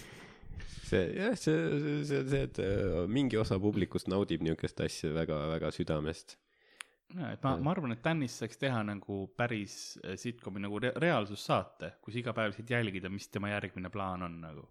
see 0.88 1.04
jah, 1.18 1.36
see, 1.38 1.58
see 2.08 2.22
on 2.22 2.32
see, 2.32 2.46
et 2.48 2.62
äh, 2.64 3.04
mingi 3.10 3.38
osa 3.40 3.60
publikust 3.60 4.08
naudib 4.10 4.42
niisugust 4.44 4.80
asja 4.84 5.12
väga-väga 5.14 5.70
südamest. 5.76 6.38
ja, 7.12 7.32
et 7.34 7.44
ma, 7.44 7.56
ma 7.60 7.74
arvan, 7.74 7.92
et 7.94 8.02
Danist 8.04 8.42
saaks 8.42 8.60
teha 8.60 8.80
nagu 8.86 9.18
päris 9.38 9.74
äh, 10.02 10.16
sitcomi 10.20 10.62
nagu 10.64 10.80
re 10.82 10.94
reaalsussaate, 11.04 11.94
kus 12.04 12.16
iga 12.20 12.34
päev 12.36 12.52
lihtsalt 12.52 12.72
jälgida, 12.76 13.12
mis 13.12 13.28
tema 13.32 13.52
järgmine 13.52 13.90
plaan 13.92 14.26
on 14.28 14.40
nagu. 14.42 14.64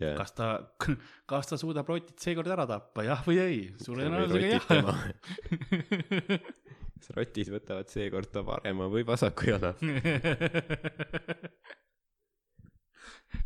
jah, 0.00 0.16
kas 0.18 0.32
ta, 0.36 0.50
kas 1.30 1.50
ta 1.50 1.60
suudab 1.60 1.88
rotit 1.90 2.18
seekord 2.20 2.50
ära 2.52 2.66
tappa, 2.68 3.06
jah 3.06 3.24
või 3.26 3.40
ei? 3.42 3.60
suure 3.82 4.08
tõenäosusega 4.08 4.80
jah. 4.80 4.96
kas 7.00 7.12
rotid 7.16 7.48
võtavad 7.56 7.88
seekord 7.92 8.28
ta 8.32 8.44
parema 8.46 8.88
või 8.92 9.06
vasaku 9.08 9.52
jala? 9.54 9.74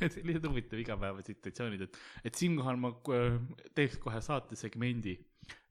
et 0.01 0.11
see 0.13 0.23
on 0.23 0.29
lihtsalt 0.31 0.49
huvitav 0.49 0.81
igapäevasituatsioonid, 0.83 1.85
et, 1.87 1.99
et 2.31 2.35
siinkohal 2.39 2.79
ma 2.81 2.91
äh, 3.15 3.39
teeks 3.77 3.99
kohe 4.03 4.21
saatesegmendi, 4.25 5.15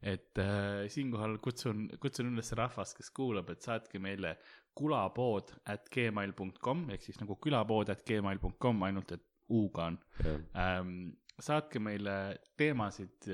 et 0.01 0.39
äh, 0.41 0.85
siinkohal 0.91 1.37
kutsun, 1.43 1.87
kutsun 2.01 2.31
üles 2.33 2.51
rahvast, 2.59 2.97
kes 2.97 3.11
kuulab, 3.15 3.49
et 3.53 3.65
saatke 3.65 4.01
meile 4.03 4.35
kulapood 4.75 5.53
at 5.69 5.89
gmail.com 5.93 6.87
ehk 6.93 7.05
siis 7.05 7.19
nagu 7.21 7.37
külapood 7.41 7.91
at 7.93 8.05
gmail.com, 8.07 8.87
ainult 8.87 9.15
et 9.15 9.27
U-ga 9.53 9.89
on 9.91 9.99
ähm,. 10.55 11.11
saatke 11.43 11.79
meile 11.81 12.37
teemasid, 12.57 13.25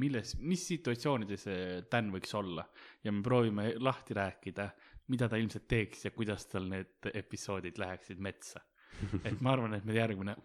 milles, 0.00 0.32
mis 0.40 0.62
situatsioonides 0.66 1.44
Dan 1.92 2.08
võiks 2.12 2.32
olla 2.38 2.64
ja 3.04 3.12
me 3.12 3.20
proovime 3.22 3.66
lahti 3.78 4.16
rääkida, 4.16 4.68
mida 5.12 5.28
ta 5.28 5.36
ilmselt 5.36 5.66
teeks 5.68 6.06
ja 6.06 6.12
kuidas 6.16 6.46
tal 6.48 6.70
need 6.70 7.10
episoodid 7.12 7.78
läheksid 7.78 8.22
metsa. 8.24 8.62
et 9.28 9.40
ma 9.44 9.52
arvan, 9.52 9.74
et 9.76 9.84
me 9.84 9.96
järgmine 9.96 10.36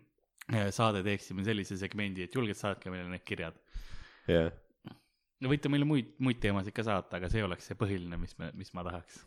saade 0.78 1.02
teeksime 1.06 1.44
sellise 1.46 1.78
segmendi, 1.78 2.26
et 2.26 2.34
julgelt 2.34 2.58
saatke 2.58 2.90
meile 2.90 3.08
need 3.10 3.24
kirjad. 3.28 3.58
jah, 4.28 4.50
võite 5.50 5.70
meile 5.72 5.86
muid, 5.88 6.12
muid 6.22 6.40
teemasid 6.42 6.74
ka 6.76 6.84
saata, 6.86 7.18
aga 7.18 7.30
see 7.32 7.44
oleks 7.44 7.70
see 7.70 7.78
põhiline, 7.78 8.18
mis 8.20 8.36
me, 8.40 8.50
mis 8.58 8.72
ma 8.76 8.84
tahaks. 8.86 9.22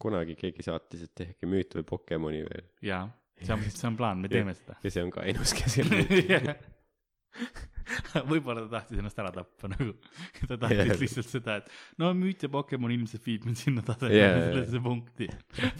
kunagi 0.00 0.36
keegi 0.38 0.64
saatis, 0.64 1.06
et 1.08 1.14
tehke 1.22 1.48
müüt 1.50 1.74
või 1.78 1.86
Pokemoni 1.88 2.44
veel 2.46 2.68
jaa, 2.86 3.02
see 3.40 3.56
on, 3.56 3.64
see 3.68 3.88
on 3.90 3.98
plaan, 3.98 4.22
me 4.22 4.30
teeme 4.32 4.54
seda. 4.56 4.78
ja 4.84 4.94
see 4.94 5.04
on 5.04 5.10
ka 5.14 5.26
ainus, 5.26 5.56
kes 5.56 5.80
ei 5.80 5.86
võib-olla 8.30 8.64
ta 8.66 8.78
tahtis 8.78 9.00
ennast 9.00 9.18
ära 9.22 9.32
tappa 9.34 9.70
nagu, 9.70 9.94
ta 10.46 10.56
tahtis 10.56 10.84
yeah. 10.84 11.00
lihtsalt 11.00 11.30
seda, 11.30 11.56
et 11.60 12.00
no 12.00 12.12
müüt 12.16 12.44
ja 12.44 12.50
Pokemon 12.52 12.94
ilmselt 12.94 13.26
viib 13.26 13.46
mind 13.48 13.60
sinna 13.60 13.84
tasemele 13.86 14.18
yeah, 14.18 14.38
sellesse 14.48 14.82
punkti. 14.84 15.30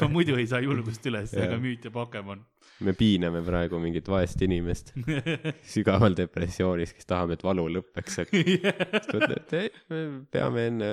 ma 0.00 0.10
muidu 0.12 0.38
ei 0.38 0.48
saa 0.50 0.62
julgust 0.64 1.06
üles 1.10 1.34
yeah., 1.36 1.48
aga 1.48 1.60
müüt 1.62 1.86
ja 1.86 1.94
Pokemon, 1.94 2.42
me 2.86 2.94
piiname 2.96 3.42
praegu 3.44 3.78
mingit 3.82 4.06
vaest 4.10 4.40
inimest 4.46 4.92
sügaval 5.74 6.16
depressioonis, 6.18 6.94
kes 6.96 7.08
tahab, 7.10 7.34
et 7.36 7.44
valu 7.44 7.66
lõpeks, 7.76 8.18
aga 8.24 8.30
siis 8.40 9.14
ütleb, 9.14 9.36
et 9.36 9.54
ei, 9.58 9.70
me 9.92 10.00
peame 10.32 10.66
enne 10.70 10.90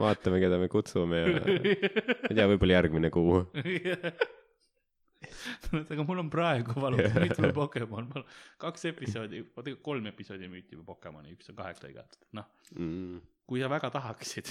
vaatama, 0.00 0.40
keda 0.42 0.58
me 0.62 0.68
kutsume 0.72 1.22
ja 1.22 1.28
ma 1.34 1.54
ei 1.58 2.34
tea, 2.34 2.48
võib-olla 2.54 2.78
järgmine 2.80 3.12
kuu. 3.14 3.42
aga 5.78 6.04
mul 6.06 6.22
on 6.22 6.28
praegu 6.32 6.76
valus, 6.80 7.14
mul 7.42 7.54
Pokemon, 7.56 8.10
mul 8.14 8.24
kaks 8.62 8.88
episoodi, 8.92 9.42
tegelikult 9.50 9.84
kolm 9.88 10.10
episoodi 10.12 10.50
müüti 10.50 10.76
juba 10.76 10.92
Pokemoni, 10.94 11.34
üks 11.36 11.50
on 11.52 11.58
kaheks 11.58 11.84
lõigatud, 11.86 12.20
noh, 12.38 12.48
Mm. 12.76 13.22
kui 13.48 13.62
sa 13.62 13.68
väga 13.72 13.88
tahaksid, 13.94 14.50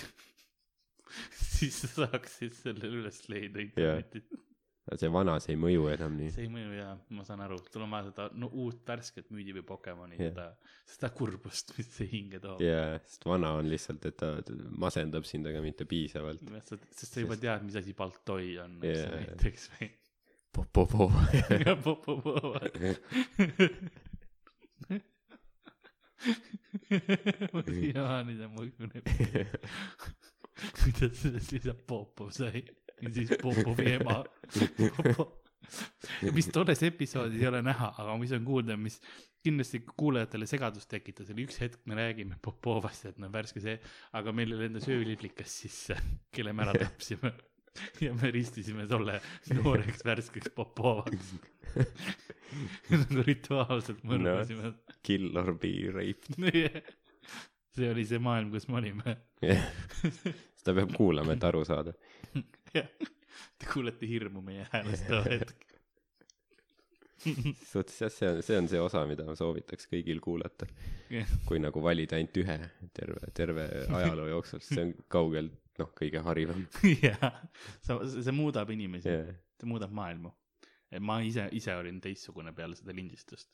siis 1.37 1.75
sa 1.83 1.87
saaksid 2.07 2.55
selle 2.57 2.89
üles 2.89 3.19
leida 3.29 3.61
internetis. 3.61 4.25
See 4.95 5.09
vana, 5.11 5.35
see 5.43 5.53
ei 5.55 5.59
mõju 5.59 5.87
enam 5.91 6.15
nii. 6.15 6.29
see 6.31 6.45
ei 6.45 6.51
mõju 6.51 6.75
ja 6.77 6.91
ma 7.17 7.25
saan 7.27 7.41
aru, 7.43 7.57
sul 7.67 7.83
on 7.83 7.91
vaja 7.91 8.07
seda 8.07 8.27
no 8.39 8.49
uut 8.63 8.79
värsket 8.87 9.27
müüdi 9.35 9.55
või 9.57 9.65
Pokemoni 9.67 10.15
Jah. 10.15 10.31
seda, 10.31 10.45
seda 10.93 11.09
kurbust, 11.17 11.73
mis 11.77 11.89
see 11.97 12.07
hinge 12.13 12.39
toob. 12.43 12.63
jaa, 12.63 12.95
sest 13.03 13.27
vana 13.27 13.51
on 13.59 13.67
lihtsalt, 13.71 14.07
et 14.07 14.17
ta 14.21 14.31
masendab 14.79 15.27
sind, 15.27 15.49
aga 15.51 15.63
mitte 15.65 15.87
piisavalt. 15.89 16.43
sest 16.95 17.17
sa 17.17 17.25
juba 17.25 17.39
tead, 17.41 17.67
mis 17.67 17.79
asi 17.81 17.95
Baltoi 17.97 18.53
on, 18.63 18.79
eks 18.79 19.01
Jaa. 19.01 19.11
ju, 19.11 19.23
näiteks 19.25 19.69
või. 19.75 19.91
Popopo. 20.57 21.11
ja 21.65 21.75
Popopo. 21.83 22.55
ma 27.53 27.61
siiamaani 27.67 28.39
ei 28.39 28.49
mõelnud, 28.55 28.95
kuidas 30.79 31.19
sellest 31.19 31.51
lihtsalt 31.53 31.83
Popov 31.89 32.31
sai 32.33 32.63
ja 33.01 33.13
siis 33.13 33.33
Popovi 33.41 33.91
ema. 33.97 34.21
mis 36.33 36.47
tolles 36.53 36.83
episoodis 36.87 37.41
ei 37.41 37.49
ole 37.49 37.61
näha, 37.65 37.91
aga 37.97 38.15
mis 38.21 38.33
on 38.35 38.45
kuulda, 38.47 38.77
mis 38.79 38.99
kindlasti 39.47 39.81
kuulajatele 39.95 40.47
segadust 40.49 40.89
tekitas, 40.91 41.29
oli 41.33 41.45
üks 41.47 41.59
hetk, 41.63 41.81
me 41.87 41.97
räägime 41.99 42.39
Popovast, 42.43 43.05
et 43.09 43.19
noh, 43.21 43.31
värske 43.33 43.63
see, 43.63 43.77
aga 44.17 44.33
meil 44.35 44.55
ei 44.55 44.65
lendas 44.65 44.87
ööliblikas 44.91 45.59
sisse, 45.63 45.97
kelle 46.35 46.55
me 46.55 46.65
ära 46.67 46.75
tapsime. 46.85 47.33
ja 48.01 48.13
me 48.17 48.31
ristisime 48.33 48.87
tolle 48.89 49.19
nooreks 49.53 50.01
värskeks 50.05 50.53
Popovaks. 50.55 51.35
nagu 52.91 53.25
rituaalselt 53.27 54.01
mõrvasime 54.07 54.71
no.. 54.71 54.95
Kill 55.05 55.37
or 55.37 55.53
be 55.61 55.73
raped. 55.93 56.39
see 57.77 57.91
oli 57.91 58.05
see 58.09 58.21
maailm, 58.23 58.49
kus 58.55 58.67
me 58.71 58.81
olime. 58.81 59.17
Seda 60.67 60.81
peab 60.81 60.93
kuulama, 60.97 61.37
et 61.37 61.47
aru 61.47 61.63
saada. 61.67 61.95
jah, 62.75 62.91
te 63.57 63.71
kuulete 63.71 64.09
hirmu 64.09 64.43
meie 64.43 64.67
häälest 64.73 65.07
too 65.07 65.23
hetk. 65.25 65.67
suhtes 67.71 68.01
jah, 68.01 68.11
see 68.13 68.29
on, 68.29 68.41
see 68.45 68.57
on 68.59 68.67
see 68.69 68.81
osa, 68.81 69.03
mida 69.09 69.25
ma 69.27 69.35
soovitaks 69.37 69.89
kõigil 69.91 70.19
kuulata. 70.23 70.67
kui 71.47 71.61
nagu 71.63 71.81
valida 71.83 72.17
ainult 72.19 72.41
ühe 72.43 72.57
terve, 72.95 73.31
terve 73.37 73.69
ajaloo 73.99 74.27
jooksul, 74.35 74.61
siis 74.63 74.75
see 74.75 74.85
on 74.89 74.93
kaugelt 75.11 75.55
noh, 75.81 75.93
kõige 75.97 76.21
harivam. 76.25 76.65
jah, 77.07 77.39
sa, 77.85 77.99
see 78.09 78.35
muudab 78.35 78.71
inimesi 78.73 79.13
jah, 79.13 79.31
see 79.61 79.69
muudab 79.69 79.93
maailmu. 79.95 80.33
ma 81.03 81.19
ise, 81.25 81.49
ise 81.57 81.73
olin 81.75 81.99
teistsugune 82.03 82.53
peale 82.55 82.77
seda 82.79 82.95
lindistust. 82.95 83.49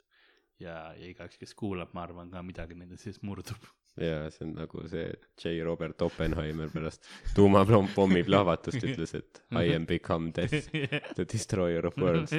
ja, 0.62 0.94
ja 0.98 1.10
igaüks, 1.10 1.40
kes 1.42 1.56
kuulab, 1.58 1.94
ma 1.96 2.06
arvan 2.08 2.32
ka 2.34 2.44
midagi 2.46 2.78
nende 2.78 3.00
sees 3.02 3.22
murdub. 3.26 3.72
Ja 4.02 4.30
see 4.34 4.48
on 4.48 4.56
nagu 4.58 4.88
see 4.90 5.06
J 5.38 5.64
Robert 5.66 6.02
Oppenheimer 6.02 6.72
pärast 6.74 7.06
tuumapommi 7.36 8.24
plahvatust 8.26 8.82
ütles, 8.82 9.14
et 9.20 9.44
I 9.52 9.76
am 9.76 9.86
become 9.90 10.32
death, 10.36 10.72
the 11.18 11.26
destroyer 11.26 11.86
of 11.90 11.98
worlds. 12.02 12.34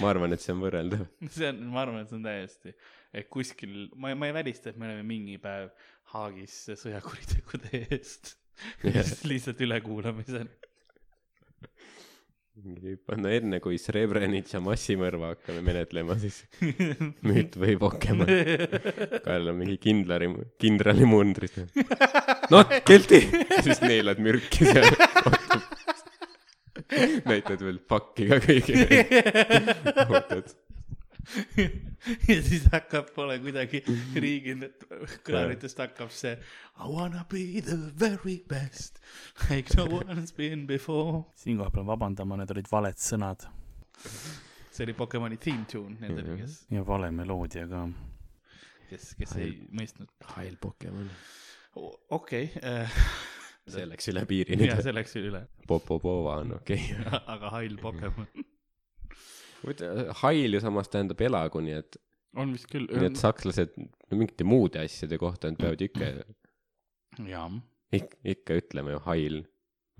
ma 0.00 0.10
arvan, 0.10 0.34
et 0.34 0.42
see 0.42 0.54
on 0.54 0.64
võrreldav. 0.64 1.06
see 1.28 1.48
on, 1.50 1.62
ma 1.70 1.84
arvan, 1.84 2.02
et 2.02 2.10
see 2.10 2.18
on 2.18 2.26
täiesti, 2.26 2.74
et 3.14 3.30
kuskil, 3.30 3.88
ma, 3.96 4.14
ma 4.18 4.30
ei 4.30 4.36
välista, 4.36 4.70
et 4.70 4.78
me 4.78 4.90
oleme 4.90 5.06
mingi 5.06 5.38
päev 5.42 5.70
Haagis 6.10 6.64
sõjakuritegude 6.74 7.84
eest 7.86 8.34
lihtsalt 9.30 9.60
ülekuulamisel. 9.64 10.48
Panna 13.06 13.32
enne, 13.34 13.60
kui 13.62 13.78
Srebrenica 13.80 14.60
massimõrva 14.64 15.32
hakkame 15.34 15.62
menetlema, 15.64 16.16
siis 16.20 16.42
müüt 17.26 17.56
või 17.60 17.76
Pokemon. 17.80 18.30
Kael 19.24 19.50
on 19.52 19.58
mingi 19.60 19.78
kindlari, 19.82 20.30
kindrali 20.60 21.08
mundris. 21.08 21.56
noh, 22.52 22.76
Kelti, 22.86 23.22
siis 23.66 23.82
neelad 23.84 24.22
mürki 24.22 24.68
seal. 24.68 24.88
näitad 27.28 27.62
veel 27.62 27.80
pakki 27.90 28.28
ka 28.30 28.40
kõigile. 28.44 29.04
ootad, 30.08 30.54
ja 32.30 32.42
siis 32.42 32.66
hakkab, 32.72 33.10
pole 33.14 33.38
kuidagi 33.42 33.82
riigi 34.16 34.54
kõlaritest 35.26 35.80
hakkab 35.82 36.12
see 36.14 36.34
I 36.80 36.88
wanna 36.88 37.24
be 37.28 37.60
the 37.64 37.76
very 37.76 38.38
best 38.48 39.00
like 39.50 39.72
no 39.76 39.86
one's 40.00 40.32
been 40.36 40.66
before. 40.66 41.24
siinkohal 41.36 41.72
pean 41.74 41.88
vabandama, 41.88 42.40
need 42.40 42.54
olid 42.54 42.70
valed 42.72 43.00
sõnad. 43.00 43.46
see 44.70 44.86
oli 44.86 44.96
Pokemoni 44.96 45.40
theme 45.40 45.66
tune 45.70 45.98
nendele, 46.00 46.38
kes, 46.40 46.62
ja 46.72 46.84
vale 46.86 47.10
meloodia 47.14 47.66
ka, 47.70 47.84
kes, 48.90 49.14
kes 49.18 49.36
ei 49.42 49.52
mõistnud. 49.76 50.08
Hail 50.34 50.56
Pokemon. 50.60 51.10
okei, 52.16 52.48
see 53.74 53.88
läks 53.88 54.12
üle 54.12 54.24
piiri 54.30 54.56
ja 54.56 54.62
nüüd. 54.62 54.86
see 54.86 54.96
läks 54.96 55.18
üle, 55.20 55.44
Popopova 55.68 56.40
on 56.44 56.56
okei 56.60 56.94
aga 57.20 57.52
hall 57.58 57.76
Pokemon 57.82 58.30
okay.. 58.30 58.49
Hail 60.22 60.56
ju 60.56 60.60
samas 60.62 60.88
tähendab 60.92 61.20
elagu, 61.24 61.62
nii 61.64 61.76
et, 61.80 61.98
on 62.40 62.52
vist 62.54 62.68
küll, 62.70 62.86
nii 62.88 63.10
et 63.10 63.18
sakslased 63.20 63.74
mingite 64.14 64.46
muude 64.48 64.78
asjade 64.84 65.16
kohta 65.20 65.50
nad 65.50 65.58
peavad 65.60 65.82
ikka, 65.84 66.04
jaa 67.28 67.48
ikka, 67.92 68.16
ikka 68.34 68.50
ütlema 68.62 68.96
ju 68.96 69.00
Hail. 69.08 69.36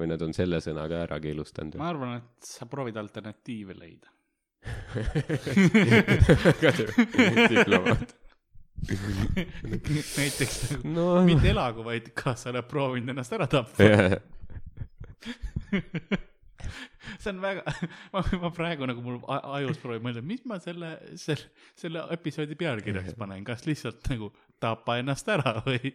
või 0.01 0.07
nad 0.09 0.23
on 0.25 0.33
selle 0.33 0.59
sõna 0.65 0.87
ka 0.89 0.97
ära 1.05 1.19
keelustanud 1.21 1.77
ma 1.77 1.91
arvan, 1.93 2.17
et 2.23 2.49
sa 2.49 2.65
proovid 2.71 2.97
alternatiive 2.97 3.75
leida. 3.77 4.09
diplomaat. 7.53 8.17
näiteks 10.21 10.71
nagu 10.71 10.93
no 10.95 11.07
mitte 11.27 11.51
elagu, 11.53 11.85
vaid 11.85 12.07
kas 12.17 12.45
sa 12.45 12.51
oled 12.53 12.65
proovinud 12.69 13.09
ennast 13.13 13.33
ära 13.37 13.47
tappa. 13.51 13.85
see 17.21 17.33
on 17.35 17.41
väga, 17.43 17.65
ma, 18.15 18.23
ma 18.43 18.51
praegu 18.55 18.89
nagu 18.89 19.05
mul 19.05 19.19
ajus 19.29 19.81
proovin 19.83 20.05
mõelda, 20.07 20.23
mis 20.25 20.45
ma 20.49 20.61
selle, 20.63 20.95
selle, 21.21 21.51
selle 21.79 22.05
episoodi 22.17 22.57
pealkirjaks 22.61 23.19
panen, 23.21 23.45
kas 23.47 23.67
lihtsalt 23.69 24.07
nagu 24.13 24.33
tapa 24.63 24.99
ennast 25.03 25.29
ära 25.33 25.59
või? 25.67 25.93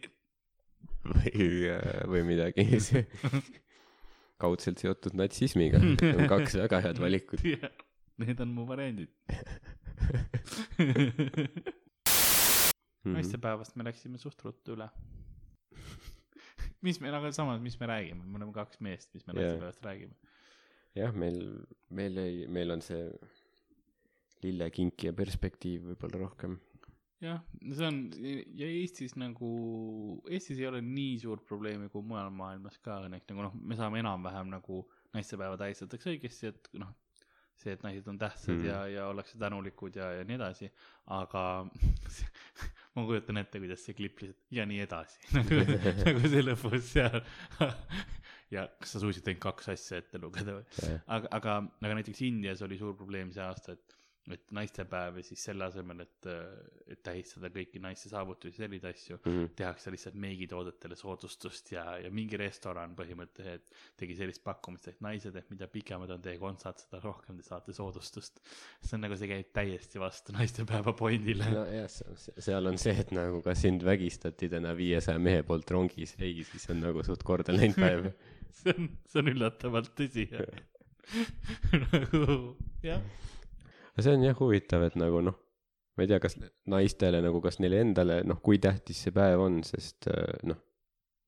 või, 1.12 1.70
või 2.12 2.24
midagi 2.28 2.68
kaudselt 4.44 4.82
seotud 4.82 5.16
natsismiga. 5.16 5.80
Need 5.80 6.04
on 6.12 6.28
kaks 6.30 6.58
väga 6.60 6.82
head 6.84 7.00
valikut. 7.00 7.44
Need 8.22 8.42
on 8.44 8.52
mu 8.56 8.66
variandid. 8.68 9.12
Mhm. 13.06 13.20
naistepäevast 13.20 13.76
me 13.78 13.86
läksime 13.86 14.18
suht 14.18 14.40
ruttu 14.42 14.74
üle. 14.74 14.88
mis 16.82 16.98
me, 17.02 17.12
aga 17.14 17.30
samas, 17.34 17.62
mis 17.62 17.78
me 17.80 17.86
räägime, 17.90 18.26
me 18.26 18.40
oleme 18.40 18.54
kaks 18.54 18.80
meest, 18.82 19.14
mis 19.14 19.28
me 19.28 19.34
naistepäevast 19.38 19.86
räägime. 19.86 20.16
jah, 20.96 21.16
meil, 21.16 21.42
meil 21.96 22.22
ei, 22.22 22.46
meil 22.52 22.76
on 22.76 22.84
see 22.84 23.04
lillekinkija 24.46 25.14
perspektiiv 25.18 25.92
võib-olla 25.92 26.22
rohkem. 26.26 26.58
jah, 27.24 27.40
see 27.64 27.88
on 27.88 28.02
ja 28.20 28.68
Eestis 28.68 29.16
nagu, 29.20 29.50
Eestis 30.30 30.60
ei 30.62 30.70
ole 30.70 30.84
nii 30.86 31.18
suurt 31.24 31.46
probleemi 31.48 31.90
kui 31.94 32.06
mujal 32.06 32.32
maailmas 32.36 32.78
ka 32.84 33.02
õnneks 33.08 33.32
nagu 33.32 33.48
noh, 33.48 33.56
me 33.56 33.80
saame 33.80 34.02
enam-vähem 34.04 34.52
nagu 34.54 34.84
naistepäeva 35.16 35.58
tähistatakse 35.60 36.12
õigesti, 36.12 36.52
et 36.52 36.70
noh, 36.82 36.92
see, 37.56 37.72
et 37.76 37.84
naised 37.86 38.08
on 38.12 38.20
tähtsad 38.20 38.58
mm. 38.58 38.68
ja, 38.68 38.82
ja 38.92 39.08
ollakse 39.12 39.40
tänulikud 39.40 39.96
ja, 39.96 40.12
ja 40.20 40.28
nii 40.28 40.38
edasi, 40.38 40.70
aga 41.16 41.44
ma 42.96 43.06
kujutan 43.08 43.40
ette, 43.42 43.62
kuidas 43.64 43.86
see 43.88 43.96
klipp 43.98 44.22
lihtsalt 44.22 44.60
ja 44.60 44.68
nii 44.68 44.84
edasi 44.86 45.24
nagu, 45.38 45.64
nagu 46.04 46.28
see 46.28 46.46
lõpus 46.46 46.92
seal. 46.92 47.22
ja 48.54 48.68
kas 48.80 48.96
sa 48.96 49.02
suutsid 49.04 49.28
ainult 49.28 49.44
kaks 49.48 49.70
asja 49.74 50.02
ette 50.04 50.22
lugeda 50.22 50.60
või? 50.60 50.96
aga, 51.08 51.34
aga, 51.40 51.60
aga 51.82 52.00
näiteks 52.02 52.26
Indias 52.28 52.62
oli 52.66 52.78
suur 52.82 52.96
probleem 52.98 53.32
see 53.34 53.44
aasta, 53.44 53.74
et, 53.74 53.96
et 54.34 54.54
naistepäev 54.58 55.20
ja 55.20 55.24
siis 55.26 55.44
selle 55.46 55.68
asemel, 55.68 56.00
et, 56.02 56.28
et 56.90 57.02
tähistada 57.06 57.52
kõiki 57.54 57.78
naiste 57.82 58.10
saavutusi, 58.10 58.58
selliseid 58.58 58.96
asju, 58.96 59.18
Mhm. 59.22 59.52
tehakse 59.60 59.92
lihtsalt 59.94 60.16
meigitoodetele 60.24 60.96
soodustust 60.98 61.70
ja, 61.76 61.84
ja 62.02 62.10
mingi 62.10 62.38
restoran 62.42 62.96
põhimõtteliselt 62.98 63.70
tegi 64.02 64.16
sellist 64.18 64.42
pakkumist, 64.44 64.88
et 64.90 65.02
naised, 65.06 65.36
et 65.38 65.50
mida 65.54 65.68
pikemad 65.70 66.10
on 66.16 66.24
teie 66.26 66.40
kontsad, 66.42 66.82
seda 66.82 67.02
rohkem 67.04 67.38
te 67.38 67.46
saate 67.46 67.74
soodustust. 67.78 68.42
see 68.82 68.98
on 68.98 69.06
nagu, 69.06 69.18
see 69.18 69.30
käib 69.30 69.52
täiesti 69.54 70.02
vastu 70.02 70.34
naistepäeva 70.34 70.94
pointile 70.98 71.46
no.. 71.52 71.66
nojah, 71.66 71.90
seal 72.48 72.66
on 72.74 72.82
see, 72.82 72.98
et 73.06 73.14
nagu 73.14 73.44
kas 73.46 73.62
sind 73.62 73.86
vägistati 73.86 74.50
täna 74.50 74.74
viiesaja 74.78 75.22
mehe 75.22 75.44
poolt 75.46 75.70
rongis, 75.70 76.16
ei, 76.18 76.42
siis 76.50 76.66
on 76.74 76.82
nagu 76.82 77.06
suht 77.06 77.22
korda 77.26 77.54
läinud 77.54 77.78
päev. 77.78 78.10
see 78.60 78.76
on, 78.76 78.92
see 79.10 79.24
on 79.24 79.32
üllatavalt 79.34 79.94
tõsi. 79.98 80.28
nagu 81.86 82.38
jah, 82.86 83.02
aga 83.94 84.06
see 84.06 84.16
on 84.18 84.26
jah 84.26 84.40
huvitav, 84.40 84.86
et 84.88 84.96
nagu 85.00 85.22
noh, 85.26 85.38
ma 85.96 86.04
ei 86.04 86.12
tea, 86.12 86.20
kas 86.24 86.38
naistele 86.72 87.22
nagu, 87.24 87.42
kas 87.44 87.60
neile 87.64 87.82
endale, 87.84 88.22
noh, 88.28 88.42
kui 88.44 88.60
tähtis 88.62 89.06
see 89.06 89.14
päev 89.16 89.44
on, 89.46 89.62
sest 89.68 90.10
äh, 90.12 90.34
noh, 90.50 90.60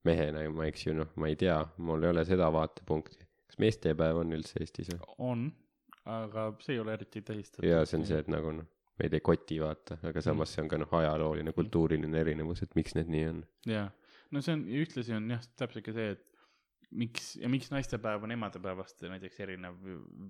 mehena 0.08 0.44
ma, 0.54 0.68
eks 0.70 0.88
ju, 0.88 0.96
noh, 0.98 1.12
ma 1.20 1.32
ei 1.32 1.38
tea, 1.40 1.58
mul 1.84 2.04
ei 2.06 2.14
ole 2.14 2.26
seda 2.28 2.50
vaatepunkti. 2.54 3.24
kas 3.48 3.60
meestepäev 3.64 4.20
on 4.24 4.36
üldse 4.36 4.60
Eestis 4.64 4.92
või? 4.92 5.00
on, 5.30 5.46
aga 6.12 6.50
see 6.64 6.76
ei 6.76 6.82
ole 6.84 6.98
eriti 6.98 7.22
tähistatud. 7.22 7.68
jaa, 7.68 7.86
see 7.88 8.02
on 8.02 8.08
see, 8.10 8.20
et 8.24 8.32
nagu 8.32 8.54
noh, 8.60 8.68
meid 9.00 9.14
ei 9.14 9.24
koti, 9.24 9.60
vaata, 9.62 10.00
aga 10.10 10.24
samas 10.26 10.54
see 10.54 10.64
on 10.66 10.72
ka 10.72 10.80
noh, 10.82 10.92
ajalooline, 11.00 11.54
kultuuriline 11.56 12.24
erinevus, 12.24 12.64
et 12.66 12.76
miks 12.80 12.98
need 12.98 13.12
nii 13.14 13.26
on. 13.32 13.44
jaa, 13.72 13.88
no 14.36 14.44
see 14.44 14.58
on, 14.58 14.66
ühtlasi 14.84 15.16
on 15.18 15.32
jah, 15.36 15.48
täpselt 15.60 15.88
ka 15.88 15.96
see, 15.96 16.16
et 16.18 16.27
miks 16.92 17.36
ja 17.36 17.50
miks 17.50 17.72
naistepäev 17.72 18.24
on 18.24 18.32
emadepäevast 18.32 19.02
näiteks 19.12 19.40
erinev 19.40 19.88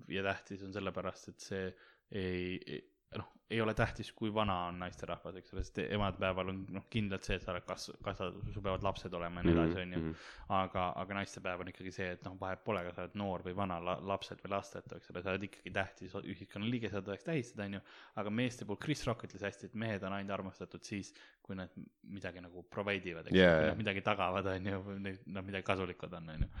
ja 0.08 0.22
tähtis 0.22 0.62
on 0.66 0.72
sellepärast, 0.72 1.28
et 1.28 1.40
see 1.40 1.66
ei, 2.10 2.60
ei, 2.66 2.80
noh, 3.16 3.28
ei 3.48 3.60
ole 3.64 3.72
tähtis, 3.74 4.10
kui 4.12 4.28
vana 4.34 4.54
on 4.68 4.78
naisterahvas, 4.82 5.36
eks 5.40 5.54
ole, 5.54 5.62
sest 5.64 5.78
emadepäeval 5.86 6.50
on 6.52 6.58
noh, 6.76 6.84
kindlalt 6.92 7.24
see, 7.24 7.38
et 7.38 7.44
sa 7.44 7.54
oled 7.54 7.64
kas-, 7.64 7.88
kasva-, 8.04 8.28
sul 8.52 8.64
peavad 8.64 8.84
lapsed 8.84 9.14
olema 9.16 9.40
ja 9.40 9.46
nii 9.46 9.54
edasi, 9.54 9.78
onju. 9.84 10.00
Mhm. 10.02 10.26
aga, 10.58 10.84
aga 11.02 11.16
naistepäev 11.16 11.64
on 11.64 11.70
ikkagi 11.72 11.92
see, 11.96 12.10
et 12.18 12.26
noh, 12.28 12.36
vahet 12.40 12.60
pole, 12.66 12.82
kas 12.84 12.98
sa 12.98 13.06
oled 13.06 13.16
noor 13.22 13.46
või 13.46 13.56
vana 13.56 13.78
la,, 13.80 13.96
lapsed 14.12 14.44
või 14.44 14.52
lastetu, 14.52 14.98
eks 14.98 15.14
ole, 15.14 15.24
sa 15.24 15.32
oled 15.32 15.48
ikkagi 15.48 15.72
tähtis 15.78 16.18
ühiskonnaliige, 16.20 16.92
seda 16.92 17.04
tuleks 17.08 17.24
tähistada, 17.30 17.70
onju. 17.70 17.82
aga 18.20 18.34
meeste 18.42 18.68
puhul, 18.68 18.82
Chris 18.84 19.06
Rock 19.08 19.24
ütles 19.30 19.48
hästi, 19.48 19.72
et 19.72 19.80
mehed 19.86 20.04
on 20.04 20.18
ainult 20.18 20.36
armastatud 20.36 20.84
siis, 20.84 21.14
kui 21.40 21.56
nad 21.56 21.72
midagi 22.04 22.44
nagu 22.44 22.66
provide 22.68 23.14
ivad, 23.14 23.32
eks 23.32 23.40
yeah., 23.40 23.56
kui 23.62 23.72
nad 23.72 23.80
midagi 23.80 24.04
tagavad, 24.04 24.52
onju, 24.58 24.84
või 24.90 25.00
neid- 25.08 25.24
nad 25.24 25.48
midagi 25.48 25.64
kasulikud 25.72 26.20
on, 26.20 26.30
onju. 26.36 26.52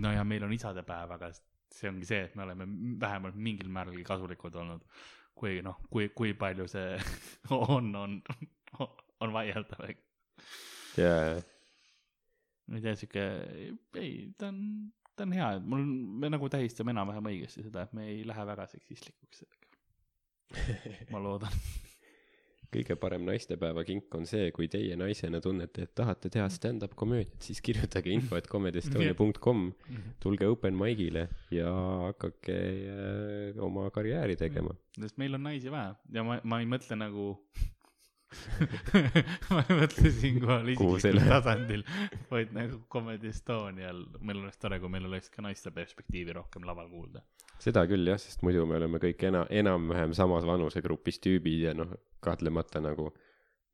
no 0.00 0.16
ja 0.16 0.24
meil 0.24 0.48
on 0.48 0.56
isadepäev, 0.56 1.16
aga 1.20 1.34
see 1.70 1.88
ongi 1.90 2.08
see, 2.08 2.24
et 2.26 2.36
me 2.38 2.48
oleme 2.48 2.66
vähemalt 3.00 3.36
mingil 3.38 3.68
määralgi 3.72 4.02
kasulikud 4.06 4.56
olnud. 4.62 4.86
Kui 5.40 5.60
noh, 5.64 5.80
kui, 5.92 6.10
kui 6.16 6.34
palju 6.36 6.68
see 6.70 6.98
on, 7.56 7.94
on, 7.96 8.20
on 9.24 9.34
vaieldav, 9.34 9.88
eks 9.88 11.00
jaa, 11.00 11.40
ma 12.70 12.78
ei 12.78 12.84
tea, 12.84 12.96
sihuke, 12.98 13.26
ei, 13.98 14.12
ta 14.38 14.50
on, 14.52 14.60
ta 15.16 15.26
on 15.26 15.34
hea, 15.36 15.52
et 15.58 15.70
mul, 15.72 15.86
me 16.22 16.30
nagu 16.32 16.50
tähistame 16.52 16.94
enam-vähem 16.94 17.30
õigesti 17.32 17.64
seda, 17.66 17.86
et 17.86 17.94
me 17.96 18.06
ei 18.12 18.22
lähe 18.28 18.46
väga 18.52 18.66
seksistlikuks 18.70 19.42
sellega. 19.42 19.66
ma 21.12 21.22
loodan. 21.22 21.56
Kõige 22.74 22.96
parem 23.00 23.24
naistepäeva 23.26 23.84
kink 23.86 24.14
on 24.14 24.26
see, 24.28 24.50
kui 24.54 24.68
teie 24.70 24.96
naisena 24.98 25.40
tunnete, 25.42 25.86
et 25.86 25.94
tahate 25.98 26.30
teha 26.32 26.46
stand-up 26.52 26.94
komöödiat, 26.98 27.34
siis 27.42 27.60
kirjutage 27.64 28.12
info, 28.14 28.38
et 28.38 28.48
comedyestonia.com, 28.54 29.66
tulge 30.22 30.48
open 30.50 30.78
mic'ile 30.78 31.26
ja 31.54 31.72
hakake 32.06 32.56
äh, 32.94 33.60
oma 33.64 33.88
karjääri 33.94 34.38
tegema. 34.40 34.76
sest 35.00 35.18
meil 35.18 35.34
on 35.38 35.46
naisi 35.48 35.70
vähe 35.72 35.94
ja 36.14 36.24
ma, 36.26 36.40
ma 36.44 36.60
ei 36.62 36.68
mõtle 36.70 36.98
nagu 36.98 37.32
ma 39.50 39.62
ei 39.64 39.76
mõtle 39.80 40.10
siinkohal 40.14 40.68
isiklikul 40.72 41.20
tasandil, 41.26 41.82
vaid 42.30 42.52
nagu 42.54 42.82
Comedy 42.92 43.30
Estonial, 43.32 44.04
meil 44.20 44.42
oleks 44.42 44.60
tore, 44.62 44.78
kui 44.82 44.92
meil 44.92 45.08
oleks 45.08 45.32
ka 45.34 45.42
naiste 45.44 45.72
perspektiivi 45.74 46.36
rohkem 46.36 46.66
laval 46.68 46.90
kuulda. 46.92 47.24
seda 47.60 47.84
küll 47.90 48.06
jah, 48.08 48.20
sest 48.22 48.44
muidu 48.46 48.66
me 48.68 48.78
oleme 48.78 49.00
kõik 49.02 49.26
ena-, 49.28 49.46
enam-vähem 49.62 50.14
samas 50.16 50.46
vanusegrupis 50.48 51.20
tüübid 51.24 51.66
ja 51.66 51.74
noh, 51.76 51.90
kahtlemata 52.24 52.82
nagu 52.84 53.10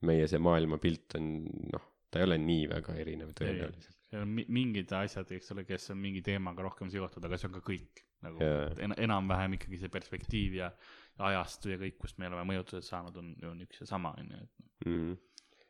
meie 0.06 0.26
see 0.30 0.40
maailmapilt 0.42 1.18
on 1.18 1.30
noh, 1.74 1.84
ta 2.10 2.20
ei 2.20 2.28
ole 2.28 2.40
nii 2.40 2.66
väga 2.72 2.96
erinev 3.02 3.32
tõenäoliselt. 3.36 3.94
seal 4.08 4.24
on 4.24 4.34
mi- 4.38 4.48
mingid 4.48 4.92
asjad, 4.96 5.30
eks 5.36 5.52
ole, 5.54 5.64
kes 5.68 5.90
on 5.94 6.00
mingi 6.00 6.22
teemaga 6.24 6.64
rohkem 6.66 6.90
seotud, 6.92 7.24
aga 7.24 7.38
see 7.40 7.50
on 7.50 7.56
ka 7.58 7.64
kõik 7.66 8.04
nagu 8.24 8.40
Jaa. 8.40 8.70
en, 8.82 8.94
enam-vähem 9.06 9.58
ikkagi 9.58 9.80
see 9.82 9.92
perspektiiv 9.92 10.60
ja 10.62 10.70
ajastu 11.18 11.72
ja 11.72 11.78
kõik, 11.80 11.96
kust 12.00 12.18
me 12.20 12.28
oleme 12.28 12.44
mõjutused 12.52 12.86
saanud, 12.86 13.16
on, 13.20 13.34
on 13.50 13.60
üks 13.64 13.80
ja 13.82 13.88
sama, 13.88 14.12
onju, 14.20 14.40
et 14.42 14.88
mm.. 14.88 15.14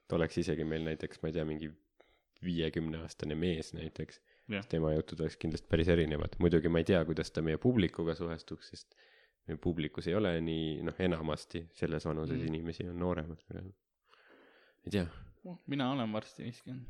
ta 0.08 0.18
oleks 0.18 0.40
isegi 0.42 0.66
meil 0.66 0.86
näiteks, 0.88 1.22
ma 1.22 1.30
ei 1.30 1.36
tea, 1.36 1.44
mingi 1.48 1.70
viiekümneaastane 2.44 3.36
mees 3.38 3.72
näiteks 3.76 4.20
Jah., 4.52 4.66
tema 4.70 4.92
jutud 4.94 5.20
oleks 5.24 5.38
kindlasti 5.42 5.66
päris 5.70 5.88
erinevad. 5.90 6.36
muidugi 6.42 6.70
ma 6.70 6.82
ei 6.82 6.86
tea, 6.86 7.04
kuidas 7.08 7.32
ta 7.34 7.42
meie 7.42 7.58
publikuga 7.62 8.14
suhestuks, 8.18 8.70
sest 8.74 8.98
meie 9.46 9.58
publikus 9.62 10.06
ei 10.10 10.14
ole 10.18 10.34
nii, 10.40 10.82
noh, 10.86 11.00
enamasti 11.02 11.66
selles 11.74 12.06
vanuses 12.06 12.38
Mm. 12.40 12.46
inimesi 12.52 12.88
on 12.90 12.98
nooremad. 12.98 13.42
ei 14.86 14.90
tea, 14.90 15.06
mina 15.66 15.90
olen 15.92 16.12
varsti 16.12 16.44
viiskümmend. 16.44 16.86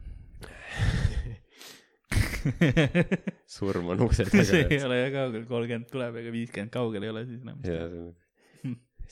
surm 3.46 3.88
on 3.88 4.00
ukse 4.04 4.24
see 4.30 4.60
ei 4.60 4.68
taga. 4.68 4.86
ole 4.86 5.00
jah 5.00 5.12
kaugel, 5.12 5.46
kolmkümmend 5.48 5.90
tuleb, 5.90 6.20
ega 6.22 6.32
viiskümmend 6.32 6.72
kaugel 6.72 7.02
ei 7.02 7.10
ole 7.10 7.24
siis 7.26 7.42
enam. 7.42 7.58
ja 7.64 7.88
see 7.88 8.02
on 8.04 8.14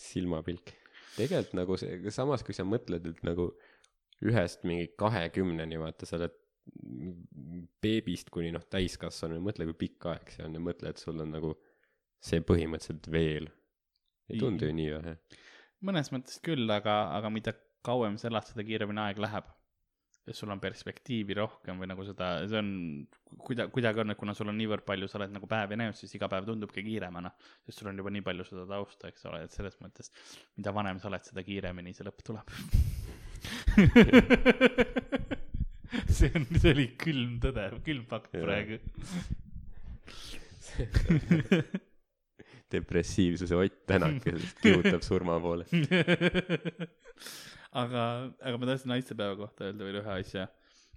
silmapilk. 0.01 0.73
tegelikult 1.17 1.55
nagu 1.59 1.77
see, 1.79 1.99
samas 2.15 2.43
kui 2.47 2.57
sa 2.57 2.67
mõtled, 2.67 3.07
et 3.13 3.21
nagu 3.27 3.51
ühest 4.25 4.65
mingi 4.67 4.89
kahekümneni, 4.99 5.79
vaata, 5.81 6.09
sa 6.09 6.19
oled 6.19 6.35
beebist 7.85 8.31
kuni 8.33 8.51
noh, 8.55 8.65
täiskasvanu, 8.73 9.37
mõtle, 9.45 9.67
kui 9.69 9.77
pikk 9.85 10.09
aeg 10.13 10.33
see 10.33 10.47
on 10.47 10.57
ja 10.57 10.63
mõtle, 10.65 10.95
et 10.95 11.03
sul 11.03 11.21
on 11.21 11.35
nagu 11.35 11.53
see 12.25 12.41
põhimõtteliselt 12.41 13.11
veel. 13.13 13.51
ei 14.33 14.41
tundu 14.41 14.71
ju 14.71 14.77
nii 14.79 14.95
vähe. 14.95 15.17
mõnes 15.85 16.09
mõttes 16.15 16.41
küll, 16.45 16.65
aga, 16.73 16.97
aga 17.19 17.31
mida 17.31 17.53
kauem 17.85 18.17
sa 18.17 18.31
elad, 18.31 18.49
seda 18.49 18.65
kiiremini 18.65 19.03
aeg 19.05 19.21
läheb. 19.21 19.51
Sul 20.33 20.53
on 20.55 20.61
perspektiivi 20.61 21.35
rohkem 21.37 21.81
või 21.81 21.89
nagu 21.91 22.05
seda, 22.09 22.29
see 22.49 22.61
on, 22.61 22.69
kuida-, 23.45 23.67
kuidagi 23.73 24.01
on, 24.01 24.15
et 24.15 24.21
kuna 24.21 24.35
sul 24.37 24.49
on 24.53 24.57
niivõrd 24.57 24.85
palju, 24.87 25.09
sa 25.11 25.19
oled 25.21 25.35
nagu 25.35 25.49
päevi 25.51 25.77
näinud, 25.77 25.97
siis 25.99 26.15
iga 26.17 26.27
päev 26.33 26.45
tundubki 26.49 26.85
kiiremana. 26.87 27.31
sest 27.67 27.83
sul 27.83 27.91
on 27.93 28.01
juba 28.01 28.11
nii 28.15 28.25
palju 28.25 28.47
seda 28.49 28.65
tausta, 28.71 29.11
eks 29.13 29.23
ole, 29.31 29.39
et 29.45 29.53
selles 29.53 29.77
mõttes, 29.85 30.07
mida 30.57 30.71
vanem 30.77 31.01
sa 31.03 31.11
oled, 31.11 31.25
seda 31.29 31.41
kiiremini 31.45 31.97
see 31.97 32.07
lõpp 32.09 32.21
tuleb. 32.25 32.47
see 36.19 36.31
on, 36.33 36.49
see 36.57 36.73
oli 36.73 36.87
külm 37.01 37.33
tõde, 37.45 37.65
külm 37.85 38.05
fakt 38.09 38.33
praegu. 38.39 38.81
depressiivsuse 42.75 43.55
Ott 43.55 43.87
Tänak, 43.87 44.23
kes 44.25 44.55
kihutab 44.63 45.03
surma 45.03 45.41
poole. 45.41 45.65
aga, 47.81 48.05
aga 48.41 48.61
ma 48.61 48.69
tahtsin 48.71 48.93
naistepäeva 48.95 49.39
kohta 49.39 49.69
öelda 49.69 49.87
veel 49.87 50.01
ühe 50.03 50.17
asja, 50.19 50.49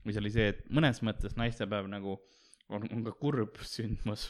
mis 0.08 0.20
oli 0.22 0.32
see, 0.34 0.52
et 0.54 0.66
mõnes 0.74 1.02
mõttes 1.06 1.38
naistepäev 1.40 1.90
nagu 1.92 2.18
on, 2.70 2.84
on 2.84 3.06
ka 3.06 3.14
kurb 3.20 3.60
sündmus 3.66 4.30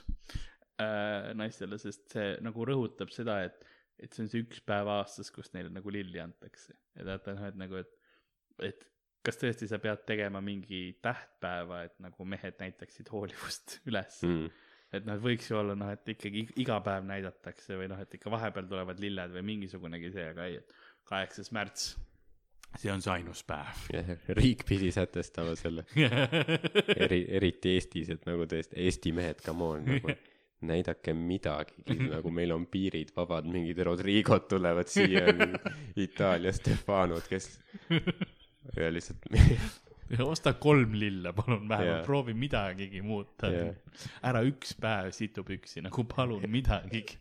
äh, 0.82 1.34
naistele, 1.38 1.80
sest 1.82 2.08
see 2.14 2.36
nagu 2.46 2.68
rõhutab 2.68 3.12
seda, 3.14 3.40
et, 3.48 3.66
et 4.02 4.14
see 4.14 4.26
on 4.26 4.32
see 4.32 4.46
üks 4.46 4.62
päev 4.68 4.90
aastas, 4.98 5.32
kus 5.34 5.52
neile 5.56 5.74
nagu 5.74 5.94
lilli 5.94 6.22
antakse. 6.24 6.76
ja 6.98 7.08
teate, 7.12 7.36
noh, 7.38 7.50
et 7.50 7.60
nagu, 7.60 7.82
et, 7.82 7.98
et 8.70 8.88
kas 9.28 9.40
tõesti 9.42 9.68
sa 9.70 9.82
pead 9.84 10.06
tegema 10.08 10.42
mingi 10.44 10.82
tähtpäeva, 11.04 11.84
et 11.90 11.98
nagu 12.04 12.26
mehed 12.30 12.60
näitaksid 12.62 13.12
hoolivust 13.14 13.80
üles 13.90 14.24
mm.. 14.26 14.64
Et 14.96 15.04
noh, 15.04 15.18
et 15.18 15.20
võiks 15.20 15.50
ju 15.50 15.58
olla 15.60 15.74
noh, 15.76 15.90
et 15.92 16.08
ikkagi 16.14 16.46
ig- 16.46 16.52
iga 16.64 16.78
päev 16.80 17.04
näidatakse 17.10 17.76
või 17.76 17.90
noh, 17.92 18.00
et 18.00 18.14
ikka 18.16 18.32
vahepeal 18.32 18.70
tulevad 18.70 19.02
lilled 19.04 19.34
või 19.34 19.42
mingisugunegi 19.50 20.14
see, 20.14 20.30
aga 20.32 20.46
ei, 20.48 20.62
et 20.62 20.72
kaheksas 21.10 21.52
märts, 21.52 21.90
see 22.78 22.94
on 22.94 23.04
see 23.04 23.14
ainus 23.14 23.44
päev. 23.48 23.84
riik 24.40 24.66
pidi 24.70 24.92
sätestama 24.94 25.56
selle, 25.60 25.86
eri, 25.98 27.24
eriti 27.40 27.76
Eestis, 27.78 28.12
et 28.14 28.26
nagu 28.30 28.48
tõesti 28.50 28.80
Eesti 28.86 29.14
mehed, 29.18 29.42
come 29.46 29.72
on, 29.74 29.88
nagu 29.88 30.14
näidake 30.72 31.14
midagigi, 31.14 32.00
nagu 32.08 32.32
meil 32.34 32.54
on 32.56 32.66
piirid 32.72 33.12
vabad, 33.16 33.46
mingid 33.52 33.82
Rodrigod 33.86 34.48
tulevad 34.50 34.90
siia, 34.90 35.28
Itaalia 35.98 36.54
Stefanod, 36.56 37.28
kes 37.30 37.52
ja 38.78 38.90
lihtsalt 38.94 39.28
osta 40.24 40.54
kolm 40.54 40.96
lille, 40.96 41.34
palun 41.34 41.70
vähemalt 41.70 42.06
proovi 42.06 42.34
midagigi 42.34 43.02
muuta. 43.02 43.50
Ära 44.24 44.42
üks 44.48 44.74
päev 44.80 45.12
situpüksi, 45.16 45.84
nagu 45.86 46.06
palun 46.08 46.46
midagigi. 46.52 47.20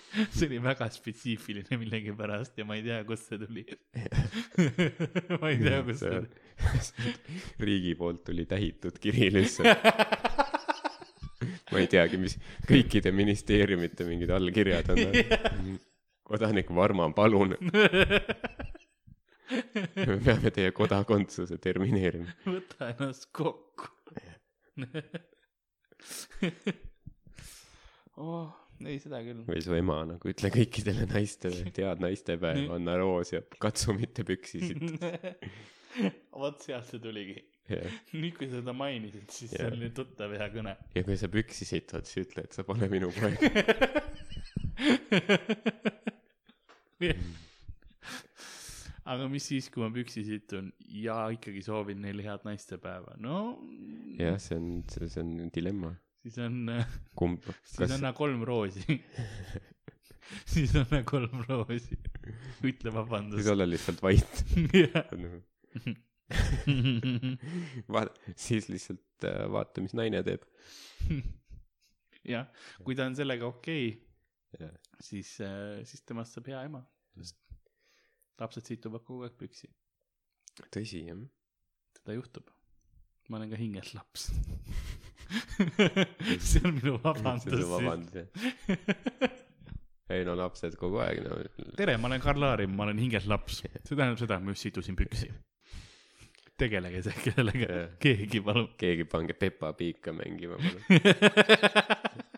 see 0.34 0.46
oli 0.48 0.58
väga 0.62 0.88
spetsiifiline 0.92 1.78
millegipärast 1.80 2.58
ja 2.58 2.66
ma 2.68 2.76
ei 2.78 2.84
tea, 2.86 2.98
kust 3.08 3.30
see 3.30 3.38
tuli. 3.40 3.64
ma 5.40 5.50
ei 5.50 5.58
tea, 5.62 5.82
kust 5.86 6.04
see 6.04 6.18
tuli. 6.18 6.28
riigi 7.66 7.94
poolt 7.98 8.24
tuli 8.28 8.44
tähitud 8.48 8.98
kiri 9.02 9.30
lihtsalt. 9.32 9.86
ma 11.72 11.80
ei 11.80 11.88
teagi, 11.90 12.20
mis 12.20 12.36
kõikide 12.68 13.12
ministeeriumite 13.16 14.06
mingid 14.08 14.30
allkirjad 14.36 14.92
on. 14.94 15.00
kodanik 16.28 16.70
Varma, 16.72 17.08
palun, 17.16 17.56
me 19.96 20.16
peame 20.24 20.52
teie 20.54 20.70
kodakondsuse 20.76 21.58
termineerima. 21.60 22.36
võta 22.46 22.92
ennast 22.92 23.28
kokku 23.36 23.90
oh, 28.16 28.61
ei, 28.80 28.98
seda 29.02 29.20
küll. 29.24 29.42
või 29.46 29.60
su 29.64 29.74
ema 29.76 29.98
nagu 30.08 30.32
ütle 30.32 30.50
kõikidele 30.54 31.06
naistele, 31.10 31.58
et 31.68 31.76
head 31.82 32.02
naistepäev, 32.02 32.72
anna 32.76 32.96
roos 33.00 33.28
ja 33.34 33.40
katsu 33.62 33.88
mitte 33.96 34.20
püksisid 34.28 34.78
vot 36.42 36.58
sealt 36.64 36.86
see 36.88 37.00
tuligi. 37.02 37.38
nüüd, 38.16 38.34
kui 38.36 38.46
sa 38.50 38.54
seda 38.60 38.72
mainisid, 38.76 39.26
siis 39.32 39.50
see 39.54 39.66
oli 39.68 39.90
tuttav 39.94 40.30
hea 40.36 40.48
kõne. 40.54 40.74
ja 40.96 41.00
kui 41.06 41.16
sa 41.20 41.26
püksi 41.32 41.64
sitad, 41.68 42.04
siis 42.08 42.26
ütle, 42.26 42.40
et 42.46 42.52
sa 42.56 42.60
pole 42.68 42.86
minu 42.92 43.08
poeg 43.16 43.38
aga 49.12 49.24
mis 49.30 49.44
siis, 49.50 49.64
kui 49.72 49.80
ma 49.82 49.90
püksi 49.94 50.20
situn 50.26 50.66
ja 51.02 51.16
ikkagi 51.34 51.60
soovin 51.64 51.98
neile 52.04 52.22
head 52.26 52.42
naistepäeva, 52.46 53.12
no. 53.22 53.36
Mm. 53.62 54.16
jah, 54.20 54.36
see 54.42 54.56
on, 54.58 54.66
see 54.88 55.22
on 55.22 55.30
dilemma 55.54 55.90
siis 56.22 56.38
on, 56.42 56.70
kumb, 57.18 57.42
siis 57.72 57.90
anna 57.96 58.12
kolm 58.16 58.44
roosi. 58.46 58.98
siis 60.52 60.74
anna 60.78 61.02
kolm 61.08 61.42
roosi, 61.48 61.98
ütle 62.62 62.90
siis 62.90 62.94
vabandust. 62.94 63.50
olla 63.52 63.66
lihtsalt 63.68 64.02
vait. 64.04 64.44
vaata, 67.92 68.32
siis 68.36 68.68
lihtsalt 68.72 69.26
äh, 69.28 69.44
vaata, 69.52 69.84
mis 69.84 69.94
naine 69.98 70.22
teeb. 70.26 70.46
jah, 72.34 72.46
kui 72.86 72.96
ta 72.98 73.08
on 73.10 73.18
sellega 73.18 73.48
okei 73.48 73.86
okay,, 73.92 74.70
siis, 75.02 75.34
siis 75.88 76.02
temast 76.06 76.36
saab 76.36 76.46
hea 76.52 76.60
ema, 76.68 76.82
sest 77.18 77.38
lapsed 78.42 78.66
situvad 78.66 79.04
kogu 79.06 79.26
aeg 79.26 79.36
püksi, 79.38 79.68
tõsi, 80.74 81.04
jah. 81.08 81.22
seda 81.98 82.18
juhtub. 82.18 82.50
ma 83.30 83.38
olen 83.38 83.52
ka 83.52 83.58
hingelt 83.60 83.94
laps. 83.96 84.30
see 86.48 86.62
on 86.64 86.74
minu 86.76 86.96
see 86.96 86.96
on 86.96 87.02
vabandus. 87.04 87.64
vabandus, 87.70 88.14
jah. 88.16 88.26
ei 90.12 90.26
no 90.28 90.34
lapsed 90.36 90.76
kogu 90.80 91.00
aeg, 91.04 91.22
no 91.24 91.38
tere, 91.78 91.96
ma 92.00 92.10
olen 92.10 92.22
Karl 92.24 92.48
Aarim, 92.50 92.74
ma 92.76 92.86
olen 92.86 93.00
hingelt 93.00 93.28
laps. 93.30 93.62
see 93.64 93.94
tähendab 93.94 94.20
seda, 94.20 94.38
et 94.38 94.44
ma 94.46 94.54
just 94.54 94.68
situsin 94.68 94.98
püksi. 94.98 95.30
tegelege 96.60 97.00
see 97.06 97.16
kellega 97.30 97.68
Jah., 97.70 97.94
keegi 98.02 98.42
palun. 98.44 98.68
keegi 98.78 99.08
pange 99.08 99.34
Peppa 99.38 99.72
Piika 99.78 100.14
mängima, 100.16 100.60
palun. 100.60 100.82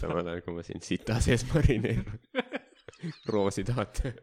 samal 0.00 0.24
ajal, 0.26 0.40
kui 0.46 0.56
ma 0.56 0.64
siin 0.66 0.80
sita 0.84 1.18
sees 1.24 1.44
marineerun. 1.50 2.18
roosi 3.32 3.64
tahate? 3.66 4.14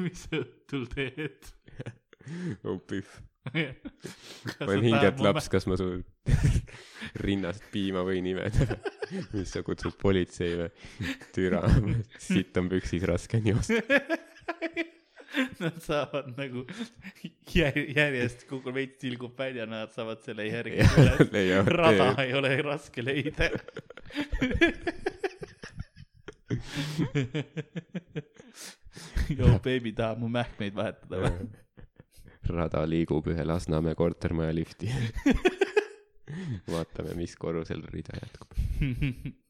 mis 0.00 0.26
õhtul 0.32 0.86
teed? 0.94 1.52
oh 2.64 2.80
pühv. 2.88 3.10
Ma 3.54 4.66
olen 4.66 4.84
hingelt 4.84 5.20
laps, 5.22 5.48
kas 5.52 5.66
ma 5.70 5.76
su 5.78 5.88
rinnast 7.26 7.66
piima 7.72 8.02
võin 8.06 8.26
imeda? 8.32 8.78
mis 9.34 9.52
sa 9.54 9.62
kutsud 9.66 9.96
politsei 10.00 10.56
või? 10.58 10.70
türa, 11.36 11.62
sitt 12.28 12.56
on 12.60 12.70
püksis 12.72 13.06
raske 13.08 13.40
nii 13.42 13.56
osta. 13.56 13.80
Nad 15.60 15.82
saavad 15.84 16.30
nagu 16.38 16.62
jär- 17.52 17.90
järjest, 17.92 18.46
kogu 18.48 18.72
veits 18.72 19.02
tilgub 19.02 19.34
välja, 19.38 19.66
nad 19.68 19.92
saavad 19.92 20.22
selle 20.24 20.46
järgi 20.48 20.86
üles. 20.86 21.66
rada 21.68 22.14
ei 22.22 22.32
ole 22.38 22.54
raske 22.64 23.04
leida. 23.04 23.50
joo, 29.36 29.58
beebi 29.64 29.92
tahab 29.92 30.22
mu 30.22 30.30
mähkmeid 30.32 30.78
vahetada 30.78 31.20
või? 31.26 31.65
Rada 32.52 32.84
liigub 32.88 33.26
ühe 33.32 33.44
Lasnamäe 33.46 33.94
kortermaja 33.98 34.54
lifti. 34.54 34.90
vaatame, 36.72 37.14
mis 37.18 37.36
korrusel 37.38 37.82
rida 37.92 38.16
jätkub. 38.18 38.56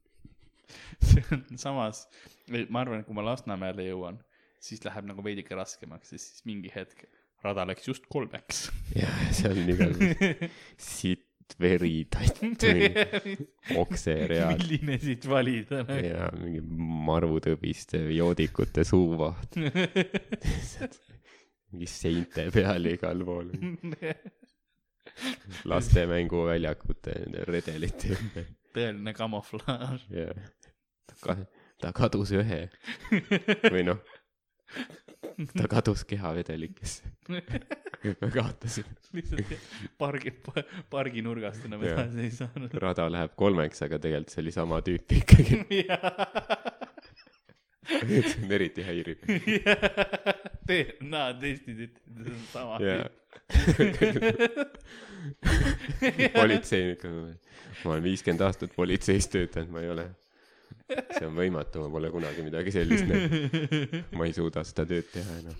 see 1.09 1.25
on 1.33 1.45
samas, 1.61 2.07
ma 2.69 2.83
arvan, 2.83 3.01
et 3.01 3.09
kui 3.09 3.17
ma 3.17 3.25
Lasnamäele 3.27 3.89
jõuan, 3.89 4.19
siis 4.63 4.83
läheb 4.87 5.09
nagu 5.09 5.25
veidike 5.25 5.57
raskemaks, 5.57 6.13
sest 6.13 6.35
siis 6.35 6.49
mingi 6.49 6.73
hetk 6.75 7.07
rada 7.45 7.67
läks 7.69 7.89
just 7.89 8.09
kolmeks. 8.13 8.67
jah, 8.97 9.23
seal 9.37 9.57
on 9.57 9.73
igasugused 9.73 10.47
sitt, 10.81 11.57
veri, 11.63 12.07
tatt, 12.11 12.41
okseread 13.83 14.57
milline 14.57 14.97
siit 15.03 15.29
valida 15.31 15.85
nagu? 15.87 16.01
ja 16.03 16.31
mingi 16.35 16.63
marutõbiste 17.07 18.01
joodikute 18.17 18.85
suuvaht, 18.89 19.61
mingi 21.77 21.89
seinte 21.93 22.49
peal 22.57 22.89
igal 22.89 23.25
pool, 23.29 23.53
laste 25.71 26.07
mänguväljakute 26.11 27.21
nende 27.23 27.45
redelite 27.49 28.17
ümber 28.17 28.49
tõeline 28.77 29.15
kamuflaaž. 29.17 30.07
ja 30.13 30.33
ta, 31.23 31.37
ta 31.81 31.93
kadus 31.97 32.33
ühe 32.37 32.67
või 33.73 33.85
noh, 33.87 34.01
ta 35.57 35.69
kadus 35.71 36.05
kehavedelikesse. 36.09 37.13
me 37.31 38.31
kaotasime, 38.33 38.97
lihtsalt 39.17 39.55
pargi, 40.01 40.35
parginurgast 40.93 41.69
enam 41.69 41.85
Jah. 41.87 42.03
edasi 42.05 42.27
ei 42.27 42.35
saanud. 42.41 42.77
rada 42.83 43.09
läheb 43.13 43.37
kolmeks, 43.39 43.85
aga 43.87 44.01
tegelikult 44.03 44.35
see 44.35 44.45
oli 44.45 44.57
sama 44.57 44.83
tüüp 44.85 45.17
ikkagi, 45.21 45.63
see 47.87 48.43
on 48.43 48.53
eriti 48.59 48.85
häiriv. 48.87 49.19
DNA-testid 50.67 51.81
ütlesid, 51.87 52.13
et 52.17 52.27
see 52.27 52.35
on 52.35 52.45
sama 52.53 52.75
tüüp.. 52.83 53.13
politseinik, 56.37 57.05
ma 57.85 57.91
olen 57.93 58.05
viiskümmend 58.05 58.45
aastat 58.47 58.75
politseis 58.77 59.29
töötanud, 59.33 59.71
ma 59.75 59.83
ei 59.85 59.91
ole, 59.95 60.07
see 60.89 61.27
on 61.27 61.37
võimatu, 61.39 61.85
ma 61.85 61.91
pole 61.95 62.11
kunagi 62.15 62.45
midagi 62.47 62.75
sellist 62.75 63.07
näinud, 63.11 63.97
ma 64.19 64.29
ei 64.29 64.35
suuda 64.37 64.65
seda 64.67 64.87
tööd 64.91 65.11
teha 65.13 65.39
enam. 65.43 65.57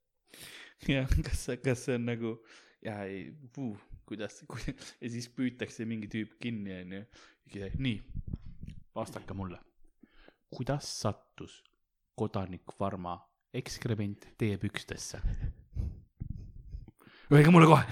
jah, 0.96 1.18
kas, 1.26 1.46
kas 1.64 1.86
see 1.88 1.98
on 1.98 2.06
nagu, 2.10 2.36
jaa 2.84 3.02
ei, 3.08 3.26
kuidas, 4.08 4.42
ja 5.00 5.12
siis 5.12 5.28
püütakse 5.34 5.86
mingi 5.88 6.10
tüüp 6.12 6.38
kinni, 6.42 6.78
onju. 6.82 7.02
nii, 7.78 7.98
vastake 8.94 9.34
mulle. 9.36 9.58
kuidas 10.52 10.88
sattus 11.00 11.62
kodanik 12.18 12.74
Varma 12.80 13.16
ekskrement 13.57 14.27
teie 14.37 14.57
pükstesse ? 14.61 15.21
Öelge 17.31 17.51
mulle 17.51 17.67
kohe . 17.67 17.85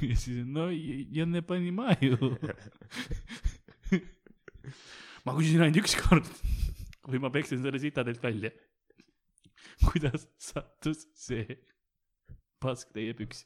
ja 0.09 0.15
siis , 0.19 0.45
no 0.45 0.69
ja 0.71 0.99
ja 1.19 1.25
ne 1.25 1.41
понимаю . 1.41 2.17
ma 5.25 5.33
küsisin 5.35 5.63
ainult 5.65 5.81
üks 5.83 5.95
kord 6.03 6.29
või 7.05 7.21
ma 7.23 7.31
peksin 7.33 7.61
selle 7.63 7.79
sitadelt 7.81 8.23
välja . 8.23 8.51
kuidas 9.83 10.27
sattus 10.39 11.07
see 11.19 11.59
pask 12.63 12.93
teie 12.95 13.13
püksi ? 13.17 13.45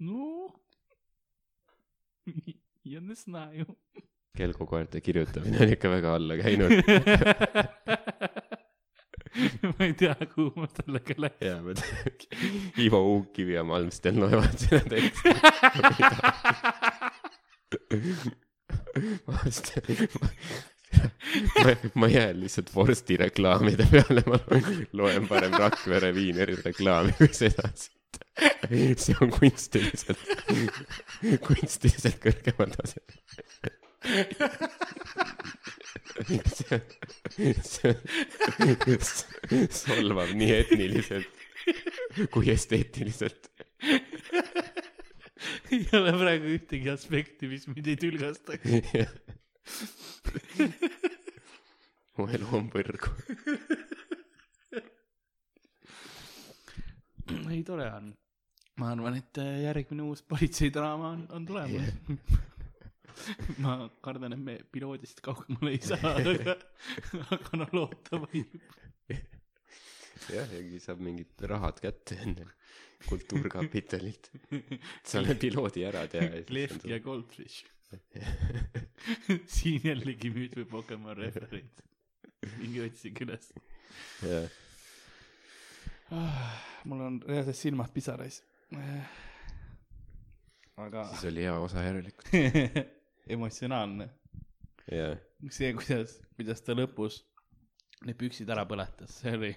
no , 0.00 0.54
ja 2.84 3.00
не 3.00 3.14
знаю . 3.14 3.66
kelgukoerte 4.37 5.01
kirjutamine 5.01 5.59
on 5.61 5.73
ikka 5.73 5.89
väga 5.89 6.15
alla 6.17 6.37
käinud. 6.37 6.71
ma 9.69 9.85
ei 9.85 9.93
tea, 9.97 10.15
kuhu 10.35 10.51
ma 10.55 10.67
sellega 10.73 11.15
läksin. 11.25 11.47
jaa, 11.47 11.61
ma 11.61 11.73
tean, 11.77 11.97
Ivo 12.81 13.01
Uukkivi 13.13 13.53
ja 13.53 13.63
Malmsten 13.63 14.19
loevad 14.21 14.57
seda 14.57 14.81
teksti. 14.89 15.29
ma, 21.63 21.75
ma 21.93 22.07
jään 22.07 22.39
lihtsalt 22.39 22.75
vorsti 22.75 23.17
reklaamide 23.17 23.85
peale, 23.91 24.21
ma 24.25 24.37
loen- 24.93 25.27
parem 25.29 25.53
Rakvere 25.61 26.13
Viineri 26.15 26.57
reklaami 26.65 27.13
kui 27.17 27.29
seda 27.33 27.69
see 28.97 29.15
on 29.21 29.29
kunstiliselt, 29.33 30.19
kunstiliselt 31.45 32.19
kõrgemal 32.23 32.73
tasemel. 32.75 33.17
See 36.53 36.79
see 37.73 37.95
on 39.51 39.67
solvav 39.71 40.29
nii 40.37 40.51
etniliselt 40.59 41.43
kui 42.33 42.51
esteetiliselt. 42.53 43.49
ei 45.71 45.85
ole 45.97 46.13
praegu 46.15 46.51
ühtegi 46.57 46.91
aspekti, 46.91 47.49
mis 47.51 47.67
mind 47.71 47.87
ei 47.91 47.97
tülgastaks. 47.99 48.65
mu 52.17 52.27
elu 52.37 52.49
on 52.59 52.69
põrgu. 52.73 53.13
ei, 57.49 57.63
tore 57.67 57.89
on. 57.91 58.13
ma 58.79 58.91
arvan, 58.93 59.19
et 59.21 59.43
järgmine 59.63 60.07
uus 60.07 60.23
politseidraama 60.27 61.13
on, 61.17 61.27
on 61.31 61.45
tulemas. 61.45 61.93
ma 63.63 63.77
kardan, 64.05 64.35
et 64.37 64.43
me 64.47 64.57
piloodist 64.71 65.21
kaugemale 65.25 65.75
ei 65.75 65.81
saa, 65.83 66.15
aga, 66.19 66.57
aga 67.37 67.61
no 67.61 67.69
loota 67.75 68.19
võib. 68.23 68.57
jah, 69.11 70.47
ja 70.47 70.63
siis 70.69 70.89
saab 70.89 71.03
mingid 71.03 71.47
rahad 71.49 71.81
kätte 71.83 72.19
enne 72.25 72.47
kultuurkapitalilt. 73.07 74.31
saame 75.03 75.35
piloodi 75.35 75.83
ära 75.87 76.05
teha. 76.07 76.43
Lehv 76.53 76.87
ja 76.87 76.99
Goldfish. 77.03 77.65
siin 79.55 79.83
jällegi 79.85 80.31
müüt 80.33 80.55
või 80.57 80.65
Pokemon 80.71 81.17
referents. 81.19 81.83
minge 82.57 82.81
otsige 82.87 83.23
üles 83.23 83.51
jah, 84.23 84.49
ah,. 86.11 86.57
mul 86.89 87.03
on 87.05 87.19
reaalselt 87.27 87.55
silmad 87.55 87.93
pisarais. 87.93 88.41
aga 90.77 91.05
siis 91.13 91.29
oli 91.31 91.45
hea 91.45 91.55
osa 91.59 91.85
järelikult. 91.85 92.33
emotsionaalne. 93.27 94.09
jah, 94.91 95.17
see, 95.49 95.71
kuidas, 95.77 96.17
kuidas 96.37 96.63
ta 96.65 96.75
lõpus 96.75 97.21
need 98.07 98.17
püksid 98.19 98.49
ära 98.51 98.65
põletas, 98.67 99.19
see 99.21 99.33
oli, 99.37 99.51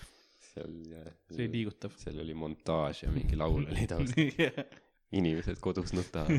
seal 0.50 0.74
jah, 0.92 1.08
see 1.30 1.44
oli 1.44 1.48
liigutav. 1.56 1.94
seal 1.98 2.20
oli 2.22 2.34
montaaž 2.38 3.04
ja 3.04 3.12
mingi 3.14 3.38
laul 3.38 3.64
oli 3.64 3.86
taustal, 3.90 4.28
inimesed 5.18 5.58
kodus 5.64 5.94
nutavad. 5.96 6.30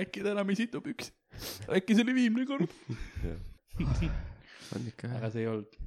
äkki 0.00 0.24
ta 0.24 0.34
enam 0.34 0.50
ei 0.52 0.58
situ 0.58 0.82
püksi, 0.84 1.14
äkki 1.72 1.96
see 1.96 2.04
oli 2.04 2.16
viimne 2.18 2.44
kord. 2.48 2.68
on 4.76 4.82
ikka 4.90 5.04
aga 5.16 5.32
see 5.32 5.46
ei 5.46 5.50
olnud, 5.50 5.80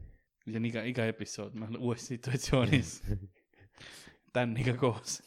see 0.47 0.57
on 0.59 0.65
iga, 0.71 0.87
iga 0.89 1.03
episood, 1.11 1.53
ma 1.59 1.69
olen 1.69 1.83
uues 1.83 2.03
situatsioonis, 2.09 2.89
Daniga 4.33 4.73
koos. 4.79 5.21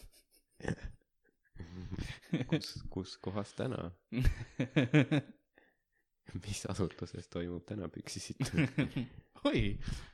kus, 2.51 2.73
kus 2.91 3.17
kohas 3.23 3.55
täna, 3.59 3.91
mis 6.47 6.65
asutuses 6.71 7.29
toimub 7.33 7.65
täna 7.69 7.89
püksisitumine? 7.93 9.07
oi, 9.47 9.63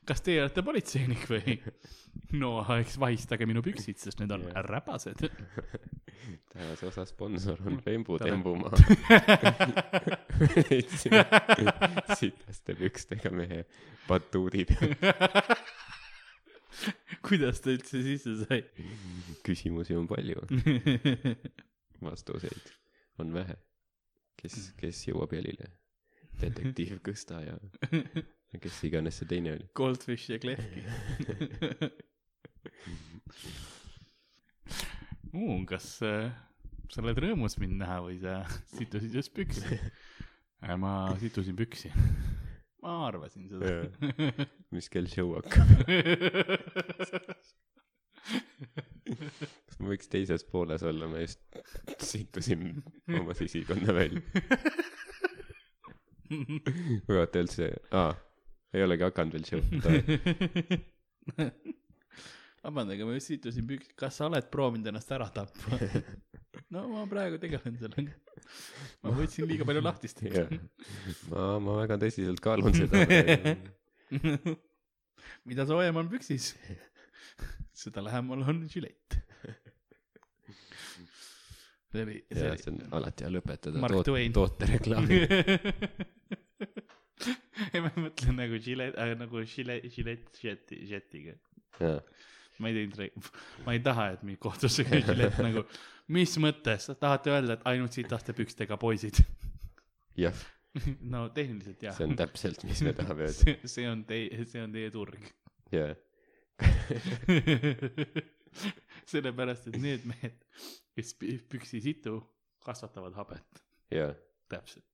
kas 0.09 0.20
teie 0.24 0.43
olete 0.43 0.64
politseinik 0.66 1.24
või? 1.30 1.57
no 2.43 2.55
eks 2.76 2.99
vahistage 3.01 3.47
minu 3.49 3.62
püksid, 3.64 3.99
sest 4.01 4.20
need 4.22 4.32
on 4.34 4.45
Jah. 4.49 4.64
räpased. 4.68 5.24
tänase 6.53 6.86
osa 6.86 7.05
sponsor 7.09 7.59
on 7.66 7.80
Tere. 7.84 8.30
Tembumaa. 8.30 8.76
sitaste 12.18 12.76
pükstega 12.78 13.32
mehe 13.34 13.64
batuudi 14.09 14.66
peal. 14.68 14.97
kuidas 17.26 17.60
ta 17.64 17.72
üldse 17.74 18.02
sisse 18.04 18.36
sai? 18.44 18.62
küsimusi 19.46 19.96
on 19.98 20.06
palju, 20.10 20.38
vastuseid 22.06 22.72
on 23.22 23.34
vähe. 23.34 23.56
kes, 24.40 24.72
kes 24.78 25.06
jõuab 25.08 25.34
jälile? 25.36 25.66
detektiiv 26.40 26.98
Kõsta 27.04 27.42
ja 27.44 27.56
kes 28.62 28.78
iganes 28.88 29.18
see 29.20 29.28
teine 29.30 29.52
oli. 29.56 29.66
Goldfish 29.78 30.30
ja 30.32 30.38
Klehki. 30.42 30.80
uh,. 35.32 35.58
kas 35.68 35.86
äh, 36.06 36.32
sa 36.92 37.04
oled 37.04 37.18
rõõmus 37.24 37.58
mind 37.62 37.76
näha 37.82 37.98
või 38.04 38.18
sa 38.22 38.42
situsid 38.76 39.12
just 39.20 39.32
püksi? 39.36 39.78
ma 40.78 40.92
situsin 41.20 41.56
püksi. 41.58 41.92
Ma 42.82 42.96
arvasin 43.06 43.48
seda. 43.50 43.66
mis 44.74 44.88
kell 44.92 45.08
show 45.10 45.34
hakkab? 45.36 45.68
kas 49.66 49.78
ma 49.80 49.92
võiks 49.92 50.10
teises 50.10 50.44
pooles 50.48 50.82
olla, 50.86 51.08
ma 51.10 51.22
just 51.22 51.40
sittusin 52.02 52.82
oma 53.20 53.34
sisikonna 53.38 53.94
välja. 53.96 54.22
või 56.32 57.16
vaata 57.18 57.42
üldse, 57.44 57.70
aa, 57.98 58.12
ei 58.72 58.84
olegi 58.86 59.06
hakanud 59.06 59.36
veel 59.36 59.46
show'd. 59.48 59.68
vabandage, 62.62 63.04
ma 63.04 63.16
just 63.18 63.32
situsin 63.34 63.66
püksi, 63.68 63.92
kas 63.98 64.18
sa 64.18 64.30
oled 64.30 64.46
proovinud 64.52 64.92
ennast 64.92 65.12
ära 65.14 65.28
tappa? 65.34 65.78
no 66.74 66.82
ma 66.90 67.05
praegu 67.11 67.38
tegelen 67.42 67.78
sellega. 67.80 68.12
ma 69.05 69.14
võtsin 69.16 69.48
liiga 69.50 69.66
palju 69.68 69.82
lahtist. 69.84 70.22
ma, 71.32 71.46
ma 71.62 71.78
väga 71.82 71.98
tõsiselt 72.03 72.42
kaalun 72.44 72.74
seda 72.76 73.07
mida 75.48 75.66
soojem 75.68 75.96
on 76.03 76.09
püksis, 76.12 76.53
seda 77.82 78.05
lähemal 78.05 78.44
on 78.48 78.64
žilett. 78.72 79.18
see 81.92 82.03
oli, 82.07 82.18
see 82.32 82.46
ja 82.48 82.57
see 82.57 82.70
on 82.72 82.78
oli. 82.80 82.90
alati 83.00 83.26
hea 83.26 83.32
lõpetada 83.34 83.82
Mark 83.82 83.98
toot- 84.09 84.36
tootereklaami. 84.38 85.18
ei, 87.72 87.80
ma 87.84 87.90
mõtlen 87.96 88.38
nagu 88.38 88.61
žilett 88.64 88.96
äh,, 89.00 89.12
nagu 89.20 89.42
žilett, 89.48 89.88
žilett, 89.94 90.28
žeti, 90.40 90.80
žetiga. 90.88 91.36
jaa, 91.80 91.98
ma 92.61 92.70
ei 92.70 92.74
teinud, 92.76 93.30
ma 93.66 93.76
ei 93.76 93.82
taha, 93.84 94.09
et 94.16 94.24
mind 94.26 94.40
kohtusse 94.42 94.84
küll 94.88 95.05
žilett 95.07 95.38
nagu, 95.42 95.64
mis 96.12 96.34
mõttes, 96.42 96.90
tahate 97.00 97.32
öelda, 97.32 97.57
et 97.59 97.66
ainult 97.72 97.96
sitaste 97.96 98.34
pükstega 98.36 98.78
poisid? 98.80 99.22
jah, 100.18 100.36
no 101.14 101.26
tehniliselt 101.34 101.82
jah 101.84 101.96
see. 101.96 102.09
on 102.09 102.16
täpselt, 102.18 102.64
mis 102.68 102.82
me 102.84 102.94
tahame 102.96 103.28
öelda. 103.28 103.57
see, 103.68 103.86
on 103.88 104.05
teie, 104.09 104.44
see 104.48 104.64
on 104.64 104.74
teie 104.74 104.92
turg. 104.94 105.30
jaa, 105.72 105.94
sellepärast, 109.09 109.70
et 109.72 109.80
need 109.82 110.05
mehed, 110.09 110.38
kes 110.96 111.14
pü- 111.18 111.40
püksi 111.50 111.80
situ, 111.84 112.18
kasvatavad 112.66 113.16
habet. 113.16 113.64
jaa, 113.94 114.12
täpselt, 114.53 114.86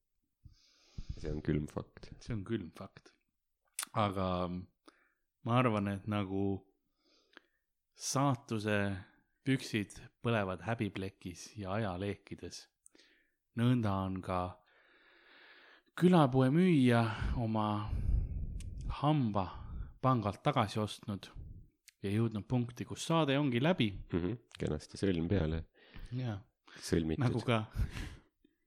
see 1.19 1.33
on 1.33 1.43
külm 1.45 1.67
fakt. 1.71 2.13
see 2.23 2.37
on 2.37 2.47
külm 2.47 2.71
fakt. 2.79 3.13
aga 3.99 4.29
ma 4.49 5.59
arvan, 5.59 5.89
et 5.97 6.07
nagu 6.11 6.47
saatuse 7.99 8.79
püksid 9.43 9.97
põlevad 10.23 10.63
häbiplekis 10.63 11.49
ja 11.59 11.75
ajaleekides, 11.79 12.61
nõnda 13.59 13.95
on 14.07 14.21
ka 14.23 14.41
külapoe 15.99 16.53
müüja 16.55 17.03
oma 17.43 17.67
hamba 19.01 19.49
pangalt 20.03 20.39
tagasi 20.47 20.79
ostnud 20.79 21.27
ja 22.05 22.13
jõudnud 22.13 22.47
punkti, 22.47 22.87
kus 22.87 23.09
saade 23.09 23.35
ongi 23.39 23.63
läbi. 23.63 23.91
Mhm, 24.13 24.39
kenasti 24.59 25.01
sõlm 25.01 25.27
peale 25.31 25.65
ja 26.15 26.39
sõlmitud. 26.79 27.25
Nagu 27.25 27.43
ka 27.43 27.65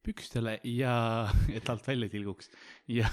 pükstele 0.04 0.58
ja 0.68 0.94
et 1.54 1.70
alt 1.72 1.88
välja 1.88 2.10
tilguks. 2.12 2.52
Ja 2.92 3.08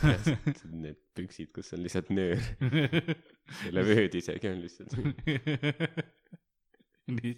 need 0.73 0.99
püksid, 1.15 1.53
kus 1.55 1.71
on 1.77 1.85
lihtsalt 1.85 2.11
nöör, 2.11 2.43
selle 3.63 3.85
vööd 3.89 4.15
isegi 4.19 4.51
on 4.51 4.61
lihtsalt. 4.65 4.97
nii 7.19 7.35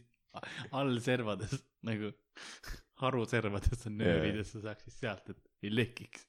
all 0.79 0.99
servades 1.03 1.55
nagu 1.87 2.11
haruservades 3.03 3.87
on 3.89 3.97
nöörid 4.01 4.39
ja 4.41 4.45
sa 4.47 4.61
saaksid 4.67 4.95
sealt, 4.95 5.31
et 5.33 5.41
ei 5.67 5.73
lekiks. 5.73 6.27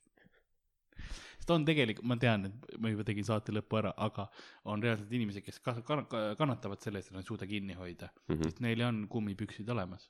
sest 1.41 1.51
on 1.53 1.65
tegelikult, 1.67 2.05
ma 2.09 2.17
tean, 2.21 2.45
et 2.49 2.77
ma 2.81 2.91
juba 2.93 3.05
tegin 3.07 3.25
saate 3.27 3.53
lõppu 3.53 3.79
ära, 3.81 3.91
aga 4.05 4.27
on 4.69 4.81
reaalselt 4.83 5.11
inimesi, 5.17 5.41
kes 5.45 5.57
ka- 5.65 5.81
kann- 5.87 6.07
kannatavad 6.39 6.81
selle 6.81 7.01
eest, 7.01 7.11
et 7.11 7.17
nad 7.17 7.25
ei 7.25 7.29
suuda 7.29 7.47
kinni 7.49 7.73
hoida, 7.77 8.07
Mhm. 8.29 8.43
sest 8.47 8.61
neil 8.61 8.81
on 8.87 9.03
kummipüksid 9.11 9.69
olemas, 9.73 10.07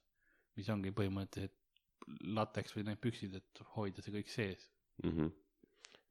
mis 0.59 0.69
ongi 0.69 0.91
põhimõtteliselt 0.91 1.55
lateks 2.35 2.75
või 2.75 2.83
need 2.89 2.99
püksid, 3.01 3.35
et 3.39 3.63
hoida 3.75 4.01
see 4.03 4.13
kõik 4.19 4.29
sees. 4.29 4.69
Mhm. 5.03 5.31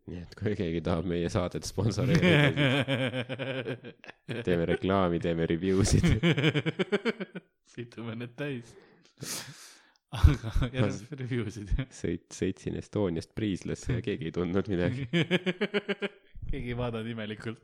Nii 0.09 0.21
et 0.25 0.37
kui 0.39 0.55
keegi 0.59 0.81
tahab 0.85 1.09
meie 1.11 1.29
saadet 1.33 1.67
sponsoreerida, 1.69 2.45
teeme 4.47 4.69
reklaami, 4.73 5.21
teeme 5.23 5.47
review 5.51 5.85
sid. 5.87 6.07
situme 7.75 8.17
need 8.19 8.33
täis. 8.39 8.73
aga 10.11 10.51
järgmised 10.73 11.13
review'sid 11.21 11.69
sõit, 11.95 12.25
sõitsin 12.35 12.79
Estoniast 12.81 13.31
Priislasse 13.37 13.99
ja 13.99 14.03
keegi 14.03 14.31
ei 14.31 14.35
tundnud 14.35 14.71
midagi. 14.73 15.07
keegi 16.51 16.73
ei 16.73 16.79
vaadanud 16.79 17.13
imelikult. 17.13 17.63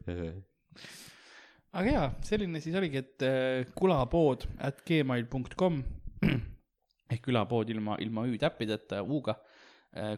aga 1.72 1.86
jaa, 1.90 2.10
selline 2.28 2.62
siis 2.62 2.76
oligi, 2.78 3.02
et 3.02 3.26
äh, 3.26 3.72
kulapood 3.78 4.46
at 4.62 4.84
gmail.com 4.86 5.82
ehk 7.12 7.26
külapood 7.26 7.70
ilma, 7.74 7.98
ilma 8.02 8.26
ü-täppideta, 8.30 9.02
u-ga. 9.02 9.36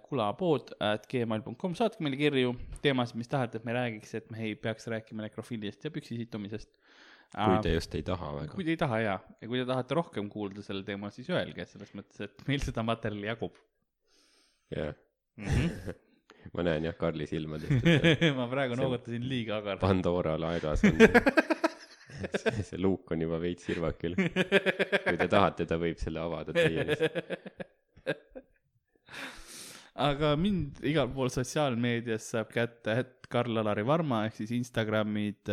Kulapood 0.04 0.72
at 0.82 1.06
gmail.com, 1.10 1.76
saatke 1.78 2.02
meile 2.04 2.18
kirju, 2.20 2.54
teemasid, 2.82 3.18
mis 3.20 3.30
tahate, 3.30 3.60
et 3.60 3.68
me 3.68 3.76
räägiks, 3.76 4.14
et 4.18 4.30
me 4.34 4.42
ei 4.48 4.56
peaks 4.58 4.88
rääkima 4.90 5.26
nekrofiiliast 5.26 5.86
ja 5.86 5.92
püksi 5.94 6.18
situmisest. 6.18 6.72
kui 7.36 7.58
te 7.62 7.74
just 7.74 7.94
ei 7.94 8.02
taha 8.02 8.32
väga 8.38 8.54
kui. 8.54 8.64
te 8.64 8.72
ei 8.74 8.80
taha 8.80 9.00
jaa, 9.04 9.18
ja 9.42 9.48
kui 9.50 9.60
te 9.60 9.66
tahate 9.68 9.98
rohkem 9.98 10.30
kuulda 10.32 10.64
sellel 10.64 10.86
teemal, 10.86 11.12
siis 11.14 11.28
öelge, 11.30 11.66
selles 11.68 11.92
mõttes, 11.94 12.22
et 12.24 12.46
meil 12.48 12.64
seda 12.64 12.82
materjali 12.86 13.28
jagub 13.28 13.58
jah. 14.74 14.94
-hmm. 15.38 15.94
ma 16.54 16.62
näen 16.62 16.84
jah 16.88 16.96
Karli 16.96 17.26
silmadest, 17.26 17.88
ma 18.38 18.48
praegu 18.48 18.78
noogutasin 18.78 19.28
liiga 19.28 19.58
agar. 19.62 19.78
Pandora 19.78 20.36
laegas 20.40 20.84
on, 20.88 20.98
see, 22.42 22.62
see 22.62 22.80
luuk 22.80 23.12
on 23.12 23.22
juba 23.22 23.40
veits 23.40 23.68
sirvakil. 23.68 24.16
kui 24.18 25.18
te 25.18 25.28
tahate, 25.28 25.66
ta 25.66 25.80
võib 25.80 26.00
selle 26.02 26.22
avada 26.24 26.54
täielikult. 26.56 27.66
Aga 29.98 30.34
mind 30.38 30.78
igal 30.86 31.08
pool 31.14 31.30
sotsiaalmeedias 31.34 32.30
saab 32.34 32.52
kätte, 32.54 32.94
et 33.02 33.28
Karl-Alari 33.32 33.84
Varma 33.86 34.22
ehk 34.28 34.38
siis 34.40 34.52
Instagramid, 34.56 35.50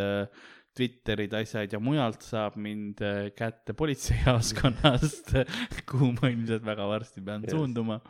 Twitterid, 0.75 1.31
asjad 1.39 1.71
ja 1.71 1.79
mujalt 1.79 2.23
saab 2.25 2.57
mind 2.59 2.99
äh, 3.03 3.29
kätte 3.35 3.71
politseijaoskonnast, 3.79 5.31
kuhu 5.89 6.09
ma 6.17 6.31
ilmselt 6.33 6.65
väga 6.67 6.87
varsti 6.91 7.23
pean 7.23 7.45
Yes. 7.47 7.55
suunduma. 7.55 8.01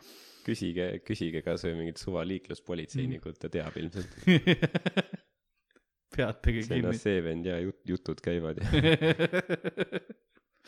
küsige, 0.45 0.87
küsige 1.05 1.41
kasvõi 1.45 1.73
mingit 1.77 1.97
suva 2.01 2.21
liikluspolitseinikult, 2.29 3.37
ta 3.41 3.49
teab 3.53 3.77
ilmselt. 3.81 4.11
peatage 6.15 6.61
see 6.63 6.77
on 6.77 6.85
kinni. 6.85 6.99
see 7.01 7.21
vend 7.25 7.45
ja 7.49 7.57
jut-, 7.59 7.81
jutud 7.89 8.21
käivad 8.23 8.61
ja 8.61 8.69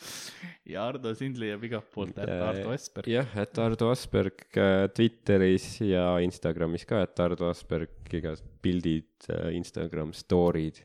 ja 0.72 0.86
Ardo 0.88 1.12
sind 1.18 1.40
leiab 1.40 1.64
igalt 1.68 1.90
poolt, 1.94 2.16
et 2.18 2.30
Ardo 2.34 2.72
Esberg. 2.74 3.10
jah, 3.10 3.34
et 3.42 3.60
Ardo 3.62 3.90
Asperg 3.92 4.46
äh, 4.58 4.86
Twitteris 4.94 5.68
ja 5.86 6.06
Instagramis 6.24 6.86
ka, 6.88 7.02
et 7.06 7.24
Ardo 7.24 7.50
Asperg, 7.50 7.98
igas 8.18 8.44
pildid, 8.64 9.10
Instagram 9.54 10.14
story'd, 10.16 10.84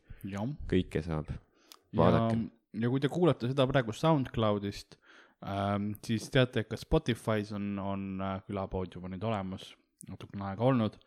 kõike 0.72 1.04
saab. 1.06 1.32
ja 1.32 2.02
vaadake., 2.02 2.44
ja 2.82 2.90
kui 2.90 3.02
te 3.04 3.12
kuulate 3.12 3.50
seda 3.52 3.66
praegu 3.70 3.94
SoundCloudist 3.96 4.98
ähm,, 5.46 5.92
siis 6.06 6.30
teate, 6.34 6.64
et 6.64 6.72
ka 6.72 6.80
Spotify's 6.80 7.54
on, 7.56 7.74
on 7.82 8.08
äh, 8.22 8.38
külapood 8.48 8.96
juba 8.98 9.12
nüüd 9.12 9.24
olemas, 9.28 9.68
natukene 10.10 10.50
aega 10.50 10.66
olnud. 10.68 10.98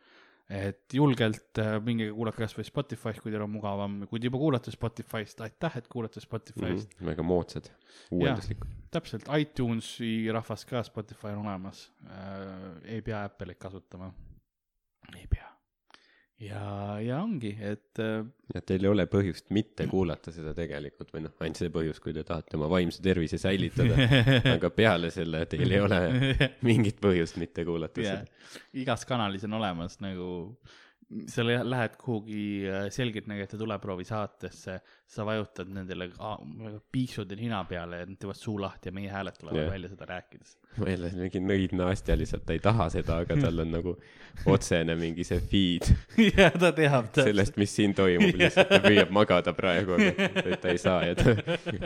Et 0.51 0.94
julgelt 0.94 1.59
äh, 1.59 1.76
minge 1.82 2.07
kuulake 2.14 2.44
kasvõi 2.44 2.66
Spotify's, 2.68 3.18
kui 3.22 3.32
teil 3.34 3.42
on 3.42 3.51
mugavam, 3.51 3.97
kui 4.11 4.22
te 4.22 4.30
juba 4.30 4.38
kuulate 4.38 4.70
Spotify'st, 4.74 5.42
aitäh, 5.42 5.80
et 5.80 5.88
kuulate 5.90 6.22
Spotify'st 6.22 6.94
mm. 7.01 7.09
Väga 7.11 7.26
moodsad, 7.26 7.70
uuenduslikud. 8.14 8.76
täpselt, 8.94 9.26
iTunesi 9.42 10.12
rahvas 10.34 10.66
ka 10.68 10.84
Spotify 10.86 11.34
on 11.34 11.42
olemas 11.47 11.88
äh,, 12.07 12.55
ei 12.97 13.03
pea 13.03 13.24
Apple'it 13.26 13.59
kasutama. 13.59 14.12
ei 15.16 15.26
pea. 15.30 15.55
ja, 16.43 16.97
ja 17.01 17.20
ongi, 17.24 17.53
et 17.61 18.01
äh, 18.03 18.24
ja 18.55 18.62
teil 18.66 18.84
ei 18.84 18.91
ole 18.91 19.07
põhjust 19.11 19.49
mitte 19.57 19.87
kuulata 19.91 20.32
seda 20.34 20.53
tegelikult 20.57 21.12
või 21.14 21.24
noh, 21.24 21.34
ainult 21.41 21.61
see 21.61 21.72
põhjus, 21.72 22.01
kui 22.03 22.14
te 22.16 22.24
tahate 22.28 22.59
oma 22.59 22.68
vaimse 22.72 23.03
tervise 23.05 23.41
säilitada. 23.41 23.97
aga 24.57 24.70
peale 24.74 25.11
selle 25.14 25.45
teil 25.51 25.72
ei 25.72 25.84
ole 25.84 26.01
mingit 26.68 27.01
põhjust 27.03 27.41
mitte 27.41 27.64
kuulata 27.68 28.05
yeah. 28.05 28.20
seda. 28.20 28.66
igas 28.84 29.07
kanalis 29.09 29.47
on 29.49 29.57
olemas 29.61 29.99
nagu, 30.05 30.28
sa 31.32 31.47
lä- 31.47 31.64
lähed 31.64 31.97
kuhugi 32.01 32.45
äh, 32.68 32.89
selgeltnägijate 32.93 33.61
tuleproovi 33.61 34.05
saatesse, 34.05 34.80
sa 35.07 35.24
vajutad 35.24 35.68
nendele 35.70 36.09
a- 36.18 36.36
piiksud 36.92 37.30
ja 37.30 37.36
nina 37.38 37.61
peale 37.64 38.00
ja 38.00 38.07
nad 38.07 38.18
teevad 38.18 38.38
suu 38.38 38.57
lahti 38.61 38.88
ja 38.90 38.92
meie 38.92 39.11
hääled 39.11 39.36
tulevad 39.38 39.57
Jah. 39.57 39.62
yeah. 39.64 39.72
välja 39.72 39.88
seda 39.92 40.09
rääkides. 40.11 40.57
ma 40.76 40.88
ei 40.90 40.96
ole 40.98 41.11
mingi 41.16 41.40
nõidna 41.40 41.86
Astja 41.92 42.16
lihtsalt, 42.18 42.42
ta 42.46 42.57
ei 42.57 42.62
taha 42.64 42.88
seda, 42.90 43.20
aga 43.22 43.36
tal 43.40 43.62
on 43.62 43.70
nagu 43.70 43.94
otsene 44.52 44.96
mingi 44.98 45.24
see 45.24 45.38
feed 45.52 45.86
ja 46.40 46.50
ta 46.50 46.72
teab 46.76 47.07
täpselt. 47.12 47.30
sellest, 47.30 47.57
mis 47.62 47.76
siin 47.78 47.94
toimub, 47.96 48.34
lihtsalt 48.42 48.68
ta 48.74 48.80
püüab 48.84 49.14
magada 49.14 49.54
praegu, 49.57 49.94
aga 49.94 50.28
et 50.42 50.61
ta 50.64 50.74
ei 50.74 50.82
saa 50.82 50.98
ja 51.07 51.14
ta 51.14 51.36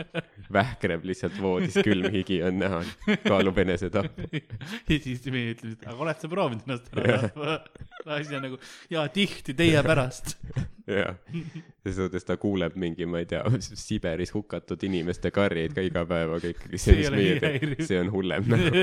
vähkreb 0.57 1.05
lihtsalt 1.07 1.37
voodis, 1.41 1.77
külm 1.85 2.09
higi 2.11 2.41
on 2.43 2.59
näha, 2.63 2.81
kaalub 3.27 3.61
enesetappu. 3.63 4.27
ja 4.33 4.99
siis 4.99 5.23
meie 5.29 5.53
ütleme, 5.55 5.77
et 5.77 5.87
aga 5.87 6.07
oled 6.07 6.25
sa 6.25 6.33
proovinud 6.33 6.67
ennast 6.67 6.91
ära 6.97 7.21
tappa? 7.29 7.57
asi 8.17 8.35
on 8.35 8.47
nagu, 8.49 8.61
jaa, 8.91 9.07
tihti 9.13 9.53
teie 9.57 9.85
pärast. 9.85 10.35
Jah, 10.87 11.15
selles 11.83 11.95
suhtes 11.97 12.25
ta 12.27 12.37
kuuleb 12.41 12.75
mingi, 12.79 13.05
ma 13.05 13.21
ei 13.21 13.27
tea, 13.29 13.43
Siberis 13.59 14.33
hukatud 14.33 14.83
inimeste 14.87 15.31
karjeid 15.35 15.75
ka 15.77 15.81
iga 15.85 16.05
päev, 16.09 16.35
aga 16.39 16.47
ikkagi 16.55 16.81
See 16.81 16.97
mis 16.99 17.09
meie 17.15 17.39
teeme, 17.43 17.75
see 17.85 17.99
on 18.01 18.11
hullem 18.13 18.43
nagu. 18.51 18.65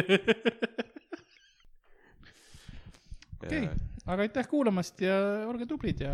okei, 3.45 3.65
aga 4.07 4.21
aitäh 4.27 4.51
kuulamast 4.51 5.01
ja 5.05 5.17
olge 5.49 5.67
tublid 5.71 6.01
ja 6.05 6.13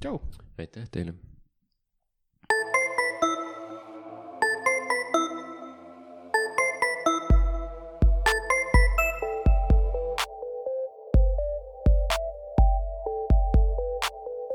tšau. 0.00 0.20
aitäh 0.58 0.88
teile. 0.92 1.12